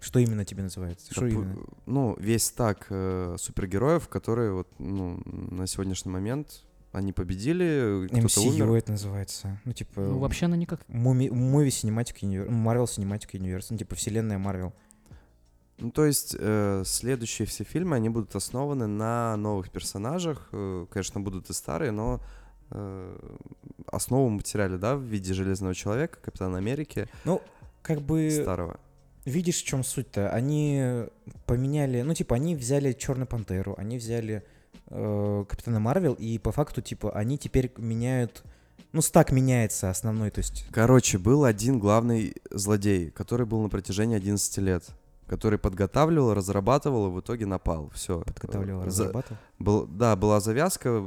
Что 0.00 0.18
именно 0.18 0.44
тебе 0.44 0.62
называется? 0.62 1.10
Что 1.10 1.26
именно? 1.26 1.56
Ну, 1.86 2.14
весь 2.18 2.50
так 2.50 2.86
э, 2.90 3.36
супергероев, 3.38 4.08
которые 4.08 4.52
вот, 4.52 4.68
ну, 4.78 5.22
на 5.24 5.66
сегодняшний 5.66 6.12
момент 6.12 6.64
они 6.92 7.12
победили, 7.12 8.06
кто-то 8.08 8.40
умер. 8.40 8.72
это 8.74 8.92
называется. 8.92 9.58
Ну, 9.64 9.72
типа... 9.72 10.00
Ну, 10.00 10.18
вообще 10.18 10.46
она 10.46 10.56
никак... 10.56 10.80
Movie 10.88 11.68
Cinematic 11.68 12.20
Universe, 12.20 12.48
Marvel 12.48 12.84
Cinematic 12.84 13.32
Universe, 13.32 13.66
ну, 13.70 13.78
типа 13.78 13.94
вселенная 13.96 14.38
Marvel. 14.38 14.72
Ну, 15.78 15.90
то 15.90 16.04
есть 16.04 16.36
э, 16.38 16.82
следующие 16.86 17.46
все 17.46 17.64
фильмы, 17.64 17.96
они 17.96 18.08
будут 18.08 18.34
основаны 18.36 18.86
на 18.86 19.36
новых 19.36 19.70
персонажах. 19.70 20.48
Э, 20.52 20.86
конечно, 20.90 21.20
будут 21.20 21.50
и 21.50 21.52
старые, 21.52 21.90
но 21.90 22.20
э, 22.70 23.36
основу 23.86 24.28
материале, 24.28 24.78
да, 24.78 24.96
в 24.96 25.02
виде 25.02 25.34
Железного 25.34 25.74
Человека, 25.74 26.18
Капитана 26.22 26.58
Америки, 26.58 27.08
Ну, 27.24 27.42
как 27.82 28.00
бы, 28.02 28.30
старого. 28.30 28.78
видишь, 29.24 29.62
в 29.62 29.64
чем 29.64 29.82
суть-то? 29.82 30.30
Они 30.30 31.06
поменяли, 31.46 32.02
ну, 32.02 32.14
типа, 32.14 32.36
они 32.36 32.54
взяли 32.54 32.92
Черную 32.92 33.26
Пантеру, 33.26 33.74
они 33.76 33.98
взяли 33.98 34.44
э, 34.86 35.44
Капитана 35.48 35.80
Марвел, 35.80 36.14
и 36.14 36.38
по 36.38 36.52
факту, 36.52 36.82
типа, 36.82 37.10
они 37.12 37.36
теперь 37.36 37.72
меняют, 37.78 38.44
ну, 38.92 39.02
стак 39.02 39.32
меняется 39.32 39.90
основной, 39.90 40.30
то 40.30 40.38
есть... 40.38 40.66
Короче, 40.70 41.18
был 41.18 41.44
один 41.44 41.80
главный 41.80 42.36
злодей, 42.50 43.10
который 43.10 43.44
был 43.44 43.60
на 43.60 43.68
протяжении 43.68 44.16
11 44.16 44.58
лет, 44.58 44.84
который 45.34 45.58
подготавливал, 45.58 46.32
разрабатывал 46.32 47.08
и 47.08 47.10
в 47.10 47.18
итоге 47.20 47.44
напал. 47.44 47.90
Все. 47.92 48.20
Подготавливал, 48.20 48.84
разрабатывал. 48.84 49.36
Был, 49.58 49.86
да, 49.86 50.14
была 50.14 50.38
завязка 50.38 51.04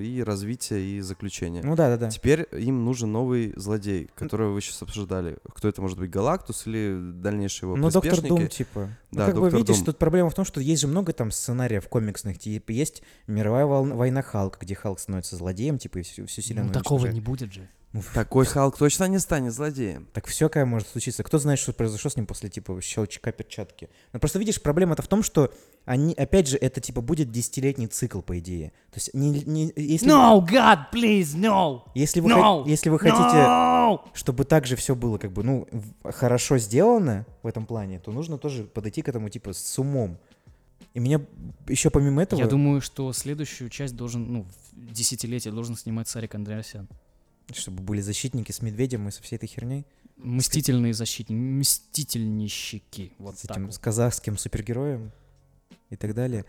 и 0.00 0.22
развитие, 0.24 0.80
и 0.80 1.00
заключение. 1.00 1.62
Ну 1.64 1.74
да, 1.74 1.88
да, 1.88 1.96
да. 1.96 2.10
Теперь 2.10 2.46
им 2.52 2.84
нужен 2.84 3.10
новый 3.10 3.52
злодей, 3.56 4.10
которого 4.14 4.52
вы 4.52 4.60
сейчас 4.60 4.80
обсуждали. 4.82 5.38
Кто 5.54 5.68
это 5.68 5.82
может 5.82 5.98
быть, 5.98 6.10
Галактус 6.10 6.66
или 6.68 6.96
дальнейшие 7.14 7.68
его 7.68 7.76
Ну, 7.76 7.90
Доктор? 7.90 8.20
Дум, 8.22 8.46
типа. 8.48 8.90
Ну, 9.10 9.18
Да, 9.18 9.26
как 9.26 9.34
бы 9.34 9.40
Доктор 9.42 9.58
видишь, 9.58 9.76
Дум. 9.76 9.86
тут 9.86 9.98
проблема 9.98 10.30
в 10.30 10.34
том, 10.34 10.44
что 10.44 10.60
есть 10.60 10.82
же 10.82 10.86
много 10.88 11.12
там 11.12 11.32
сценариев 11.32 11.88
комиксных. 11.88 12.38
Типа, 12.38 12.70
есть 12.70 13.02
мировая 13.26 13.66
волна- 13.66 13.96
война 13.96 14.22
Халка, 14.22 14.58
где 14.60 14.74
Халк 14.76 15.00
становится 15.00 15.36
злодеем, 15.36 15.78
типа, 15.78 15.98
и 15.98 16.02
всю, 16.02 16.26
всю 16.26 16.42
вселенную 16.42 16.68
Ну, 16.68 16.72
такого 16.74 17.06
не 17.08 17.20
будет 17.20 17.52
же. 17.52 17.68
Ну, 17.94 18.02
Такой 18.12 18.44
Халк 18.44 18.76
точно 18.76 19.04
не 19.04 19.20
станет 19.20 19.52
злодеем. 19.52 20.08
Так 20.12 20.26
всякое 20.26 20.64
может 20.64 20.88
случиться. 20.88 21.22
Кто 21.22 21.38
знает, 21.38 21.60
что 21.60 21.72
произошло 21.72 22.10
с 22.10 22.16
ним 22.16 22.26
после, 22.26 22.50
типа, 22.50 22.80
щелчка 22.82 23.30
перчатки. 23.30 23.88
Но 24.12 24.18
просто 24.18 24.40
видишь, 24.40 24.60
проблема-то 24.60 25.02
в 25.02 25.06
том, 25.06 25.22
что 25.22 25.52
они, 25.84 26.12
опять 26.12 26.48
же, 26.48 26.56
это, 26.56 26.80
типа, 26.80 27.02
будет 27.02 27.30
десятилетний 27.30 27.86
цикл, 27.86 28.20
по 28.20 28.36
идее. 28.40 28.72
То 28.90 28.96
есть, 28.96 29.14
не, 29.14 29.30
не- 29.44 29.72
если, 29.76 30.08
No, 30.08 30.44
God, 30.44 30.86
please, 30.92 31.36
no! 31.36 31.82
если, 31.94 32.18
вы, 32.18 32.30
No! 32.32 32.34
хо- 32.64 32.68
если 32.68 32.90
вы 32.90 32.98
хотите, 32.98 33.22
No! 33.22 34.00
чтобы 34.12 34.44
так 34.44 34.66
же 34.66 34.74
все 34.74 34.96
было, 34.96 35.18
как 35.18 35.30
бы, 35.30 35.44
ну, 35.44 35.68
хорошо 36.02 36.58
сделано 36.58 37.26
в 37.44 37.46
этом 37.46 37.64
плане, 37.64 38.00
то 38.00 38.10
нужно 38.10 38.38
тоже 38.38 38.64
подойти 38.64 39.02
к 39.02 39.08
этому, 39.08 39.28
типа, 39.28 39.52
с 39.52 39.78
умом. 39.78 40.18
И 40.94 40.98
меня 40.98 41.20
еще 41.68 41.90
помимо 41.90 42.24
этого... 42.24 42.40
Я 42.40 42.48
думаю, 42.48 42.80
что 42.80 43.12
следующую 43.12 43.70
часть 43.70 43.94
должен, 43.94 44.32
ну, 44.32 44.46
в 44.72 44.92
десятилетие 44.92 45.52
должен 45.52 45.76
снимать 45.76 46.08
Сарик 46.08 46.34
Андреасян. 46.34 46.88
Чтобы 47.52 47.82
были 47.82 48.00
защитники 48.00 48.52
с 48.52 48.62
медведем 48.62 49.08
и 49.08 49.10
со 49.10 49.22
всей 49.22 49.36
этой 49.36 49.46
херней. 49.46 49.86
Мстительные 50.16 50.94
защитники, 50.94 51.38
мстительнищики. 51.38 53.12
Вот 53.18 53.38
с 53.38 53.44
этим 53.44 53.66
вот. 53.66 53.74
с 53.74 53.78
казахским 53.78 54.38
супергероем 54.38 55.12
и 55.90 55.96
так 55.96 56.14
далее. 56.14 56.44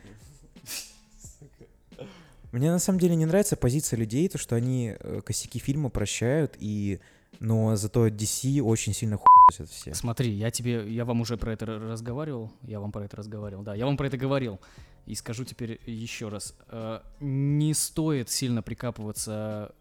Мне 2.52 2.72
на 2.72 2.80
самом 2.80 3.00
деле 3.00 3.16
не 3.16 3.26
нравится 3.26 3.58
позиция 3.58 3.98
людей, 3.98 4.30
то 4.30 4.38
что 4.38 4.56
они 4.56 4.96
э, 4.98 5.22
косяки 5.26 5.60
фильма 5.60 5.90
прощают, 5.90 6.56
и 6.58 7.02
но 7.40 7.76
зато 7.76 8.08
DC 8.08 8.62
очень 8.62 8.94
сильно 8.94 9.18
хуйсят 9.18 9.70
все. 9.70 9.94
Смотри, 9.94 10.32
я 10.32 10.52
тебе, 10.52 10.90
я 10.90 11.04
вам 11.04 11.22
уже 11.22 11.38
про 11.38 11.52
это 11.52 11.66
разговаривал, 11.66 12.52
я 12.62 12.80
вам 12.80 12.92
про 12.92 13.04
это 13.04 13.18
разговаривал, 13.18 13.64
да, 13.64 13.76
я 13.76 13.86
вам 13.86 13.98
про 13.98 14.08
это 14.08 14.18
говорил, 14.18 14.60
и 15.06 15.16
скажу 15.16 15.44
теперь 15.44 15.82
еще 15.86 16.30
раз. 16.30 16.56
Э, 16.70 17.02
Не 17.20 17.74
стоит 17.74 18.30
сильно 18.30 18.62
прикапываться 18.62 19.76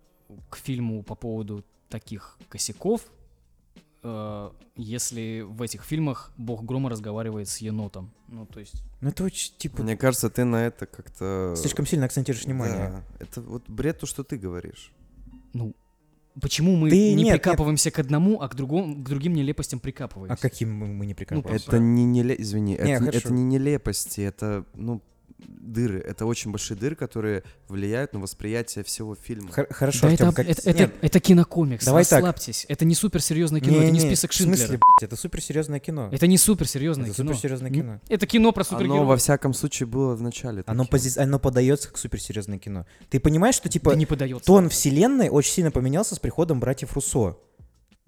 к 0.51 0.57
фильму 0.57 1.03
по 1.03 1.15
поводу 1.15 1.65
таких 1.89 2.39
косяков, 2.49 3.03
э, 4.03 4.51
если 4.77 5.43
в 5.43 5.63
этих 5.63 5.85
фильмах 5.85 6.33
Бог 6.37 6.65
Грома 6.65 6.91
разговаривает 6.91 7.49
с 7.49 7.59
енотом. 7.59 8.11
Ну, 8.29 8.47
то 8.47 8.61
есть... 8.61 8.83
Ну 9.01 9.09
это 9.11 9.25
очень, 9.25 9.53
типа, 9.57 9.83
Мне 9.83 9.97
кажется, 9.97 10.31
ты 10.31 10.45
на 10.45 10.67
это 10.67 10.87
как-то... 10.87 11.55
слишком 11.57 11.87
сильно 11.87 12.07
акцентируешь 12.07 12.45
внимание. 12.45 12.91
Да, 12.91 13.05
это 13.21 13.41
вот 13.41 13.69
бред 13.69 14.01
то, 14.01 14.07
что 14.07 14.25
ты 14.25 14.37
говоришь. 14.37 14.93
Ну, 15.53 15.75
почему 16.41 16.77
мы 16.77 16.91
Ты- 16.91 16.97
не 16.97 17.15
нет, 17.15 17.25
нет. 17.25 17.43
прикапываемся 17.43 17.91
к 17.91 17.99
одному, 17.99 18.41
а 18.41 18.49
к, 18.49 18.55
другому, 18.57 18.97
к 18.97 19.09
другим 19.09 19.35
нелепостям 19.35 19.79
А 19.79 19.83
прикапываемся? 19.83 20.41
каким 20.43 20.73
мы, 20.75 20.89
мы 20.89 21.07
не 21.07 21.15
прикапываемся? 21.15 21.69
Это 21.69 21.79
не 21.79 22.05
неле... 22.05 22.35
Извини, 22.39 22.73
Не, 22.73 22.95
это, 22.95 23.05
хорошо. 23.05 23.19
это 23.19 23.33
не 23.33 23.45
нелепости, 23.45 24.21
это, 24.23 24.65
ну, 24.75 25.01
дыры. 25.49 25.99
Это 26.01 26.27
очень 26.27 26.51
большие 26.51 26.77
дыры, 26.77 26.95
которые 26.97 27.43
влияют 27.69 28.13
на 28.13 28.21
восприятие 28.21 28.85
всего 28.85 29.15
фильма. 29.15 29.51
Хор- 29.53 29.67
Хорошо, 29.71 30.01
Да 30.03 30.09
Артём, 30.09 30.29
это, 30.31 30.37
как- 30.37 30.49
это, 30.49 30.71
это, 30.71 30.93
это 31.01 31.21
кинокомикс, 31.21 31.85
Давай 31.85 32.05
так. 32.05 32.13
расслабьтесь. 32.23 32.67
Это 32.69 32.85
не 32.85 32.95
суперсерьезное 32.95 33.61
кино, 33.61 33.77
это 33.79 33.87
не 33.87 33.93
не-не, 33.93 34.01
список 34.07 34.31
В 34.33 34.35
смысле, 34.35 34.57
Шиндлера. 34.57 34.81
блядь, 35.01 35.09
это 35.11 35.17
суперсерьезное 35.21 35.81
кино. 35.81 36.09
Это 36.13 36.27
не 36.27 36.39
суперсерьезное 36.39 37.07
Это 37.07 37.17
кино. 37.17 37.29
суперсерьезное 37.33 37.71
кино. 37.71 38.01
Это 38.09 38.27
кино 38.27 38.53
про 38.53 38.61
Оно, 38.63 38.71
супергероев. 38.71 39.07
во 39.07 39.17
всяком 39.17 39.55
случае, 39.55 39.87
было 39.87 40.15
в 40.15 40.23
начале. 40.23 40.63
Оно, 40.67 40.85
пози- 40.85 41.19
оно 41.19 41.39
подается 41.39 41.89
как 41.89 41.99
суперсерьезное 41.99 42.59
кино. 42.59 42.87
Ты 43.11 43.21
понимаешь, 43.21 43.55
что 43.57 43.69
типа 43.69 43.91
Да 43.91 43.97
не 43.97 44.07
подается. 44.07 44.47
тон 44.47 44.69
вселенной 44.69 45.29
очень 45.29 45.53
сильно 45.53 45.71
поменялся 45.71 46.15
с 46.15 46.19
приходом 46.19 46.61
братьев 46.61 46.93
Руссо. 46.95 47.37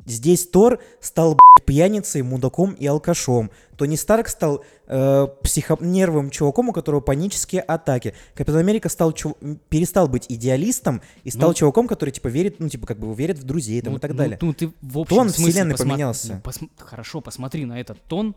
Здесь 0.04 0.46
Тор 0.46 0.80
стал 1.00 1.30
блядь, 1.36 1.64
пьяницей, 1.66 2.22
мудаком 2.22 2.74
и 2.74 2.86
алкашом. 2.86 3.50
Тони 3.76 3.96
Старк 3.96 4.28
стал 4.28 4.62
э, 4.86 5.26
психо- 5.42 5.78
нервным 5.80 6.30
чуваком, 6.30 6.68
у 6.68 6.72
которого 6.72 7.00
панические 7.00 7.62
атаки. 7.62 8.14
Капитан 8.34 8.58
Америка 8.58 8.88
стал 8.88 9.12
чу- 9.12 9.36
м, 9.40 9.58
перестал 9.68 10.06
быть 10.06 10.26
идеалистом 10.28 11.02
и 11.24 11.30
стал 11.30 11.48
Ну- 11.50 11.54
чуваком, 11.54 11.88
который 11.88 12.10
типа 12.10 12.28
верит, 12.28 12.60
ну 12.60 12.68
типа 12.68 12.86
как 12.86 12.98
бы 13.00 13.12
верит 13.14 13.38
в 13.38 13.42
друзей 13.44 13.80
там, 13.80 13.94
Ну, 13.94 13.98
и 13.98 14.00
так 14.00 14.12
ну, 14.12 14.16
далее. 14.16 14.38
Ну, 14.40 14.52
ты 14.52 14.70
в 14.80 14.98
общем 14.98 15.16
Тон 15.16 15.28
смысле 15.30 15.50
вселенной 15.52 15.74
посма- 15.74 15.78
поменялся. 15.78 16.34
ну, 16.34 16.40
посм- 16.40 16.70
Хорошо, 16.78 17.20
посмотри 17.20 17.64
на 17.64 17.80
этот 17.80 18.00
тон 18.04 18.36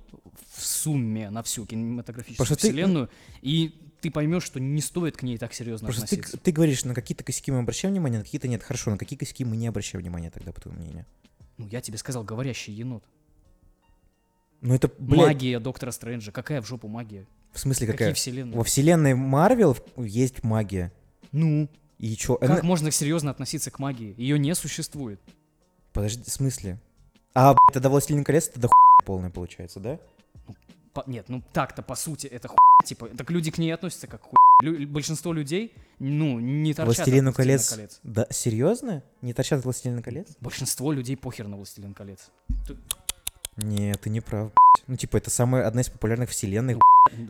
в 0.55 0.65
сумме 0.65 1.29
на 1.29 1.43
всю 1.43 1.65
кинематографическую 1.65 2.37
Потому 2.45 2.57
что 2.57 2.67
ты- 2.67 2.69
вселенную, 2.73 3.09
и 3.43 3.75
ты 4.01 4.09
поймешь, 4.09 4.43
что 4.43 4.59
не 4.59 4.81
стоит 4.81 5.17
к 5.17 5.23
ней 5.23 5.37
так 5.37 5.53
серьезно 5.53 5.85
Просто 5.87 6.07
ты, 6.07 6.15
относиться. 6.15 6.37
ты 6.37 6.51
говоришь, 6.51 6.83
на 6.85 6.95
какие-то 6.95 7.23
косяки 7.23 7.51
мы 7.51 7.59
обращаем 7.59 7.93
внимание, 7.93 8.19
на 8.19 8.25
какие-то 8.25 8.47
нет. 8.47 8.63
Хорошо, 8.63 8.89
на 8.91 8.97
какие 8.97 9.19
косяки 9.19 9.45
мы 9.45 9.55
не 9.55 9.67
обращаем 9.67 10.01
внимания 10.01 10.31
тогда, 10.31 10.51
по 10.51 10.59
твоему 10.61 10.79
мнению? 10.81 11.05
Ну, 11.59 11.67
я 11.67 11.81
тебе 11.81 11.97
сказал, 11.97 12.23
говорящий 12.23 12.73
енот. 12.73 13.03
Ну 14.61 14.73
это, 14.73 14.89
блядь, 14.97 15.27
Магия 15.27 15.59
Доктора 15.59 15.91
Стрэнджа. 15.91 16.31
Какая 16.31 16.61
в 16.61 16.65
жопу 16.67 16.87
магия? 16.87 17.27
в 17.51 17.59
смысле 17.59 17.87
Какие 17.87 17.97
какая? 17.97 18.13
вселенные? 18.13 18.55
Во 18.57 18.63
вселенной 18.63 19.13
Марвел 19.15 19.75
есть 19.97 20.43
магия. 20.43 20.91
Ну, 21.31 21.67
И 21.97 22.15
чё? 22.15 22.37
как 22.37 22.49
Она- 22.49 22.63
можно 22.63 22.91
серьезно 22.91 23.29
относиться 23.31 23.71
к 23.71 23.79
магии? 23.79 24.13
Ее 24.17 24.39
не 24.39 24.55
существует. 24.55 25.19
Подожди, 25.91 26.23
в 26.23 26.29
смысле? 26.31 26.79
А, 27.33 27.53
блядь, 27.53 27.73
тогда 27.73 27.89
Властелин 27.89 28.23
колец, 28.23 28.47
тогда 28.49 28.67
хуйня 28.69 29.05
полная 29.05 29.29
получается, 29.29 29.79
да? 29.79 29.99
По- 30.93 31.03
нет, 31.07 31.27
ну 31.27 31.43
так-то 31.53 31.81
по 31.81 31.95
сути 31.95 32.27
это 32.27 32.47
хуйня, 32.47 32.85
типа, 32.85 33.09
так 33.09 33.29
люди 33.31 33.51
к 33.51 33.57
ней 33.57 33.71
относятся 33.71 34.07
как 34.07 34.21
хуйня. 34.21 34.37
Лю- 34.61 34.87
большинство 34.87 35.31
людей, 35.31 35.71
ну, 35.99 36.39
не 36.39 36.73
торчат 36.73 36.79
от 36.79 36.97
Властелину 36.97 37.31
«Властелина 37.31 37.63
колец. 37.77 37.99
Да, 38.03 38.27
серьезно? 38.29 39.03
Не 39.21 39.33
торчат 39.33 39.59
от 39.59 39.65
Властелина 39.65 40.01
колец? 40.01 40.27
Большинство 40.41 40.91
людей 40.91 41.15
похер 41.15 41.47
на 41.47 41.55
«Властелин 41.55 41.93
колец». 41.93 42.29
Нет, 43.57 44.01
ты 44.01 44.09
не 44.09 44.19
прав. 44.21 44.51
Ну, 44.87 44.95
типа, 44.97 45.17
это 45.17 45.29
самая 45.29 45.65
одна 45.67 45.81
из 45.81 45.89
популярных 45.89 46.29
вселенных. 46.29 46.77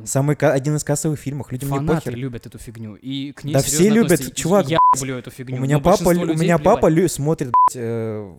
Самый 0.05 0.36
ка- 0.36 0.53
один 0.53 0.75
из 0.75 0.84
кассовых 0.84 1.19
фильмов. 1.19 1.51
Людям 1.51 1.69
не 1.71 1.77
Фанаты 1.77 2.05
похер. 2.05 2.15
любят 2.15 2.45
эту 2.47 2.57
фигню, 2.57 2.95
и 2.95 3.32
к 3.32 3.43
ней 3.43 3.53
Да 3.53 3.61
серьезно 3.61 3.80
все 3.80 3.89
любят, 3.89 4.11
относятся. 4.11 4.32
И 4.32 4.36
чувак, 4.36 4.67
Я 4.67 4.80
люблю 4.95 5.15
эту 5.17 5.32
фигню. 5.32 5.57
У 5.57 5.59
меня 5.61 5.77
но 5.77 5.84
папа, 5.84 6.03
большинство 6.03 6.11
лю- 6.13 6.21
у 6.21 6.34
людей 6.34 6.43
меня 6.43 6.57
папа 6.57 6.88
плевать. 6.88 6.93
лю- 7.03 7.07
смотрит, 7.09 7.47
блядь, 7.51 7.75
э, 7.84 8.36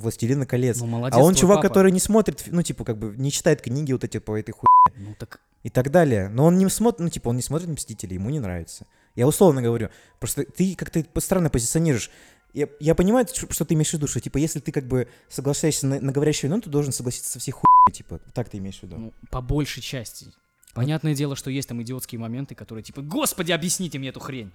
Властелина 0.00 0.46
колец. 0.46 0.78
Ну, 0.80 0.86
молодец, 0.86 1.16
а 1.16 1.20
он 1.20 1.32
твой 1.34 1.40
чувак, 1.40 1.56
папа. 1.58 1.68
который 1.68 1.92
не 1.92 2.00
смотрит, 2.00 2.44
ну, 2.46 2.62
типа, 2.62 2.84
как 2.84 2.96
бы, 2.98 3.14
не 3.16 3.30
читает 3.30 3.60
книги 3.60 3.92
вот 3.92 4.04
эти 4.04 4.18
по 4.18 4.36
этой 4.38 4.52
хуй 4.52 4.66
Ну 4.96 5.14
так 5.18 5.40
и 5.62 5.70
так 5.70 5.90
далее. 5.90 6.28
Но 6.28 6.44
он 6.46 6.58
не 6.58 6.68
смотрит, 6.68 7.00
ну, 7.00 7.08
типа, 7.08 7.28
он 7.28 7.36
не 7.36 7.42
смотрит 7.42 7.68
Мстителей, 7.68 8.14
ему 8.14 8.30
не 8.30 8.40
нравится. 8.40 8.86
Я 9.14 9.26
условно 9.26 9.62
говорю. 9.62 9.90
Просто 10.18 10.44
ты 10.44 10.74
как-то 10.74 11.04
странно 11.20 11.50
позиционируешь. 11.50 12.10
Я, 12.52 12.68
я 12.80 12.94
понимаю, 12.94 13.26
что 13.32 13.64
ты 13.64 13.74
имеешь 13.74 13.90
в 13.90 13.94
виду, 13.94 14.06
что, 14.08 14.20
типа, 14.20 14.38
если 14.38 14.58
ты, 14.60 14.72
как 14.72 14.86
бы, 14.86 15.08
соглашаешься 15.28 15.86
на, 15.86 16.00
на 16.00 16.12
говорящую 16.12 16.50
вину, 16.50 16.60
ты 16.60 16.68
должен 16.70 16.92
согласиться 16.92 17.30
со 17.30 17.38
всей 17.38 17.52
хуйней, 17.52 17.92
типа. 17.92 18.18
Так 18.34 18.48
ты 18.48 18.58
имеешь 18.58 18.80
в 18.80 18.82
виду. 18.82 18.96
Ну, 18.98 19.14
по 19.30 19.40
большей 19.40 19.82
части. 19.82 20.32
Понятное 20.74 21.14
дело, 21.14 21.36
что 21.36 21.50
есть 21.50 21.68
там 21.68 21.82
идиотские 21.82 22.18
моменты, 22.20 22.54
которые 22.54 22.82
типа, 22.82 23.02
господи, 23.02 23.52
объясните 23.52 23.98
мне 23.98 24.08
эту 24.08 24.20
хрень. 24.20 24.52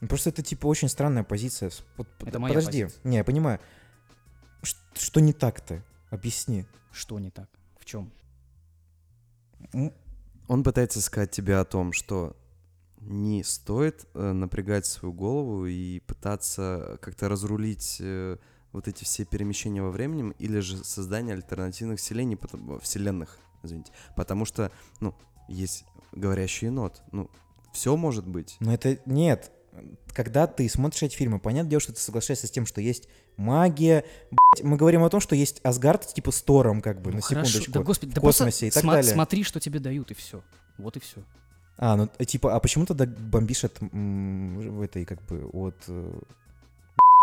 Ну, 0.00 0.08
Просто 0.08 0.30
это, 0.30 0.42
типа, 0.42 0.66
очень 0.66 0.88
странная 0.88 1.24
позиция. 1.24 1.70
Вот 1.96 2.08
Это 2.24 2.38
моя 2.38 2.54
Подожди. 2.54 2.84
позиция. 2.84 3.00
Не, 3.04 3.16
я 3.18 3.24
понимаю. 3.24 3.60
Ш- 4.62 4.76
Что 4.94 5.20
не 5.20 5.32
так-то? 5.34 5.82
Объясни. 6.10 6.66
Что 6.92 7.18
не 7.18 7.30
так? 7.30 7.48
В 7.78 7.84
чем? 7.84 8.10
Он 10.50 10.64
пытается 10.64 11.00
сказать 11.00 11.30
тебе 11.30 11.58
о 11.58 11.64
том, 11.64 11.92
что 11.92 12.36
не 12.98 13.44
стоит 13.44 14.08
э, 14.14 14.32
напрягать 14.32 14.84
свою 14.84 15.14
голову 15.14 15.66
и 15.66 16.00
пытаться 16.00 16.98
как-то 17.00 17.28
разрулить 17.28 17.98
э, 18.00 18.36
вот 18.72 18.88
эти 18.88 19.04
все 19.04 19.24
перемещения 19.24 19.80
во 19.80 19.92
времени 19.92 20.34
или 20.40 20.58
же 20.58 20.78
создание 20.78 21.36
альтернативных 21.36 22.00
вселений, 22.00 22.36
вселенных, 22.82 23.38
извините. 23.62 23.92
Потому 24.16 24.44
что, 24.44 24.72
ну, 24.98 25.14
есть 25.46 25.84
говорящий 26.10 26.66
енот. 26.66 27.00
Ну, 27.12 27.30
все 27.72 27.96
может 27.96 28.26
быть. 28.26 28.56
Но 28.58 28.74
это 28.74 28.98
нет. 29.06 29.52
Когда 30.08 30.48
ты 30.48 30.68
смотришь 30.68 31.04
эти 31.04 31.14
фильмы, 31.14 31.38
понятное 31.38 31.70
дело, 31.70 31.80
что 31.80 31.92
ты 31.92 32.00
соглашаешься 32.00 32.48
с 32.48 32.50
тем, 32.50 32.66
что 32.66 32.80
есть 32.80 33.08
магия. 33.40 34.04
Блядь, 34.30 34.64
мы 34.64 34.76
говорим 34.76 35.02
о 35.02 35.10
том, 35.10 35.20
что 35.20 35.34
есть 35.34 35.60
Асгард 35.64 36.06
типа 36.14 36.30
с 36.30 36.42
Тором, 36.42 36.80
как 36.80 37.00
бы, 37.00 37.10
Ну, 37.10 37.16
на 37.16 37.22
хорошо. 37.22 37.46
секундочку. 37.46 37.72
Да 37.72 37.80
господи, 37.82 38.10
в 38.10 38.14
да 38.14 38.20
космосе 38.20 38.66
и 38.68 38.70
так 38.70 38.84
сма- 38.84 38.92
далее. 38.92 39.12
смотри, 39.12 39.42
что 39.44 39.58
тебе 39.60 39.80
дают, 39.80 40.10
и 40.10 40.14
все. 40.14 40.42
Вот 40.78 40.96
и 40.96 41.00
все. 41.00 41.20
А, 41.78 41.96
ну 41.96 42.08
э, 42.18 42.24
типа, 42.26 42.54
а 42.54 42.60
почему 42.60 42.84
тогда 42.86 43.06
бомбишь 43.06 43.64
от 43.64 43.80
м, 43.80 44.58
в 44.78 44.82
этой, 44.82 45.04
как 45.06 45.22
бы, 45.22 45.44
от, 45.52 45.76
э, 45.88 46.12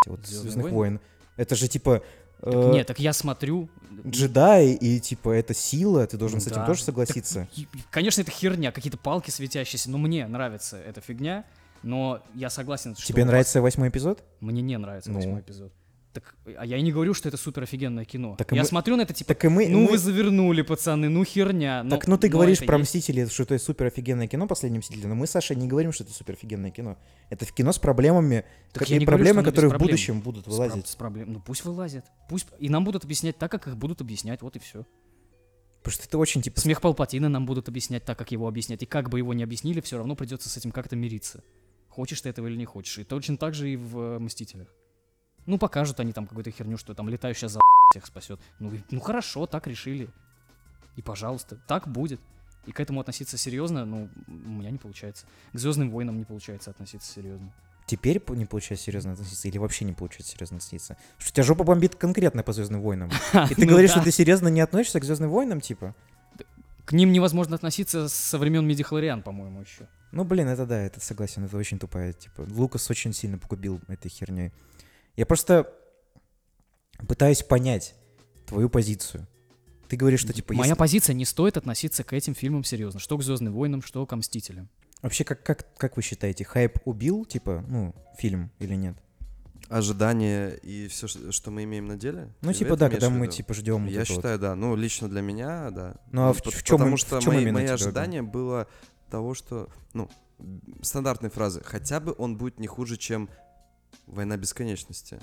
от 0.07 0.25
«Звездных 0.25 0.65
войн»? 0.65 0.73
войн? 0.75 0.99
Это 1.35 1.55
же 1.55 1.67
типа 1.67 2.01
э, 2.41 2.71
Нет, 2.73 2.87
так 2.87 2.99
я 2.99 3.13
смотрю. 3.13 3.69
джедаи, 4.05 4.73
и 4.73 4.99
типа 4.99 5.29
это 5.31 5.53
сила, 5.53 6.05
ты 6.07 6.17
должен 6.17 6.37
Ну 6.37 6.41
с 6.43 6.47
этим 6.47 6.57
да. 6.57 6.65
тоже 6.65 6.79
Так, 6.79 6.85
согласиться. 6.87 7.47
и, 7.55 7.67
Конечно, 7.91 8.21
это 8.21 8.31
херня, 8.31 8.71
какие-то 8.71 8.97
палки 8.97 9.29
светящиеся, 9.29 9.89
но 9.91 9.97
мне 9.99 10.25
нравится 10.27 10.77
эта 10.77 11.01
фигня, 11.01 11.45
но 11.83 12.23
я 12.33 12.49
согласен, 12.49 12.95
что... 12.95 13.05
Тебе 13.05 13.25
нравится 13.25 13.61
восьмой 13.61 13.89
эпизод? 13.89 14.23
Мне 14.39 14.61
не 14.63 14.77
нравится 14.77 15.11
Ну. 15.11 15.17
восьмой 15.17 15.41
эпизод. 15.41 15.71
Так, 16.13 16.35
а 16.57 16.65
я 16.65 16.77
и 16.77 16.81
не 16.81 16.91
говорю, 16.91 17.13
что 17.13 17.27
это 17.29 17.37
супер 17.37 17.63
офигенное 17.63 18.03
кино. 18.05 18.35
Так 18.37 18.51
я 18.51 18.61
мы- 18.61 18.67
смотрю 18.67 18.95
на 18.95 19.01
это 19.01 19.13
типа, 19.13 19.27
Так 19.33 19.45
и 19.45 19.49
мы, 19.49 19.67
ну 19.67 19.81
мы- 19.81 19.87
вы 19.91 19.97
завернули, 19.99 20.63
пацаны, 20.63 21.09
ну 21.09 21.23
херня. 21.23 21.83
но- 21.83 21.91
Так, 21.91 22.07
ну 22.07 22.17
ты 22.17 22.27
но 22.27 22.31
говоришь 22.33 22.57
это 22.57 22.65
про 22.67 22.77
есть. 22.79 22.95
Мстители, 22.95 23.25
что 23.27 23.43
это 23.43 23.59
супер 23.59 23.85
офигенное 23.87 24.27
кино, 24.27 24.47
последнее 24.47 24.79
Мстители, 24.79 25.05
но 25.05 25.13
мы, 25.15 25.27
Саша, 25.27 25.53
не 25.53 25.67
говорим, 25.67 25.91
что 25.91 26.03
это 26.05 26.13
супер 26.13 26.33
офигенное 26.33 26.71
кино. 26.71 26.97
Это 27.29 27.45
в 27.45 27.51
кино 27.53 27.71
с 27.71 27.77
проблемами, 27.77 28.45
Так 28.71 28.79
как- 28.81 28.89
я 28.89 28.95
и 28.95 28.99
не 28.99 29.05
говорю, 29.05 29.17
проблемы, 29.17 29.41
без 29.41 29.45
которые 29.51 29.71
в 29.71 29.77
будущем 29.77 30.21
будут 30.21 30.45
С 30.45 30.47
вылазить. 30.47 30.87
С 30.87 30.95
проблем. 30.95 31.33
Ну 31.33 31.39
пусть 31.45 31.63
вылазят. 31.65 32.05
Пусть 32.29 32.47
и 32.57 32.69
нам 32.69 32.83
будут 32.83 33.03
объяснять 33.03 33.37
так, 33.37 33.51
как 33.51 33.67
их 33.67 33.77
будут 33.77 34.01
объяснять, 34.01 34.41
вот 34.41 34.55
и 34.55 34.59
все. 34.59 34.85
Потому 35.83 35.93
что 35.93 36.05
это 36.07 36.17
очень 36.17 36.41
типа. 36.41 36.59
Смех 36.59 36.81
Палпатина 36.81 37.29
нам 37.29 37.45
будут 37.45 37.69
объяснять 37.69 38.03
так, 38.05 38.17
как 38.17 38.31
его 38.31 38.47
объяснять. 38.47 38.81
И 38.81 38.85
как 38.85 39.09
бы 39.09 39.19
его 39.19 39.33
ни 39.33 39.43
объяснили, 39.43 39.81
все 39.81 39.97
равно 39.97 40.15
придется 40.15 40.49
с 40.49 40.57
этим 40.57 40.71
как-то 40.71 40.95
мириться. 40.95 41.43
Хочешь 41.89 42.21
ты 42.21 42.29
этого 42.29 42.47
или 42.47 42.55
не 42.55 42.65
хочешь. 42.65 42.97
И 42.97 43.03
точно 43.03 43.37
так 43.37 43.53
же 43.53 43.69
и 43.71 43.75
в 43.75 44.17
Мстителях. 44.19 44.67
Ну, 45.47 45.57
покажут 45.57 45.99
они 45.99 46.13
там 46.13 46.27
какую-то 46.27 46.51
херню, 46.51 46.77
что 46.77 46.93
там 46.93 47.09
летающая 47.09 47.47
за 47.47 47.59
всех 47.91 48.05
спасет. 48.05 48.39
Ну, 48.59 48.71
ну 48.91 48.99
хорошо, 48.99 49.47
так 49.47 49.65
решили. 49.65 50.09
И 50.97 51.01
пожалуйста, 51.01 51.57
так 51.67 51.87
будет. 51.87 52.19
И 52.65 52.73
к 52.73 52.79
этому 52.81 52.99
относиться 52.99 53.37
серьезно, 53.37 53.85
ну, 53.85 54.09
у 54.27 54.31
меня 54.31 54.69
не 54.69 54.77
получается. 54.77 55.25
К 55.53 55.57
Звездным 55.57 55.89
войнам 55.89 56.17
не 56.17 56.25
получается 56.25 56.69
относиться 56.69 57.11
серьезно. 57.11 57.51
Теперь 57.85 58.21
не 58.31 58.45
получается 58.45 58.85
серьезно 58.85 59.13
относиться 59.13 59.47
или 59.47 59.57
вообще 59.57 59.85
не 59.85 59.93
получается 59.93 60.33
серьезно 60.33 60.57
относиться? 60.57 60.97
Что 61.17 61.29
у 61.29 61.33
тебя 61.33 61.43
жопа 61.43 61.63
бомбит 61.63 61.95
конкретно 61.95 62.43
по 62.43 62.51
Звездным 62.51 62.81
войнам. 62.81 63.09
И 63.49 63.55
ты 63.55 63.61
Ну 63.61 63.67
говоришь, 63.67 63.91
что 63.91 64.03
ты 64.03 64.11
серьезно 64.11 64.49
не 64.49 64.59
относишься 64.59 64.99
к 64.99 65.05
Звездным 65.05 65.29
войнам, 65.29 65.61
типа? 65.61 65.95
К 66.83 66.91
ним 66.91 67.13
невозможно 67.13 67.55
относиться 67.55 68.09
со 68.09 68.37
времен 68.37 68.67
Медихлориан, 68.67 69.21
по-моему, 69.21 69.61
еще. 69.61 69.87
Ну, 70.11 70.25
блин, 70.25 70.49
это 70.49 70.65
да, 70.65 70.81
это 70.81 70.99
согласен, 70.99 71.45
это 71.45 71.55
очень 71.55 71.79
тупая, 71.79 72.11
типа, 72.11 72.45
Лукас 72.49 72.89
очень 72.89 73.13
сильно 73.13 73.37
погубил 73.37 73.79
этой 73.87 74.09
херней. 74.09 74.51
Я 75.17 75.25
просто 75.25 75.67
пытаюсь 77.07 77.43
понять, 77.43 77.95
твою 78.45 78.69
позицию. 78.69 79.27
Ты 79.89 79.95
говоришь, 79.97 80.21
что 80.21 80.33
типа 80.33 80.53
Моя 80.53 80.69
если- 80.69 80.79
позиция 80.79 81.13
не 81.13 81.25
стоит 81.25 81.57
относиться 81.57 82.03
к 82.03 82.13
этим 82.13 82.35
фильмам 82.35 82.63
серьезно. 82.63 82.99
Что 82.99 83.17
к 83.17 83.23
Звездным 83.23 83.53
войнам, 83.53 83.81
что 83.81 84.05
к 84.05 84.15
Мстителям. 84.15 84.69
Вообще, 85.01 85.23
как, 85.23 85.43
как, 85.43 85.75
как 85.77 85.95
вы 85.95 86.01
считаете, 86.01 86.43
хайп 86.43 86.79
убил, 86.85 87.25
типа, 87.25 87.63
ну, 87.67 87.93
фильм 88.17 88.51
или 88.59 88.75
нет? 88.75 88.97
Ожидания 89.69 90.51
и 90.51 90.87
все, 90.87 91.07
что 91.07 91.51
мы 91.51 91.63
имеем 91.63 91.87
на 91.87 91.97
деле? 91.97 92.33
Ну, 92.41 92.53
типа, 92.53 92.75
да, 92.77 92.89
когда 92.89 93.09
в 93.09 93.11
мы, 93.11 93.27
типа, 93.27 93.53
ждем. 93.53 93.85
Я 93.85 94.05
считаю, 94.05 94.39
да. 94.39 94.55
Ну, 94.55 94.75
лично 94.75 95.09
для 95.09 95.21
меня, 95.21 95.71
да. 95.71 95.95
Ну, 96.11 96.29
а 96.29 96.33
в- 96.33 96.41
Пот- 96.41 96.53
в 96.53 96.63
чём 96.63 96.77
Потому 96.79 96.97
что 96.97 97.19
в 97.19 97.23
чём 97.23 97.33
мои, 97.33 97.43
именно 97.43 97.59
мои 97.59 97.67
ожидания 97.67 98.21
было 98.21 98.67
того, 99.09 99.33
что, 99.33 99.69
ну, 99.93 100.09
стандартные 100.81 101.29
фразы. 101.29 101.61
Хотя 101.63 101.99
бы 101.99 102.13
он 102.17 102.37
будет 102.37 102.59
не 102.59 102.67
хуже, 102.67 102.97
чем 102.97 103.29
«Война 104.05 104.37
бесконечности». 104.37 105.19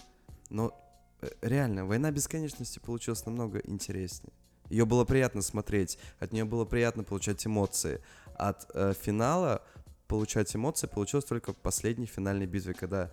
Но 0.51 0.79
э, 1.21 1.29
реально, 1.43 1.87
«Война 1.87 2.11
бесконечности» 2.11 2.79
получилась 2.79 3.25
намного 3.27 3.59
интереснее. 3.61 4.33
Ее 4.71 4.87
было 4.87 5.05
приятно 5.05 5.43
смотреть, 5.43 5.99
от 6.19 6.33
нее 6.33 6.45
было 6.45 6.65
приятно 6.65 7.05
получать 7.05 7.47
эмоции. 7.47 8.01
От 8.37 8.67
э, 8.75 8.95
финала 9.01 9.63
получать 10.09 10.55
эмоции 10.55 10.87
получилось 10.87 11.25
только 11.25 11.53
в 11.53 11.57
последней 11.57 12.07
финальной 12.07 12.47
битве, 12.47 12.75
когда 12.75 13.11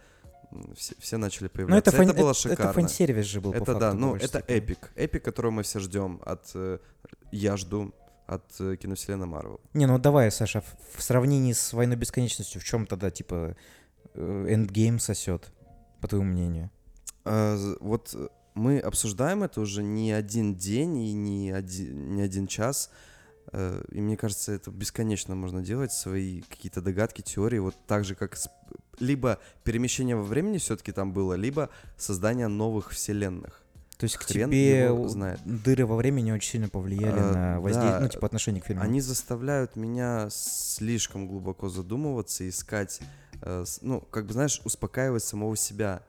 все, 0.75 0.95
все 0.99 1.17
начали 1.17 1.47
появляться. 1.47 1.89
это, 1.89 1.97
фан- 1.97 2.15
было 2.15 2.33
шикарно. 2.33 2.63
это 2.63 2.73
фан-сервис 2.73 3.25
же 3.25 3.41
был, 3.41 3.51
по 3.51 3.57
Это 3.57 3.65
факту, 3.65 3.79
да, 3.79 3.93
ну 3.93 4.15
это 4.15 4.27
степени. 4.27 4.57
эпик. 4.57 4.91
Эпик, 4.95 5.23
которого 5.23 5.51
мы 5.51 5.63
все 5.63 5.79
ждем 5.79 6.21
от... 6.25 6.51
э, 6.55 6.79
я 7.31 7.55
жду 7.57 7.93
от 8.27 8.43
э, 8.59 8.75
киновселенной 8.75 9.27
Марвел. 9.27 9.59
Не, 9.73 9.85
ну 9.85 9.97
давай, 9.99 10.31
Саша, 10.31 10.61
в, 10.61 10.97
в 10.97 11.03
сравнении 11.03 11.53
с 11.53 11.73
«Войной 11.73 11.95
бесконечностью» 11.95 12.61
в 12.61 12.63
чем 12.63 12.85
тогда, 12.85 13.11
типа, 13.11 13.55
эндгейм 14.15 14.99
сосет, 14.99 15.51
по 16.01 16.07
твоему 16.07 16.27
мнению? 16.31 16.69
А, 17.25 17.57
вот 17.79 18.11
э, 18.13 18.27
мы 18.55 18.79
обсуждаем 18.79 19.43
это 19.43 19.61
уже 19.61 19.83
не 19.83 20.11
один 20.11 20.55
день 20.55 20.97
и 20.97 21.13
не 21.13 21.51
один, 21.51 22.15
не 22.15 22.21
один 22.21 22.47
час. 22.47 22.89
э, 23.53 23.83
И 23.91 24.01
мне 24.01 24.17
кажется, 24.17 24.51
это 24.51 24.71
бесконечно 24.71 25.35
можно 25.35 25.61
делать, 25.61 25.91
свои 25.91 26.41
какие-то 26.41 26.81
догадки, 26.81 27.21
теории, 27.21 27.59
вот 27.59 27.75
так 27.87 28.05
же, 28.05 28.15
как 28.15 28.35
с- 28.35 28.49
либо 28.99 29.39
перемещение 29.63 30.15
во 30.15 30.23
времени 30.23 30.57
все-таки 30.57 30.91
там 30.91 31.11
было, 31.13 31.33
либо 31.33 31.69
создание 31.97 32.47
новых 32.47 32.91
вселенных. 32.91 33.61
То 33.97 34.05
есть 34.05 34.17
к 34.17 34.23
Хрен 34.23 34.49
тебе 34.49 34.85
его 34.85 35.01
у- 35.03 35.07
знает. 35.07 35.39
дыры 35.45 35.85
во 35.85 35.95
времени 35.95 36.31
очень 36.31 36.51
сильно 36.53 36.69
повлияли 36.69 37.19
А, 37.19 37.33
на 37.33 37.59
воздействие, 37.61 37.91
да. 37.93 37.99
ну, 37.99 38.07
типа, 38.09 38.25
отношение 38.25 38.61
к 38.61 38.65
фильму. 38.65 38.81
Они 38.81 38.99
заставляют 38.99 39.75
меня 39.75 40.27
слишком 40.31 41.27
глубоко 41.27 41.69
задумываться, 41.69 42.47
искать, 42.49 42.99
э, 42.99 43.05
ну, 43.81 44.01
как 44.01 44.25
бы, 44.25 44.33
знаешь, 44.33 44.61
успокаивать 44.63 45.23
самого 45.23 45.55
себя, 45.55 46.03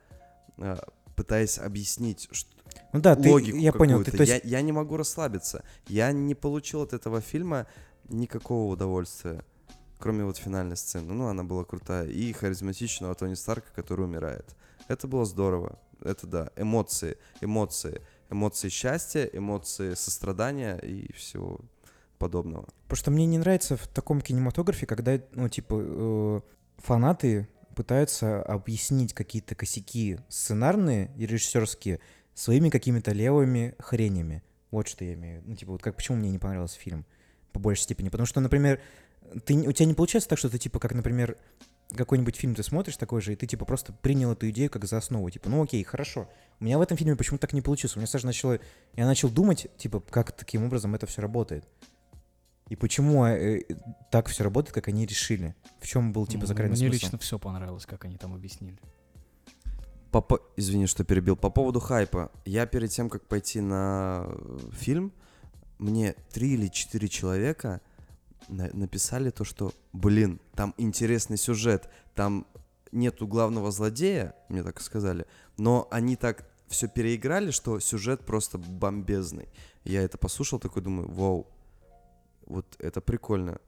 э, 0.59 0.76
пытаясь 1.16 1.59
объяснить 1.59 2.28
что, 2.30 2.51
ну 2.93 3.01
да, 3.01 3.16
ты, 3.16 3.30
логику 3.30 3.57
я 3.57 3.72
понял, 3.72 4.05
ты, 4.05 4.11
то 4.11 4.22
есть, 4.22 4.45
я, 4.45 4.59
я 4.59 4.62
не 4.62 4.72
могу 4.72 4.97
расслабиться. 4.97 5.64
Я 5.89 6.12
не 6.12 6.35
получил 6.35 6.83
от 6.83 6.93
этого 6.93 7.20
фильма 7.20 7.66
никакого 8.09 8.72
удовольствия, 8.72 9.45
кроме 9.99 10.24
вот 10.24 10.37
финальной 10.37 10.76
сцены. 10.76 11.12
Ну, 11.12 11.26
она 11.26 11.45
была 11.45 11.64
крутая. 11.64 12.07
И 12.09 12.33
харизматичного 12.33 13.14
Тони 13.14 13.35
Старка, 13.35 13.68
который 13.74 14.05
умирает. 14.05 14.55
Это 14.89 15.07
было 15.07 15.24
здорово. 15.24 15.78
Это 16.03 16.26
да. 16.26 16.51
Эмоции, 16.57 17.16
эмоции. 17.41 18.03
Эмоции 18.30 18.68
счастья, 18.68 19.24
эмоции 19.33 19.95
сострадания 19.95 20.76
и 20.78 21.12
всего 21.12 21.61
подобного. 22.18 22.68
Потому 22.85 22.97
что 22.97 23.11
мне 23.11 23.26
не 23.26 23.39
нравится 23.39 23.76
в 23.76 23.87
таком 23.89 24.20
кинематографе, 24.20 24.87
когда, 24.87 25.20
ну, 25.33 25.49
типа, 25.49 25.74
э, 25.78 26.41
фанаты 26.78 27.48
пытаются 27.74 28.42
объяснить 28.42 29.14
какие-то 29.14 29.54
косяки 29.54 30.18
сценарные 30.28 31.10
и 31.16 31.26
режиссерские 31.26 32.00
своими 32.34 32.70
какими-то 32.70 33.12
левыми 33.12 33.74
хренями. 33.78 34.42
Вот 34.70 34.88
что 34.88 35.04
я 35.04 35.14
имею. 35.14 35.42
Ну, 35.44 35.54
типа, 35.54 35.72
вот 35.72 35.82
как 35.82 35.96
почему 35.96 36.18
мне 36.18 36.30
не 36.30 36.38
понравился 36.38 36.78
фильм 36.78 37.04
по 37.52 37.60
большей 37.60 37.82
степени. 37.82 38.08
Потому 38.08 38.26
что, 38.26 38.40
например, 38.40 38.80
ты, 39.44 39.54
у 39.54 39.72
тебя 39.72 39.86
не 39.86 39.94
получается 39.94 40.28
так, 40.28 40.38
что 40.38 40.48
ты, 40.48 40.58
типа, 40.58 40.78
как, 40.78 40.94
например, 40.94 41.36
какой-нибудь 41.94 42.36
фильм 42.36 42.54
ты 42.54 42.62
смотришь 42.62 42.96
такой 42.96 43.20
же, 43.20 43.34
и 43.34 43.36
ты, 43.36 43.46
типа, 43.46 43.64
просто 43.64 43.92
принял 43.92 44.32
эту 44.32 44.48
идею 44.50 44.70
как 44.70 44.84
за 44.86 44.96
основу. 44.96 45.28
Типа, 45.30 45.50
ну 45.50 45.62
окей, 45.62 45.82
хорошо. 45.84 46.28
У 46.58 46.64
меня 46.64 46.78
в 46.78 46.82
этом 46.82 46.96
фильме 46.96 47.16
почему-то 47.16 47.42
так 47.42 47.52
не 47.52 47.60
получилось. 47.60 47.96
У 47.96 47.98
меня 47.98 48.06
сразу 48.06 48.26
начало... 48.26 48.58
Я 48.94 49.06
начал 49.06 49.28
думать, 49.28 49.66
типа, 49.76 50.00
как 50.00 50.32
таким 50.32 50.64
образом 50.64 50.94
это 50.94 51.06
все 51.06 51.20
работает. 51.20 51.64
И 52.72 52.76
почему 52.76 53.26
э, 53.26 53.60
так 54.10 54.28
все 54.28 54.44
работает, 54.44 54.72
как 54.74 54.88
они 54.88 55.04
решили? 55.04 55.54
В 55.78 55.86
чем 55.86 56.14
был, 56.14 56.26
типа, 56.26 56.46
закрытый 56.46 56.70
Мне 56.70 56.78
смысл? 56.88 56.92
лично 57.04 57.18
все 57.18 57.38
понравилось, 57.38 57.84
как 57.84 58.06
они 58.06 58.16
там 58.16 58.32
объяснили. 58.34 58.78
По 60.10 60.22
по- 60.22 60.40
Извини, 60.56 60.86
что 60.86 61.04
перебил. 61.04 61.36
По 61.36 61.50
поводу 61.50 61.80
хайпа. 61.80 62.32
Я 62.46 62.64
перед 62.64 62.90
тем, 62.90 63.10
как 63.10 63.28
пойти 63.28 63.60
на 63.60 64.24
э, 64.26 64.58
фильм, 64.72 65.12
мне 65.78 66.14
три 66.32 66.54
или 66.54 66.68
четыре 66.68 67.08
человека 67.08 67.82
на- 68.48 68.70
написали 68.72 69.28
то, 69.28 69.44
что, 69.44 69.74
блин, 69.92 70.40
там 70.54 70.72
интересный 70.78 71.36
сюжет, 71.36 71.90
там 72.14 72.46
нету 72.90 73.26
главного 73.26 73.70
злодея, 73.70 74.34
мне 74.48 74.62
так 74.62 74.80
сказали, 74.80 75.26
но 75.58 75.88
они 75.90 76.16
так 76.16 76.48
все 76.68 76.88
переиграли, 76.88 77.50
что 77.50 77.80
сюжет 77.80 78.24
просто 78.24 78.56
бомбезный. 78.56 79.50
Я 79.84 80.00
это 80.00 80.16
послушал, 80.16 80.58
такой 80.58 80.80
думаю, 80.80 81.10
вау, 81.10 81.46
вот 82.53 82.76
это 82.78 83.00
прикольно. 83.00 83.61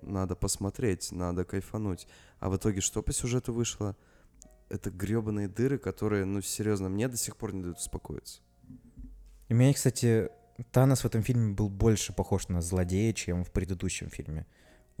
Надо 0.00 0.36
посмотреть, 0.36 1.12
надо 1.12 1.44
кайфануть. 1.44 2.06
А 2.38 2.48
в 2.50 2.56
итоге 2.56 2.80
что 2.80 3.02
по 3.02 3.12
сюжету 3.12 3.52
вышло? 3.52 3.96
Это 4.68 4.90
гребаные 4.90 5.48
дыры, 5.48 5.78
которые, 5.78 6.24
ну, 6.24 6.40
серьезно, 6.40 6.88
мне 6.88 7.08
до 7.08 7.16
сих 7.16 7.36
пор 7.36 7.52
не 7.52 7.62
дают 7.62 7.78
успокоиться. 7.78 8.40
И 9.48 9.54
меня, 9.54 9.74
кстати, 9.74 10.30
Танос 10.70 11.02
в 11.02 11.06
этом 11.06 11.22
фильме 11.22 11.54
был 11.54 11.68
больше 11.68 12.12
похож 12.12 12.48
на 12.48 12.62
злодея, 12.62 13.12
чем 13.12 13.44
в 13.44 13.50
предыдущем 13.50 14.08
фильме. 14.08 14.46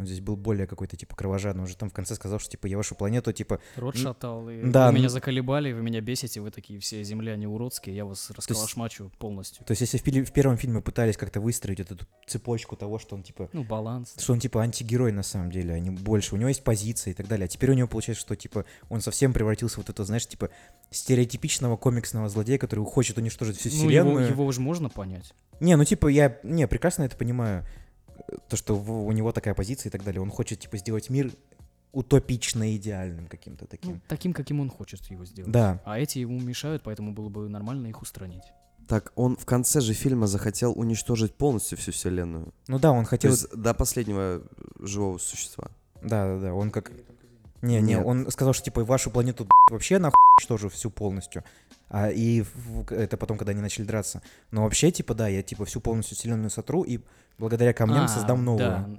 Он 0.02 0.06
здесь 0.06 0.20
был 0.20 0.36
более 0.36 0.66
какой-то, 0.66 0.96
типа, 0.96 1.16
кровожадный. 1.16 1.62
Он 1.62 1.68
же 1.68 1.76
там 1.76 1.88
в 1.90 1.92
конце 1.92 2.14
сказал, 2.14 2.38
что, 2.38 2.50
типа, 2.50 2.66
я 2.66 2.76
вашу 2.76 2.94
планету, 2.94 3.32
типа... 3.32 3.60
Рот 3.76 3.96
шатал, 3.96 4.48
и 4.50 4.62
да, 4.64 4.88
вы 4.90 4.98
меня 4.98 5.08
заколебали, 5.08 5.72
вы 5.72 5.80
меня 5.82 6.00
бесите, 6.00 6.40
вы 6.40 6.50
такие 6.50 6.78
все 6.80 7.02
земляне 7.04 7.48
уродские, 7.48 7.94
я 7.96 8.04
вас 8.04 8.30
расколошмачу 8.30 9.10
полностью. 9.18 9.64
То 9.64 9.72
есть, 9.72 9.80
если 9.80 9.98
в, 9.98 10.02
пили- 10.02 10.24
в 10.24 10.32
первом 10.32 10.56
фильме 10.56 10.80
пытались 10.80 11.16
как-то 11.16 11.40
выстроить 11.40 11.78
вот 11.78 11.90
эту 11.92 12.06
цепочку 12.26 12.76
того, 12.76 12.98
что 12.98 13.14
он, 13.16 13.22
типа, 13.22 13.48
Ну, 13.52 13.64
баланс. 13.64 14.14
что 14.18 14.32
он 14.32 14.40
типа 14.40 14.60
антигерой 14.62 15.12
на 15.12 15.22
самом 15.22 15.50
деле, 15.50 15.74
а 15.74 15.78
не 15.78 15.90
больше. 15.90 16.34
У 16.34 16.38
него 16.38 16.48
есть 16.48 16.64
позиция 16.64 17.12
и 17.12 17.14
так 17.14 17.28
далее. 17.28 17.44
А 17.44 17.48
теперь 17.48 17.70
у 17.70 17.74
него 17.74 17.86
получается, 17.88 18.22
что 18.22 18.34
типа 18.36 18.64
он 18.90 19.00
совсем 19.00 19.32
превратился 19.32 19.76
в 19.76 19.78
вот 19.78 19.88
это, 19.90 20.04
знаешь, 20.04 20.26
типа 20.26 20.50
стереотипичного 20.90 21.76
комиксного 21.76 22.28
злодея, 22.28 22.58
который 22.58 22.84
хочет 22.84 23.18
уничтожить 23.18 23.56
всю 23.58 23.68
Ну, 23.68 23.74
его, 23.74 23.88
вселенную. 23.88 24.28
его 24.28 24.44
уже 24.44 24.60
можно 24.60 24.88
понять. 24.88 25.32
Не, 25.60 25.76
ну 25.76 25.84
типа 25.84 26.08
я 26.08 26.38
не 26.42 26.66
прекрасно 26.66 27.04
это 27.04 27.16
понимаю, 27.16 27.64
то 28.48 28.56
что 28.56 28.74
у 28.76 29.12
него 29.12 29.32
такая 29.32 29.54
позиция 29.54 29.88
и 29.90 29.92
так 29.92 30.02
далее. 30.04 30.20
Он 30.22 30.30
хочет 30.30 30.60
типа 30.60 30.76
сделать 30.78 31.10
мир 31.10 31.32
утопично 31.92 32.74
идеальным 32.76 33.26
каким-то 33.26 33.64
Ну, 33.64 33.68
таким. 33.68 34.02
таким, 34.08 34.32
каким 34.32 34.60
он 34.60 34.70
хочет 34.70 35.04
его 35.10 35.24
сделать. 35.24 35.52
Да. 35.52 35.80
А 35.84 35.98
эти 35.98 36.18
ему 36.20 36.40
мешают, 36.40 36.82
поэтому 36.82 37.12
было 37.12 37.28
бы 37.28 37.48
нормально 37.48 37.88
их 37.88 38.00
устранить. 38.02 38.44
Так, 38.88 39.12
он 39.14 39.36
в 39.36 39.44
конце 39.44 39.80
же 39.80 39.92
фильма 39.92 40.26
захотел 40.26 40.72
уничтожить 40.72 41.34
полностью 41.34 41.78
всю 41.78 41.92
вселенную. 41.92 42.52
Ну 42.66 42.78
да, 42.78 42.90
он 42.92 43.04
То 43.04 43.10
хотел. 43.10 43.30
есть 43.32 43.48
до 43.54 43.74
последнего 43.74 44.42
живого 44.80 45.18
существа. 45.18 45.70
Да, 46.02 46.34
да, 46.34 46.40
да. 46.40 46.54
Он 46.54 46.70
как. 46.70 46.90
Не, 47.62 47.80
не, 47.80 47.94
Нет. 47.94 48.04
он 48.04 48.28
сказал, 48.30 48.52
что 48.52 48.64
типа 48.64 48.84
вашу 48.84 49.10
планету 49.10 49.46
вообще 49.70 49.98
нахуй 49.98 50.18
уничтожу 50.38 50.68
всю 50.68 50.90
полностью. 50.90 51.44
А 51.88 52.10
и 52.10 52.44
это 52.90 53.16
потом, 53.16 53.38
когда 53.38 53.52
они 53.52 53.60
начали 53.60 53.84
драться. 53.84 54.20
Но 54.50 54.64
вообще, 54.64 54.90
типа, 54.90 55.14
да, 55.14 55.28
я 55.28 55.42
типа 55.42 55.64
всю 55.64 55.80
полностью 55.80 56.16
вселенную 56.16 56.50
сотру 56.50 56.82
и 56.82 57.00
благодаря 57.38 57.72
камням 57.72 58.04
А, 58.04 58.08
создам 58.08 58.44
новую. 58.44 58.58
Да. 58.68 58.90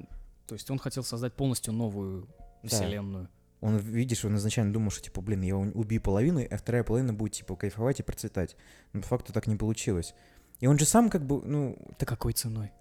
То 0.47 0.55
есть 0.55 0.70
он 0.72 0.80
хотел 0.80 1.03
создать 1.03 1.34
полностью 1.34 1.74
новую 1.74 2.28
Да. 2.61 2.70
вселенную. 2.70 3.30
Он, 3.61 3.78
видишь, 3.78 4.24
он 4.26 4.36
изначально 4.38 4.72
думал, 4.74 4.91
что 4.91 5.01
типа, 5.03 5.22
блин, 5.22 5.41
я 5.41 5.55
убью 5.57 6.01
половину, 6.01 6.41
а 6.49 6.57
вторая 6.57 6.84
половина 6.84 7.14
будет 7.14 7.34
типа 7.34 7.55
кайфовать 7.55 7.99
и 7.99 8.03
процветать. 8.03 8.55
Но 8.93 9.01
по 9.01 9.07
факту 9.07 9.34
так 9.34 9.47
не 9.47 9.55
получилось. 9.55 10.14
И 10.59 10.68
он 10.68 10.78
же 10.80 10.86
сам 10.86 11.09
как 11.09 11.26
бы, 11.26 11.41
ну, 11.43 11.78
Так 11.97 12.07
какой 12.07 12.34
ценой? 12.34 12.72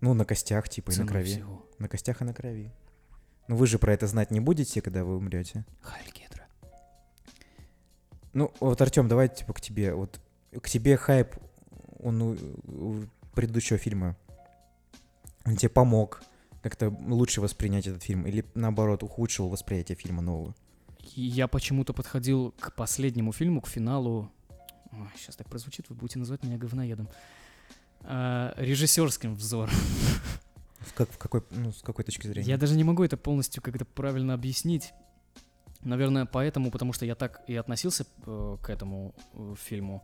ну, 0.00 0.14
на 0.14 0.24
костях, 0.24 0.68
типа, 0.68 0.92
и 0.92 0.96
на 0.98 1.06
крови. 1.06 1.24
всего. 1.24 1.66
На 1.78 1.88
костях 1.88 2.22
и 2.22 2.24
на 2.24 2.32
крови. 2.34 2.72
Ну 3.50 3.56
вы 3.56 3.66
же 3.66 3.80
про 3.80 3.92
это 3.92 4.06
знать 4.06 4.30
не 4.30 4.38
будете, 4.38 4.80
когда 4.80 5.02
вы 5.02 5.16
умрете. 5.16 5.64
Хайль 5.80 6.12
Гидра. 6.14 6.46
Ну, 8.32 8.52
вот, 8.60 8.80
Артем, 8.80 9.08
давай 9.08 9.28
типа 9.28 9.54
к 9.54 9.60
тебе. 9.60 9.92
Вот 9.92 10.20
к 10.62 10.68
тебе 10.68 10.96
хайп, 10.96 11.34
он 11.98 12.22
у, 12.22 12.36
у 12.68 13.02
предыдущего 13.34 13.76
фильма, 13.76 14.16
он 15.44 15.56
тебе 15.56 15.68
помог 15.68 16.22
как-то 16.62 16.90
лучше 17.08 17.40
воспринять 17.40 17.88
этот 17.88 18.04
фильм? 18.04 18.24
Или 18.24 18.44
наоборот, 18.54 19.02
ухудшил 19.02 19.48
восприятие 19.48 19.96
фильма 19.96 20.22
нового? 20.22 20.54
Я 21.16 21.48
почему-то 21.48 21.92
подходил 21.92 22.54
к 22.60 22.72
последнему 22.76 23.32
фильму, 23.32 23.62
к 23.62 23.66
финалу. 23.66 24.30
сейчас 25.16 25.34
так 25.34 25.48
прозвучит, 25.48 25.88
вы 25.88 25.96
будете 25.96 26.20
называть 26.20 26.44
меня 26.44 26.56
говноедом. 26.56 27.08
А, 28.02 28.54
режиссерским 28.56 29.34
взором. 29.34 29.74
В, 30.80 30.94
как, 30.94 31.10
в 31.10 31.18
какой, 31.18 31.42
ну, 31.50 31.72
с 31.72 31.82
какой 31.82 32.04
точки 32.04 32.26
зрения? 32.26 32.48
Я 32.48 32.58
даже 32.58 32.76
не 32.76 32.84
могу 32.84 33.04
это 33.04 33.16
полностью 33.16 33.62
как-то 33.62 33.84
правильно 33.84 34.34
объяснить. 34.34 34.92
Наверное, 35.82 36.26
поэтому, 36.26 36.70
потому 36.70 36.92
что 36.92 37.06
я 37.06 37.14
так 37.14 37.42
и 37.46 37.56
относился 37.56 38.06
э, 38.26 38.56
к 38.62 38.68
этому 38.70 39.14
э, 39.32 39.54
фильму. 39.58 40.02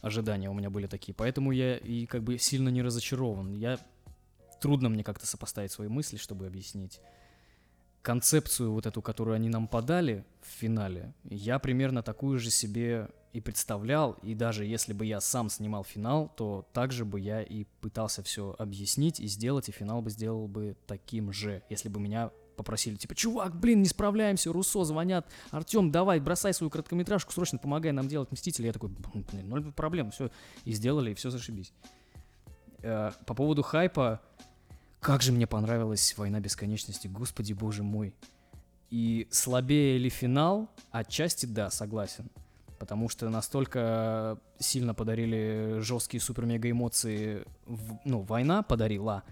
ожидания 0.00 0.50
у 0.50 0.54
меня 0.54 0.70
были 0.70 0.86
такие. 0.86 1.14
Поэтому 1.14 1.52
я 1.52 1.76
и 1.76 2.06
как 2.06 2.22
бы 2.22 2.38
сильно 2.38 2.68
не 2.68 2.82
разочарован. 2.82 3.54
Я 3.54 3.78
трудно 4.60 4.88
мне 4.88 5.04
как-то 5.04 5.26
сопоставить 5.26 5.72
свои 5.72 5.88
мысли, 5.88 6.16
чтобы 6.16 6.46
объяснить 6.46 7.00
концепцию 8.02 8.72
вот 8.72 8.86
эту, 8.86 9.02
которую 9.02 9.34
они 9.34 9.48
нам 9.48 9.66
подали 9.66 10.24
в 10.40 10.60
финале. 10.60 11.12
Я 11.24 11.58
примерно 11.58 12.04
такую 12.04 12.38
же 12.38 12.50
себе 12.50 13.08
и 13.36 13.40
представлял, 13.42 14.12
и 14.22 14.34
даже 14.34 14.64
если 14.64 14.94
бы 14.94 15.04
я 15.04 15.20
сам 15.20 15.50
снимал 15.50 15.84
финал, 15.84 16.32
то 16.38 16.66
также 16.72 17.04
бы 17.04 17.20
я 17.20 17.42
и 17.42 17.64
пытался 17.82 18.22
все 18.22 18.56
объяснить 18.58 19.20
и 19.20 19.26
сделать, 19.26 19.68
и 19.68 19.72
финал 19.72 20.00
бы 20.00 20.08
сделал 20.08 20.48
бы 20.48 20.74
таким 20.86 21.34
же, 21.34 21.62
если 21.68 21.90
бы 21.90 22.00
меня 22.00 22.30
попросили, 22.56 22.96
типа, 22.96 23.14
чувак, 23.14 23.54
блин, 23.54 23.82
не 23.82 23.88
справляемся, 23.88 24.50
Руссо 24.54 24.84
звонят, 24.84 25.28
Артем, 25.50 25.90
давай, 25.90 26.18
бросай 26.18 26.54
свою 26.54 26.70
короткометражку, 26.70 27.30
срочно 27.30 27.58
помогай 27.58 27.92
нам 27.92 28.08
делать 28.08 28.32
Мстители. 28.32 28.68
Я 28.68 28.72
такой, 28.72 28.88
блин, 28.88 29.50
ноль 29.50 29.70
проблем, 29.70 30.12
все, 30.12 30.30
и 30.64 30.72
сделали, 30.72 31.10
и 31.10 31.14
все 31.14 31.28
зашибись. 31.28 31.74
Э, 32.78 33.10
По 33.26 33.34
поводу 33.34 33.62
хайпа, 33.62 34.22
как 35.00 35.20
же 35.20 35.32
мне 35.32 35.46
понравилась 35.46 36.16
«Война 36.16 36.40
бесконечности», 36.40 37.06
господи 37.06 37.52
боже 37.52 37.82
мой. 37.82 38.14
И 38.88 39.28
слабее 39.30 39.98
ли 39.98 40.08
финал? 40.08 40.70
Отчасти 40.90 41.44
да, 41.44 41.68
согласен. 41.68 42.30
Потому 42.78 43.08
что 43.08 43.28
настолько 43.30 44.38
сильно 44.58 44.94
подарили 44.94 45.78
жесткие 45.80 46.20
супер-мега 46.20 46.70
эмоции, 46.70 47.44
ну, 48.04 48.20
война 48.20 48.62
подарила. 48.62 49.22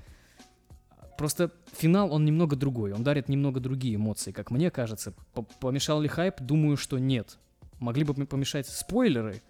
Просто 1.18 1.52
финал, 1.72 2.12
он 2.12 2.24
немного 2.24 2.56
другой, 2.56 2.92
он 2.92 3.04
дарит 3.04 3.28
немного 3.28 3.60
другие 3.60 3.96
эмоции, 3.96 4.32
как 4.32 4.50
мне 4.50 4.70
кажется. 4.70 5.12
П- 5.34 5.44
Помешал 5.60 6.00
ли 6.00 6.08
хайп? 6.08 6.40
Думаю, 6.40 6.76
что 6.76 6.98
нет. 6.98 7.38
Могли 7.78 8.04
бы 8.04 8.14
помешать 8.26 8.66
спойлеры? 8.66 9.42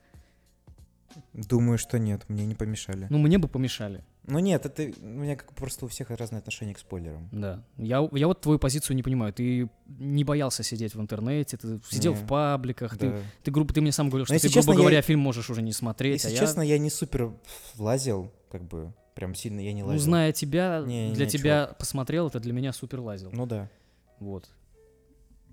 Думаю, 1.32 1.78
что 1.78 1.98
нет, 1.98 2.28
мне 2.28 2.44
не 2.44 2.54
помешали. 2.54 3.06
Ну, 3.08 3.18
мне 3.18 3.38
бы 3.38 3.48
помешали. 3.48 4.04
Ну 4.26 4.38
нет, 4.38 4.64
это 4.64 4.90
у 5.02 5.06
меня 5.06 5.36
как 5.36 5.52
просто 5.54 5.84
у 5.84 5.88
всех 5.88 6.10
разное 6.10 6.40
отношение 6.40 6.74
к 6.74 6.78
спойлерам. 6.78 7.28
Да. 7.30 7.62
Я, 7.76 8.08
я 8.12 8.26
вот 8.26 8.40
твою 8.40 8.58
позицию 8.58 8.96
не 8.96 9.02
понимаю. 9.02 9.32
Ты 9.34 9.68
не 9.86 10.24
боялся 10.24 10.62
сидеть 10.62 10.94
в 10.94 11.00
интернете, 11.00 11.56
ты 11.58 11.80
сидел 11.90 12.14
Не. 12.14 12.18
в 12.20 12.26
пабликах, 12.26 12.96
ты, 12.96 13.10
Да. 13.10 13.18
ты, 13.42 13.50
грубо, 13.50 13.74
ты 13.74 13.80
мне 13.82 13.92
сам 13.92 14.08
говорил, 14.08 14.24
что 14.24 14.34
если 14.34 14.48
ты, 14.48 14.52
грубо 14.54 14.62
честно, 14.62 14.72
я- 14.72 14.78
говоря, 14.78 15.02
фильм 15.02 15.20
можешь 15.20 15.50
уже 15.50 15.60
не 15.62 15.72
смотреть, 15.72 16.24
Если 16.24 16.36
а 16.36 16.40
честно, 16.40 16.62
я 16.62 16.78
не 16.78 16.88
супер 16.90 17.32
лазил, 17.76 18.32
как 18.50 18.62
бы, 18.64 18.94
прям 19.14 19.34
сильно 19.34 19.60
я 19.60 19.72
не 19.74 19.80
я, 19.80 19.84
лазил. 19.84 19.98
ну, 20.00 20.04
зная 20.04 20.32
тебя, 20.32 20.82
Не, 20.86 21.12
для 21.12 21.26
не, 21.26 21.30
тебя 21.30 21.74
посмотрел, 21.78 22.28
это 22.28 22.40
для 22.40 22.52
меня 22.54 22.72
супер 22.72 23.00
лазил. 23.00 23.30
Ну 23.32 23.44
да. 23.46 23.68
Вот. 24.20 24.48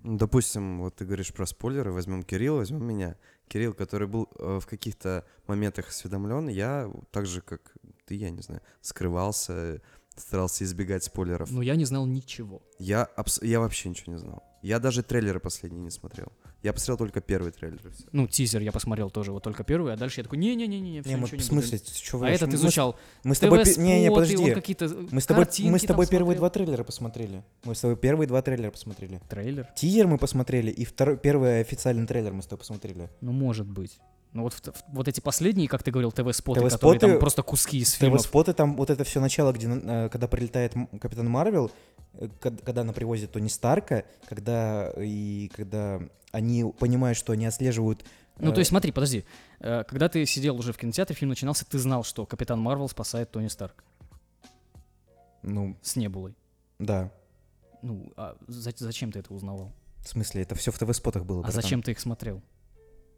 Ну, 0.03 0.17
Допустим, 0.17 0.79
вот 0.81 0.95
ты 0.95 1.05
говоришь 1.05 1.33
про 1.33 1.45
спойлеры, 1.45 1.91
возьмем 1.91 2.23
Кирилла, 2.23 2.57
возьмем 2.59 2.83
меня. 2.85 3.17
Кирилл, 3.47 3.73
который 3.73 4.07
был 4.07 4.29
э, 4.39 4.59
в 4.61 4.65
каких-то 4.65 5.25
моментах 5.45 5.89
осведомлен, 5.89 6.47
я 6.47 6.89
так 7.11 7.25
же, 7.25 7.41
как 7.41 7.73
ты, 8.11 8.15
я 8.17 8.29
не 8.29 8.41
знаю, 8.41 8.61
скрывался, 8.81 9.81
старался 10.17 10.63
избегать 10.65 11.03
спойлеров. 11.03 11.49
Но 11.51 11.61
я 11.61 11.75
не 11.77 11.85
знал 11.85 12.05
ничего. 12.05 12.61
Я, 12.79 13.03
абс- 13.15 13.41
я 13.41 13.59
вообще 13.59 13.87
ничего 13.89 14.11
не 14.13 14.19
знал. 14.19 14.43
Я 14.61 14.79
даже 14.79 15.01
трейлеры 15.01 15.39
последние 15.39 15.81
не 15.81 15.89
смотрел. 15.91 16.27
Я 16.61 16.73
посмотрел 16.73 16.97
только 16.97 17.21
первый 17.21 17.51
трейлер. 17.51 17.79
и 17.87 17.89
всё. 17.91 18.03
Ну, 18.11 18.27
тизер 18.27 18.61
я 18.61 18.71
посмотрел 18.71 19.09
тоже, 19.09 19.31
вот 19.31 19.43
только 19.43 19.63
первый, 19.63 19.93
а 19.93 19.97
дальше 19.97 20.19
я 20.19 20.23
такой, 20.23 20.37
не-не-не-не, 20.39 21.01
все, 21.01 21.09
Не, 21.09 21.15
мы, 21.15 21.27
в 21.27 21.31
не 21.33 21.39
смысле, 21.39 21.77
буду. 21.79 21.91
чё 21.99 22.17
вы 22.17 22.27
А 22.27 22.29
этот 22.29 22.53
изучал 22.53 22.95
Мы 23.23 23.33
с 23.33 23.39
тобой... 23.39 23.63
Не, 23.77 24.01
не, 24.01 24.11
подожди. 24.11 24.53
какие-то 24.53 24.87
Мы 25.11 25.21
с 25.21 25.25
тобой, 25.25 25.45
мы 25.71 25.79
с 25.79 25.83
тобой 25.83 26.05
первые 26.05 26.35
смотрел. 26.35 26.39
два 26.41 26.49
трейлера 26.51 26.83
посмотрели. 26.83 27.43
Мы 27.63 27.73
с 27.73 27.79
тобой 27.79 27.95
первые 27.95 28.27
два 28.27 28.41
трейлера 28.41 28.69
посмотрели. 28.71 29.19
Трейлер? 29.29 29.67
Тизер 29.75 30.05
мы 30.07 30.17
посмотрели, 30.17 30.69
и 30.69 30.83
второй, 30.85 31.17
первый 31.17 31.61
официальный 31.61 32.05
трейлер 32.05 32.33
мы 32.33 32.43
с 32.43 32.45
тобой 32.45 32.59
посмотрели. 32.59 33.09
Ну, 33.21 33.31
может 33.31 33.67
быть. 33.67 33.97
Ну 34.33 34.43
вот, 34.43 34.75
вот 34.87 35.07
эти 35.09 35.19
последние, 35.19 35.67
как 35.67 35.83
ты 35.83 35.91
говорил, 35.91 36.11
ТВ-споты, 36.11 36.61
ТВ-споты- 36.61 36.69
которые 36.71 36.99
там 36.99 37.19
просто 37.19 37.43
куски 37.43 37.79
из 37.79 37.91
фильмов. 37.91 38.21
ТВ-споты, 38.21 38.53
там 38.53 38.77
вот 38.77 38.89
это 38.89 39.03
все 39.03 39.19
начало, 39.19 39.51
где, 39.51 39.67
э, 39.67 40.09
когда 40.09 40.27
прилетает 40.29 40.73
Капитан 41.01 41.29
Марвел, 41.29 41.69
э, 42.13 42.29
когда 42.39 42.81
она 42.81 42.93
привозит 42.93 43.31
Тони 43.33 43.49
Старка, 43.49 44.05
когда 44.29 44.93
и 44.97 45.49
когда 45.53 45.99
они 46.31 46.63
понимают, 46.79 47.17
что 47.17 47.33
они 47.33 47.45
отслеживают... 47.45 48.05
Ну, 48.39 48.51
э, 48.51 48.53
то 48.53 48.59
есть, 48.59 48.69
смотри, 48.69 48.93
подожди. 48.93 49.25
Э, 49.59 49.83
Когда 49.83 50.07
ты 50.07 50.25
сидел 50.25 50.57
уже 50.57 50.71
в 50.71 50.77
кинотеатре, 50.77 51.13
фильм 51.13 51.29
начинался, 51.29 51.65
ты 51.65 51.77
знал, 51.77 52.03
что 52.05 52.25
Капитан 52.25 52.57
Марвел 52.61 52.87
спасает 52.87 53.31
Тони 53.31 53.49
Старк 53.49 53.83
Ну, 55.43 55.75
с 55.81 55.95
Небулой. 55.95 56.35
да. 56.79 57.11
Ну, 57.83 58.13
а 58.15 58.37
за- 58.47 58.71
зачем 58.77 59.11
ты 59.11 59.19
это 59.19 59.33
узнавал? 59.33 59.71
В 59.99 60.07
смысле, 60.07 60.43
это 60.43 60.53
все 60.55 60.71
в 60.71 60.77
ТВ-спотах 60.77 61.25
было. 61.25 61.39
А 61.39 61.43
братан. 61.43 61.61
зачем 61.61 61.81
ты 61.81 61.91
их 61.91 61.99
смотрел? 61.99 62.41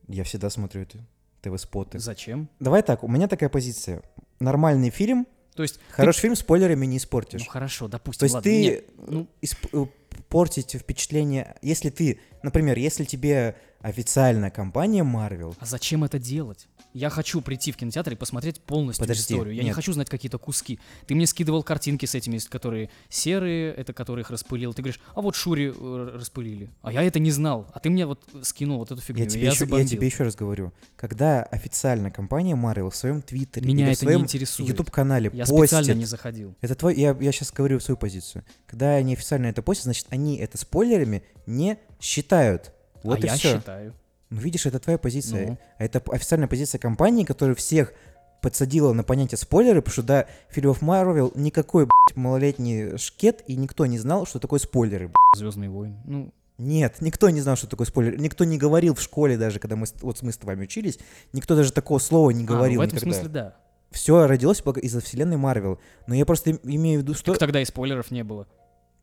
Я 0.08 0.24
всегда 0.24 0.50
смотрю 0.50 0.82
это. 0.84 0.98
ТВ-споты. 1.42 2.00
Зачем? 2.00 2.50
Давай 2.60 2.84
так, 2.84 3.04
у 3.04 3.08
меня 3.08 3.28
такая 3.28 3.50
позиция. 3.50 4.02
Нормальный 4.40 4.90
фильм, 4.90 5.28
То 5.56 5.64
есть, 5.64 5.80
хороший 5.90 6.22
фильм 6.22 6.36
спойлерами 6.36 6.86
не 6.86 6.98
ты- 6.98 7.04
испортишь. 7.04 7.42
ну 7.46 7.50
хорошо, 7.52 7.88
допустим, 7.88 8.20
То 8.20 8.26
есть 8.26 8.36
ладно, 8.36 8.50
ты 8.50 8.62
нет, 8.62 8.86
ну, 9.08 9.28
исп- 9.42 9.70
э, 9.74 10.22
портить 10.30 10.74
впечатление, 10.76 11.56
если 11.62 11.90
ты, 11.90 12.20
например, 12.44 12.78
если 12.78 13.04
тебе 13.04 13.56
официально 13.84 14.50
компания 14.50 15.04
Marvel, 15.04 15.56
а 15.60 15.66
зачем 15.66 16.04
это 16.04 16.18
делать? 16.18 16.68
Я 16.94 17.10
хочу 17.10 17.42
прийти 17.42 17.72
в 17.72 17.78
кинотеатр 17.78 18.14
и 18.14 18.16
посмотреть 18.16 18.62
полностью 18.62 19.04
Подожди, 19.04 19.34
историю. 19.34 19.56
Я 19.56 19.64
не 19.64 19.68
нет. 19.68 19.76
хочу 19.76 19.94
знать 19.94 20.10
какие-то 20.10 20.38
куски. 20.38 20.80
Ты 21.08 21.16
мне 21.16 21.26
скидывал 21.26 21.64
картинки 21.64 22.06
с 22.06 22.14
этими, 22.16 22.38
которые 22.38 22.90
серые, 23.10 23.74
это 23.74 23.94
которых 23.94 24.30
распылил. 24.30 24.74
Ты 24.74 24.84
говоришь, 24.84 25.02
а 25.16 25.22
вот 25.22 25.36
Шури 25.36 25.74
э, 25.76 26.12
распылили. 26.16 26.70
А 26.82 26.92
я 26.94 27.02
это 27.02 27.20
не 27.20 27.32
знал. 27.32 27.68
А 27.74 27.80
ты 27.80 27.90
мне 27.90 28.06
вот 28.06 28.24
скинул 28.44 28.78
вот 28.78 28.92
эту 28.92 29.02
фигню. 29.02 29.24
я 29.24 29.30
тебе, 29.30 29.48
еще, 29.48 29.66
я 29.66 29.86
тебе 29.86 30.06
еще 30.08 30.24
раз 30.24 30.36
говорю, 30.36 30.72
когда 30.96 31.44
официально 31.44 32.12
компания 32.12 32.56
Marvel 32.56 32.92
в 32.92 32.96
своем 32.96 33.22
твиттере 33.24 33.66
Меня 33.68 33.86
в 33.86 33.90
это 33.90 33.90
не 33.90 33.96
своем 33.96 34.22
интересует. 34.22 34.70
YouTube-канале 34.70 35.32
Я 35.34 35.46
постит, 35.46 35.70
специально 35.70 36.00
не 36.00 36.06
заходил. 36.06 36.56
это 36.62 36.76
твой, 36.76 36.96
я, 36.96 37.18
я 37.20 37.32
сейчас 37.32 37.52
говорю 37.52 37.80
свою 37.80 37.98
позицию, 37.98 38.46
когда 38.68 38.92
они 38.96 39.14
официально 39.14 39.48
это 39.48 39.64
постят, 39.64 39.86
значит, 39.86 40.06
они 40.10 40.38
это 40.38 40.58
спойлерами 40.60 41.24
не 41.48 41.80
считают. 42.00 42.73
Вот 43.04 43.20
а 43.24 43.28
и 43.28 43.30
я 43.30 43.36
все. 43.36 43.58
считаю. 43.58 43.94
Ну, 44.30 44.40
видишь, 44.40 44.66
это 44.66 44.80
твоя 44.80 44.98
позиция. 44.98 45.48
Ну. 45.48 45.58
А 45.78 45.84
это 45.84 46.02
официальная 46.12 46.48
позиция 46.48 46.80
компании, 46.80 47.24
которая 47.24 47.56
всех 47.56 47.94
подсадила 48.42 48.92
на 48.94 49.04
понятие 49.04 49.38
спойлеры, 49.38 49.82
потому 49.82 49.94
что 49.94 50.04
до 50.04 50.28
фильмов 50.50 50.82
Marvel 50.82 51.32
никакой, 51.36 51.86
блядь, 51.86 52.18
малолетний 52.18 52.98
шкет, 52.98 53.42
и 53.48 53.56
никто 53.56 53.86
не 53.86 53.98
знал, 53.98 54.26
что 54.26 54.40
такое 54.40 54.60
спойлеры, 54.60 55.08
блядь. 55.08 55.16
Звездные 55.40 55.70
войны. 55.70 55.98
Ну, 56.06 56.34
Нет, 56.58 56.98
никто 57.00 57.30
не 57.30 57.42
знал, 57.42 57.56
что 57.56 57.68
такое 57.68 57.88
спойлер. 57.88 58.20
Никто 58.20 58.44
не 58.44 58.58
говорил 58.58 58.96
в 58.96 59.02
школе 59.02 59.38
даже, 59.38 59.60
когда 59.60 59.76
мы, 59.76 59.86
вот 60.02 60.22
мы 60.22 60.32
с 60.32 60.38
тобой 60.38 60.62
учились, 60.62 61.00
никто 61.32 61.56
даже 61.56 61.72
такого 61.72 62.00
слова 62.00 62.32
не 62.32 62.44
а, 62.44 62.48
ну, 62.48 62.56
говорил 62.56 62.82
в 62.82 62.84
этом 62.84 62.98
никогда. 62.98 63.14
смысле 63.14 63.30
да. 63.30 63.56
Все 63.92 64.28
родилось 64.28 64.62
из-за 64.82 65.00
вселенной 65.00 65.38
Марвел. 65.38 65.80
Но 66.08 66.16
я 66.16 66.26
просто 66.26 66.50
им- 66.50 66.60
имею 66.64 67.00
в 67.00 67.04
виду, 67.04 67.14
что... 67.14 67.32
Так 67.32 67.40
тогда 67.40 67.62
и 67.62 67.66
спойлеров 67.66 68.12
не 68.12 68.24
было. 68.24 68.48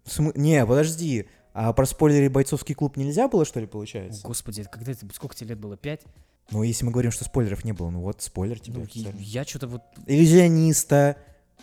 См- 0.04 0.36
Не, 0.36 0.66
подожди. 0.66 1.28
А 1.52 1.72
про 1.72 1.84
спойлеры 1.86 2.30
бойцовский 2.30 2.74
клуб 2.74 2.96
нельзя 2.96 3.28
было, 3.28 3.44
что 3.44 3.60
ли, 3.60 3.66
получается? 3.66 4.22
Господи, 4.26 4.60
это 4.60 4.70
когда 4.70 4.92
это, 4.92 5.06
сколько 5.12 5.34
тебе 5.34 5.50
лет 5.50 5.58
было? 5.58 5.76
Пять? 5.76 6.02
Ну, 6.50 6.62
если 6.62 6.84
мы 6.84 6.92
говорим, 6.92 7.10
что 7.10 7.24
спойлеров 7.24 7.64
не 7.64 7.72
было, 7.72 7.90
ну 7.90 8.00
вот, 8.00 8.22
спойлер 8.22 8.58
тебе 8.58 8.78
Ну, 8.78 8.84
официально. 8.84 9.18
я 9.20 9.44
что-то 9.44 9.66
вот... 9.68 9.82
иллюзиониста, 10.06 11.16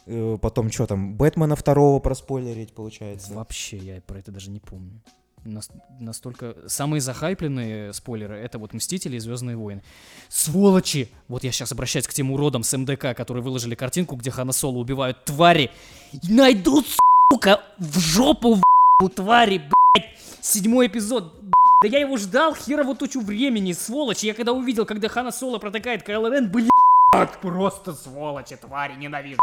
э, 0.06 0.38
потом 0.42 0.72
что 0.72 0.88
там, 0.88 1.16
Бэтмена 1.16 1.56
второго 1.56 2.00
проспойлерить, 2.00 2.74
получается. 2.74 3.34
Вообще, 3.34 3.78
я 3.78 4.02
про 4.02 4.20
это 4.20 4.32
даже 4.32 4.50
не 4.50 4.60
помню. 4.60 5.02
Нас- 5.44 5.70
настолько... 6.00 6.56
Самые 6.68 7.00
захайпленные 7.00 7.94
спойлеры— 7.94 8.36
это 8.38 8.60
вот 8.60 8.74
«Мстители» 8.74 9.16
и 9.16 9.20
«Звездные 9.20 9.56
войны». 9.56 9.84
Сволочи! 10.28 11.10
Вот 11.30 11.44
я 11.44 11.52
сейчас 11.52 11.72
обращаюсь 11.72 12.08
к 12.08 12.14
тем 12.14 12.32
уродам 12.32 12.64
с 12.64 12.78
МДК, 12.78 13.16
которые 13.16 13.44
выложили 13.44 13.76
картинку, 13.76 14.16
где 14.16 14.32
Хана 14.32 14.52
Соло 14.52 14.78
убивают 14.78 15.24
твари. 15.26 15.72
Найдут, 16.28 16.86
сука, 17.32 17.62
в 17.78 18.00
жопу 18.00 18.56
в 18.56 19.10
твари, 19.10 19.58
блядь! 19.60 19.72
Седьмой 20.48 20.88
эпизод. 20.88 21.42
Да 21.84 21.90
я 21.90 22.00
его 22.00 22.16
ждал 22.16 22.56
херово 22.56 22.96
тучу 22.96 23.20
времени, 23.20 23.74
сволочи. 23.74 24.28
Я 24.28 24.34
когда 24.34 24.54
увидел, 24.54 24.86
когда 24.86 25.10
Хана 25.10 25.30
Соло 25.34 25.60
протыкает 25.60 26.04
Кайло 26.04 26.32
Рен, 26.34 26.50
блядь, 26.50 27.42
просто 27.42 27.92
сволочи, 27.92 28.56
твари, 28.56 28.96
ненавижу. 28.96 29.40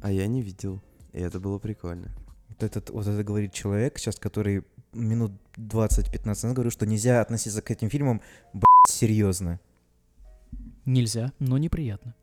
А 0.00 0.10
я 0.10 0.26
не 0.26 0.40
видел. 0.40 0.80
И 1.12 1.20
это 1.20 1.40
было 1.40 1.58
прикольно. 1.58 2.10
Вот, 2.48 2.62
этот, 2.62 2.88
вот 2.88 3.06
это 3.06 3.22
говорит 3.22 3.52
человек 3.52 3.98
сейчас, 3.98 4.16
который 4.16 4.64
минут 4.94 5.32
20-15 5.58 6.26
назад 6.26 6.54
говорил, 6.54 6.72
что 6.72 6.86
нельзя 6.86 7.20
относиться 7.20 7.60
к 7.60 7.70
этим 7.70 7.90
фильмам, 7.90 8.22
блядь, 8.54 8.64
серьезно. 8.88 9.60
Нельзя, 10.86 11.34
но 11.38 11.58
неприятно. 11.58 12.14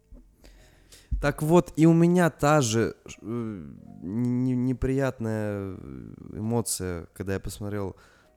Так 1.21 1.41
вот, 1.41 1.73
и 1.75 1.85
у 1.85 1.93
меня 1.93 2.29
та 2.29 2.61
же 2.61 2.95
э, 3.21 3.65
не- 4.01 4.55
неприятная 4.55 5.75
э, 5.77 6.13
эмоция, 6.33 7.07
когда 7.13 7.33
я 7.33 7.39
посмотрел 7.39 7.95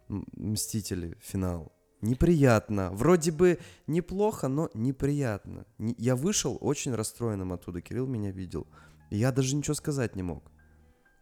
«Мстители. 0.09 1.17
Финал». 1.21 1.73
Неприятно. 2.01 2.91
Вроде 2.93 3.31
бы 3.31 3.59
неплохо, 3.87 4.49
но 4.49 4.69
неприятно. 4.75 5.65
Не- 5.79 5.95
Я 5.99 6.17
вышел 6.17 6.59
очень 6.61 6.93
расстроенным 6.95 7.53
оттуда. 7.53 7.81
Кирилл 7.81 8.07
меня 8.09 8.33
видел. 8.33 8.67
Я 9.11 9.31
даже 9.31 9.55
ничего 9.55 9.75
сказать 9.75 10.17
не 10.17 10.25
мог. 10.25 10.51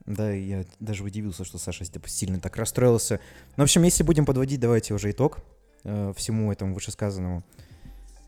Да, 0.07 0.33
я 0.33 0.65
даже 0.81 1.05
удивился, 1.05 1.45
что 1.45 1.59
Саша 1.59 1.85
типа, 1.85 2.09
сильно 2.09 2.41
так 2.41 2.57
расстроился. 2.57 3.21
Ну, 3.57 3.63
в 3.63 3.65
общем, 3.65 3.83
если 3.83 4.03
будем 4.03 4.25
подводить, 4.25 4.59
давайте 4.61 4.95
уже 4.95 5.11
итог 5.11 5.41
э, 5.85 6.15
всему 6.17 6.51
этому 6.51 6.73
вышесказанному. 6.73 7.45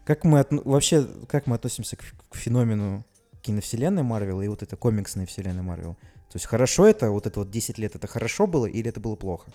Как 0.05 0.25
мы 0.25 0.41
отно- 0.41 0.61
вообще, 0.67 1.09
как 1.29 1.47
мы 1.47 1.57
относимся 1.57 1.97
к, 1.97 2.03
к 2.29 2.37
феномену 2.37 3.07
киновселенной 3.43 4.03
Марвел 4.03 4.41
и 4.41 4.49
вот 4.49 4.63
это 4.63 4.77
комиксной 4.77 5.27
вселенной 5.27 5.63
Марвел? 5.63 5.95
То 6.31 6.37
есть 6.37 6.47
хорошо 6.47 6.87
это, 6.87 7.11
вот 7.11 7.27
это 7.27 7.41
вот 7.41 7.51
10 7.51 7.79
лет, 7.79 7.95
это 7.95 8.07
хорошо 8.07 8.47
было 8.47 8.67
или 8.67 8.89
это 8.89 9.01
было 9.01 9.17
плохо? 9.17 9.53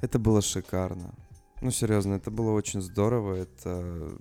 Это 0.00 0.18
было 0.18 0.40
шикарно. 0.40 1.14
Ну, 1.60 1.70
серьезно, 1.70 2.14
это 2.14 2.30
было 2.30 2.52
очень 2.52 2.80
здорово. 2.80 3.34
Это 3.34 4.16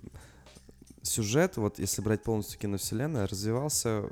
сюжет, 1.02 1.58
вот 1.58 1.80
если 1.80 2.02
брать 2.02 2.24
полностью 2.24 2.60
киновселенную, 2.60 3.28
развивался 3.28 4.10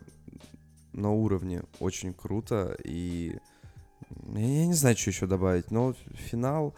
на 0.93 1.11
уровне 1.11 1.63
очень 1.79 2.13
круто. 2.13 2.77
И 2.83 3.37
я 4.33 4.65
не 4.67 4.73
знаю, 4.73 4.95
что 4.95 5.09
еще 5.09 5.27
добавить, 5.27 5.71
но 5.71 5.95
финал, 6.13 6.73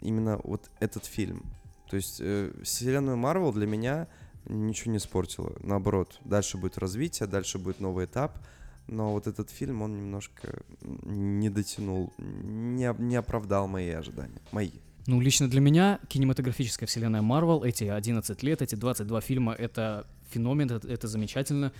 именно 0.00 0.40
вот 0.44 0.70
этот 0.80 1.04
фильм. 1.04 1.42
То 1.90 1.96
есть 1.96 2.18
э, 2.20 2.50
вселенную 2.62 3.16
Марвел 3.16 3.52
для 3.52 3.66
меня 3.66 4.08
ничего 4.46 4.92
не 4.92 4.98
испортило. 4.98 5.54
Наоборот, 5.60 6.18
дальше 6.24 6.58
будет 6.58 6.78
развитие, 6.78 7.28
дальше 7.28 7.58
будет 7.58 7.80
новый 7.80 8.06
этап. 8.06 8.38
Но 8.86 9.12
вот 9.12 9.26
этот 9.26 9.50
фильм, 9.50 9.82
он 9.82 9.96
немножко 9.96 10.62
не 10.82 11.48
дотянул, 11.48 12.12
не, 12.18 12.94
не 12.98 13.16
оправдал 13.16 13.66
мои 13.66 13.90
ожидания. 13.90 14.40
Мои. 14.52 14.72
Ну, 15.06 15.20
лично 15.20 15.48
для 15.48 15.60
меня 15.60 16.00
кинематографическая 16.08 16.86
вселенная 16.86 17.22
Марвел, 17.22 17.62
эти 17.62 17.84
11 17.84 18.42
лет, 18.42 18.62
эти 18.62 18.74
22 18.74 19.20
фильма, 19.20 19.52
это 19.52 20.06
феномен, 20.30 20.70
это, 20.70 20.88
это 20.88 21.08
замечательно. 21.08 21.72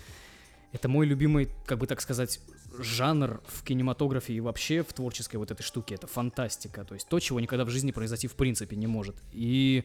Это 0.73 0.89
мой 0.89 1.07
любимый, 1.07 1.49
как 1.67 1.79
бы 1.79 1.87
так 1.87 2.01
сказать, 2.01 2.41
жанр 2.79 3.41
в 3.47 3.63
кинематографе 3.63 4.35
и 4.35 4.41
вообще 4.41 4.83
в 4.83 4.93
творческой 4.93 5.37
вот 5.37 5.51
этой 5.51 5.63
штуке. 5.63 5.95
Это 5.95 6.07
фантастика. 6.07 6.85
То 6.85 6.95
есть 6.95 7.09
то, 7.09 7.21
чего 7.21 7.39
никогда 7.39 7.65
в 7.65 7.71
жизни 7.71 7.93
произойти 7.93 8.27
в 8.27 8.35
принципе 8.35 8.77
не 8.77 8.87
может. 8.87 9.15
И 9.33 9.85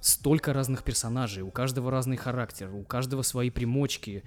столько 0.00 0.52
разных 0.52 0.84
персонажей, 0.84 1.42
у 1.42 1.50
каждого 1.50 1.90
разный 1.90 2.16
характер, 2.16 2.72
у 2.72 2.84
каждого 2.84 3.22
свои 3.22 3.50
примочки. 3.50 4.22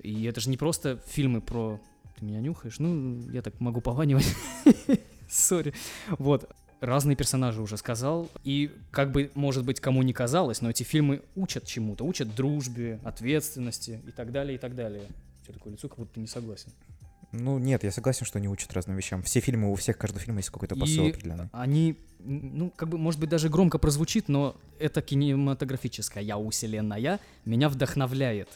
И 0.00 0.24
это 0.24 0.40
же 0.40 0.50
не 0.50 0.56
просто 0.56 1.00
фильмы 1.06 1.40
про... 1.40 1.80
Ты 2.18 2.24
меня 2.24 2.40
нюхаешь? 2.40 2.78
Ну, 2.78 3.20
я 3.30 3.42
так 3.42 3.58
могу 3.60 3.80
пованивать. 3.80 4.26
Сори. 5.28 5.72
Вот. 6.18 6.50
Разные 6.80 7.14
персонажи 7.14 7.62
уже 7.62 7.76
сказал. 7.76 8.28
И 8.42 8.72
как 8.90 9.12
бы, 9.12 9.30
может 9.34 9.64
быть, 9.64 9.78
кому 9.78 10.02
не 10.02 10.12
казалось, 10.12 10.60
но 10.60 10.70
эти 10.70 10.82
фильмы 10.82 11.22
учат 11.36 11.64
чему-то. 11.64 12.04
Учат 12.04 12.34
дружбе, 12.34 12.98
ответственности 13.04 14.02
и 14.06 14.10
так 14.10 14.32
далее, 14.32 14.56
и 14.56 14.58
так 14.58 14.74
далее. 14.74 15.04
У 15.48 15.52
такое 15.52 15.72
лицо, 15.72 15.88
как 15.88 15.98
будто 15.98 16.14
ты 16.14 16.20
не 16.20 16.26
согласен. 16.26 16.72
Ну 17.32 17.58
нет, 17.58 17.82
я 17.82 17.90
согласен, 17.90 18.26
что 18.26 18.38
они 18.38 18.48
учат 18.48 18.72
разным 18.74 18.96
вещам. 18.96 19.22
Все 19.22 19.40
фильмы, 19.40 19.72
у 19.72 19.74
всех, 19.74 19.96
каждого 19.96 20.20
фильма 20.20 20.40
есть 20.40 20.50
какой-то 20.50 20.76
посыл 20.76 21.06
И 21.06 21.10
определенный. 21.10 21.48
они, 21.52 21.96
ну, 22.18 22.70
как 22.70 22.90
бы, 22.90 22.98
может 22.98 23.18
быть, 23.18 23.30
даже 23.30 23.48
громко 23.48 23.78
прозвучит, 23.78 24.28
но 24.28 24.54
это 24.78 25.00
кинематографическая 25.00 26.22
я 26.22 26.38
вселенная 26.50 27.20
меня 27.46 27.68
вдохновляет 27.70 28.48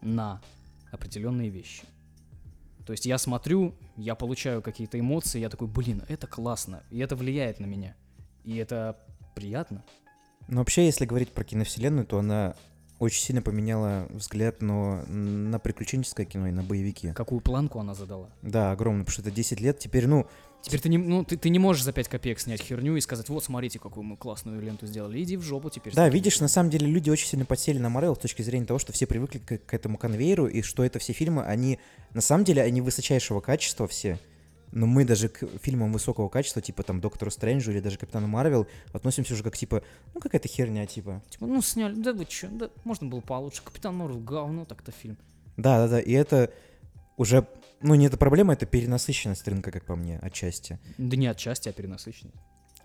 на 0.00 0.42
определенные 0.90 1.50
вещи. 1.50 1.84
То 2.84 2.92
есть 2.92 3.06
я 3.06 3.16
смотрю, 3.16 3.74
я 3.96 4.14
получаю 4.14 4.60
какие-то 4.60 4.98
эмоции, 4.98 5.40
я 5.40 5.48
такой, 5.48 5.68
блин, 5.68 6.02
это 6.08 6.26
классно, 6.26 6.82
и 6.90 6.98
это 6.98 7.16
влияет 7.16 7.60
на 7.60 7.64
меня. 7.64 7.94
И 8.44 8.56
это 8.56 8.98
приятно. 9.34 9.82
Но 10.48 10.58
вообще, 10.58 10.84
если 10.84 11.06
говорить 11.06 11.30
про 11.30 11.44
киновселенную, 11.44 12.06
то 12.06 12.18
она 12.18 12.54
очень 13.04 13.22
сильно 13.22 13.42
поменяла 13.42 14.06
взгляд 14.10 14.62
на, 14.62 15.04
на 15.06 15.58
приключенческое 15.58 16.26
кино 16.26 16.48
и 16.48 16.50
на 16.50 16.62
боевики. 16.62 17.12
Какую 17.12 17.40
планку 17.40 17.78
она 17.78 17.94
задала. 17.94 18.28
Да, 18.42 18.72
огромно, 18.72 19.04
потому 19.04 19.12
что 19.12 19.22
это 19.22 19.30
10 19.30 19.60
лет. 19.60 19.78
Теперь, 19.78 20.06
ну, 20.06 20.26
Теперь 20.64 20.80
ты 20.80 20.88
не, 20.88 20.96
ну, 20.96 21.24
ты, 21.24 21.36
ты 21.36 21.50
не 21.50 21.58
можешь 21.58 21.82
за 21.82 21.92
5 21.92 22.08
копеек 22.08 22.40
снять 22.40 22.62
херню 22.62 22.96
и 22.96 23.00
сказать, 23.02 23.28
вот, 23.28 23.44
смотрите, 23.44 23.78
какую 23.78 24.02
мы 24.02 24.16
классную 24.16 24.62
ленту 24.62 24.86
сделали. 24.86 25.22
Иди 25.22 25.36
в 25.36 25.42
жопу 25.42 25.68
теперь. 25.68 25.92
да, 25.92 26.04
смотри». 26.04 26.18
видишь, 26.18 26.40
на 26.40 26.48
самом 26.48 26.70
деле 26.70 26.86
люди 26.86 27.10
очень 27.10 27.26
сильно 27.26 27.44
подсели 27.44 27.78
на 27.78 27.90
Марвел 27.90 28.16
с 28.16 28.18
точки 28.18 28.40
зрения 28.40 28.64
того, 28.64 28.78
что 28.78 28.90
все 28.90 29.06
привыкли 29.06 29.40
к, 29.40 29.58
к 29.58 29.74
этому 29.74 29.98
конвейеру, 29.98 30.46
и 30.46 30.62
что 30.62 30.82
это 30.82 30.98
все 30.98 31.12
фильмы, 31.12 31.44
они, 31.44 31.78
на 32.14 32.22
самом 32.22 32.44
деле, 32.44 32.62
они 32.62 32.80
высочайшего 32.80 33.42
качества 33.42 33.86
все, 33.86 34.18
но 34.74 34.86
мы 34.86 35.04
даже 35.04 35.28
к 35.28 35.46
фильмам 35.62 35.92
высокого 35.92 36.28
качества, 36.28 36.60
типа 36.60 36.82
там 36.82 37.00
Доктору 37.00 37.30
Стрэнджу 37.30 37.70
или 37.70 37.80
даже 37.80 37.96
Капитану 37.96 38.26
Марвел, 38.26 38.66
относимся 38.92 39.32
уже 39.32 39.44
как 39.44 39.56
типа, 39.56 39.82
ну 40.12 40.20
какая-то 40.20 40.48
херня, 40.48 40.84
типа. 40.84 41.22
Типа, 41.30 41.46
ну, 41.46 41.62
сняли, 41.62 41.94
да 41.94 42.12
вы 42.12 42.24
чё, 42.24 42.48
да, 42.50 42.70
можно 42.82 43.06
было 43.06 43.20
получше. 43.20 43.62
Капитан 43.62 43.94
Марвел, 43.94 44.18
говно 44.18 44.64
так-то 44.64 44.90
фильм. 44.90 45.16
Да, 45.56 45.78
да, 45.78 45.88
да, 45.88 46.00
и 46.00 46.10
это 46.12 46.52
уже, 47.16 47.46
ну 47.80 47.94
не 47.94 48.06
эта 48.06 48.16
проблема, 48.16 48.52
это 48.52 48.66
перенасыщенность 48.66 49.46
рынка, 49.46 49.70
как 49.70 49.84
по 49.84 49.94
мне, 49.94 50.18
отчасти. 50.18 50.80
Да 50.98 51.16
не 51.16 51.28
отчасти, 51.28 51.68
а 51.68 51.72
перенасыщенность. 51.72 52.36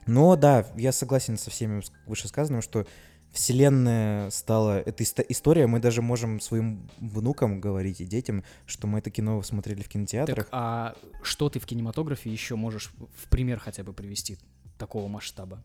Но 0.05 0.35
да, 0.35 0.67
я 0.75 0.91
согласен 0.91 1.39
со 1.39 1.49
всеми 1.49 1.81
вышесказанным, 2.05 2.61
что 2.61 2.85
вселенная 3.31 4.29
стала... 4.31 4.79
Это 4.79 5.03
история, 5.03 5.67
мы 5.67 5.79
даже 5.79 6.01
можем 6.01 6.39
своим 6.39 6.89
внукам 6.99 7.61
говорить 7.61 8.01
и 8.01 8.05
детям, 8.05 8.43
что 8.65 8.87
мы 8.87 8.99
это 8.99 9.09
кино 9.11 9.41
смотрели 9.43 9.81
в 9.81 9.87
кинотеатрах. 9.89 10.45
Так, 10.45 10.47
а 10.51 10.95
что 11.21 11.49
ты 11.49 11.59
в 11.59 11.65
кинематографе 11.65 12.29
еще 12.31 12.55
можешь 12.55 12.91
в 13.15 13.29
пример 13.29 13.59
хотя 13.59 13.83
бы 13.83 13.93
привести 13.93 14.37
такого 14.77 15.07
масштаба? 15.07 15.63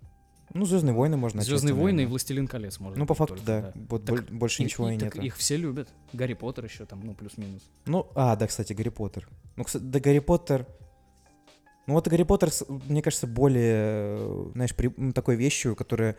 Ну, 0.52 0.66
Звездные 0.66 0.94
войны 0.94 1.16
можно 1.16 1.40
отчасти, 1.40 1.50
Звездные 1.50 1.74
войны 1.74 2.02
и. 2.02 2.06
Властелин 2.06 2.46
колец, 2.46 2.78
может 2.78 2.98
Ну, 2.98 3.06
по 3.06 3.14
факту, 3.14 3.36
только, 3.36 3.46
да. 3.46 3.72
Вот 3.88 4.04
Так 4.04 4.14
боль- 4.16 4.26
больше 4.38 4.62
И- 4.62 4.66
ничего 4.66 4.90
и, 4.90 4.98
так 4.98 5.14
нет. 5.16 5.24
Их 5.24 5.36
все 5.36 5.56
любят. 5.56 5.88
Гарри 6.12 6.34
Поттер 6.34 6.66
еще 6.66 6.84
там, 6.84 7.00
ну, 7.02 7.14
плюс-минус. 7.14 7.62
Ну, 7.86 8.10
а, 8.14 8.36
да, 8.36 8.46
кстати, 8.46 8.72
Гарри 8.74 8.90
Поттер. 8.90 9.28
Ну, 9.56 9.64
кстати, 9.64 9.82
да, 9.82 9.98
Гарри 10.00 10.18
Поттер... 10.20 10.66
Ну, 11.86 11.94
вот 11.94 12.06
Гарри 12.08 12.22
Поттер, 12.22 12.50
мне 12.88 13.02
кажется, 13.02 13.26
более, 13.26 14.16
э, 14.18 14.50
знаешь, 14.54 14.74
при- 14.76 14.92
ну, 14.96 15.12
такой 15.12 15.36
вещью, 15.36 15.74
которая 15.74 16.16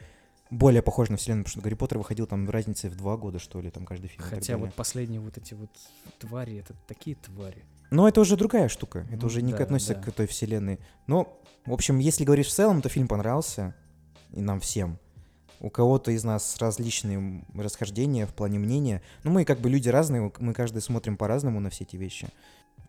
более 0.55 0.81
похожа 0.81 1.11
на 1.11 1.17
вселенную, 1.17 1.43
потому 1.43 1.51
что 1.51 1.61
Гарри 1.61 1.75
Поттер 1.75 1.97
выходил 1.97 2.27
там 2.27 2.49
разницей 2.49 2.89
в 2.89 2.95
два 2.95 3.17
года, 3.17 3.39
что 3.39 3.61
ли, 3.61 3.69
там 3.69 3.85
каждый 3.85 4.07
фильм. 4.07 4.23
Хотя 4.23 4.57
вот 4.57 4.73
последние 4.73 5.19
вот 5.19 5.37
эти 5.37 5.53
вот 5.53 5.69
твари, 6.19 6.57
это 6.57 6.73
такие 6.87 7.15
твари. 7.15 7.65
Но 7.91 8.07
это 8.07 8.21
уже 8.21 8.35
другая 8.35 8.67
штука. 8.67 9.05
Это 9.11 9.21
Ну 9.21 9.27
уже 9.27 9.41
не 9.41 9.53
да, 9.53 9.63
относится 9.63 9.95
да. 9.95 10.01
к 10.01 10.11
той 10.11 10.27
вселенной. 10.27 10.79
Но, 11.07 11.39
в 11.65 11.73
общем, 11.73 11.99
если 11.99 12.23
говорить 12.23 12.47
в 12.47 12.51
целом, 12.51 12.81
то 12.81 12.89
фильм 12.89 13.07
понравился. 13.07 13.75
И 14.31 14.41
нам 14.41 14.59
всем. 14.59 14.99
У 15.59 15.69
кого-то 15.69 16.11
из 16.11 16.23
нас 16.23 16.57
различные 16.57 17.45
расхождения 17.53 18.25
в 18.25 18.33
плане 18.33 18.59
мнения. 18.59 19.01
Ну, 19.23 19.31
мы 19.31 19.45
как 19.45 19.59
бы 19.59 19.69
люди 19.69 19.87
разные, 19.87 20.31
мы 20.39 20.53
каждый 20.53 20.81
смотрим 20.81 21.15
по-разному 21.15 21.59
на 21.59 21.69
все 21.69 21.85
эти 21.85 21.95
вещи. 21.95 22.27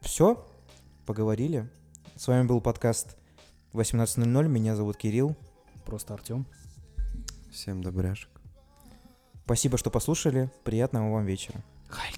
Все, 0.01 0.45
поговорили. 1.05 1.69
С 2.17 2.27
вами 2.27 2.47
был 2.47 2.61
подкаст 2.61 3.17
18.00. 3.75 4.49
Меня 4.49 4.75
зовут 4.75 4.97
Кирилл. 4.97 5.37
Просто 5.85 6.15
Артем. 6.15 6.47
Всем 7.57 7.83
добряшек. 7.83 8.29
Спасибо, 9.47 9.79
что 9.79 9.89
послушали. 9.91 10.51
Приятного 10.63 11.11
вам 11.11 11.25
вечера. 11.25 11.65
Хайль 11.89 12.15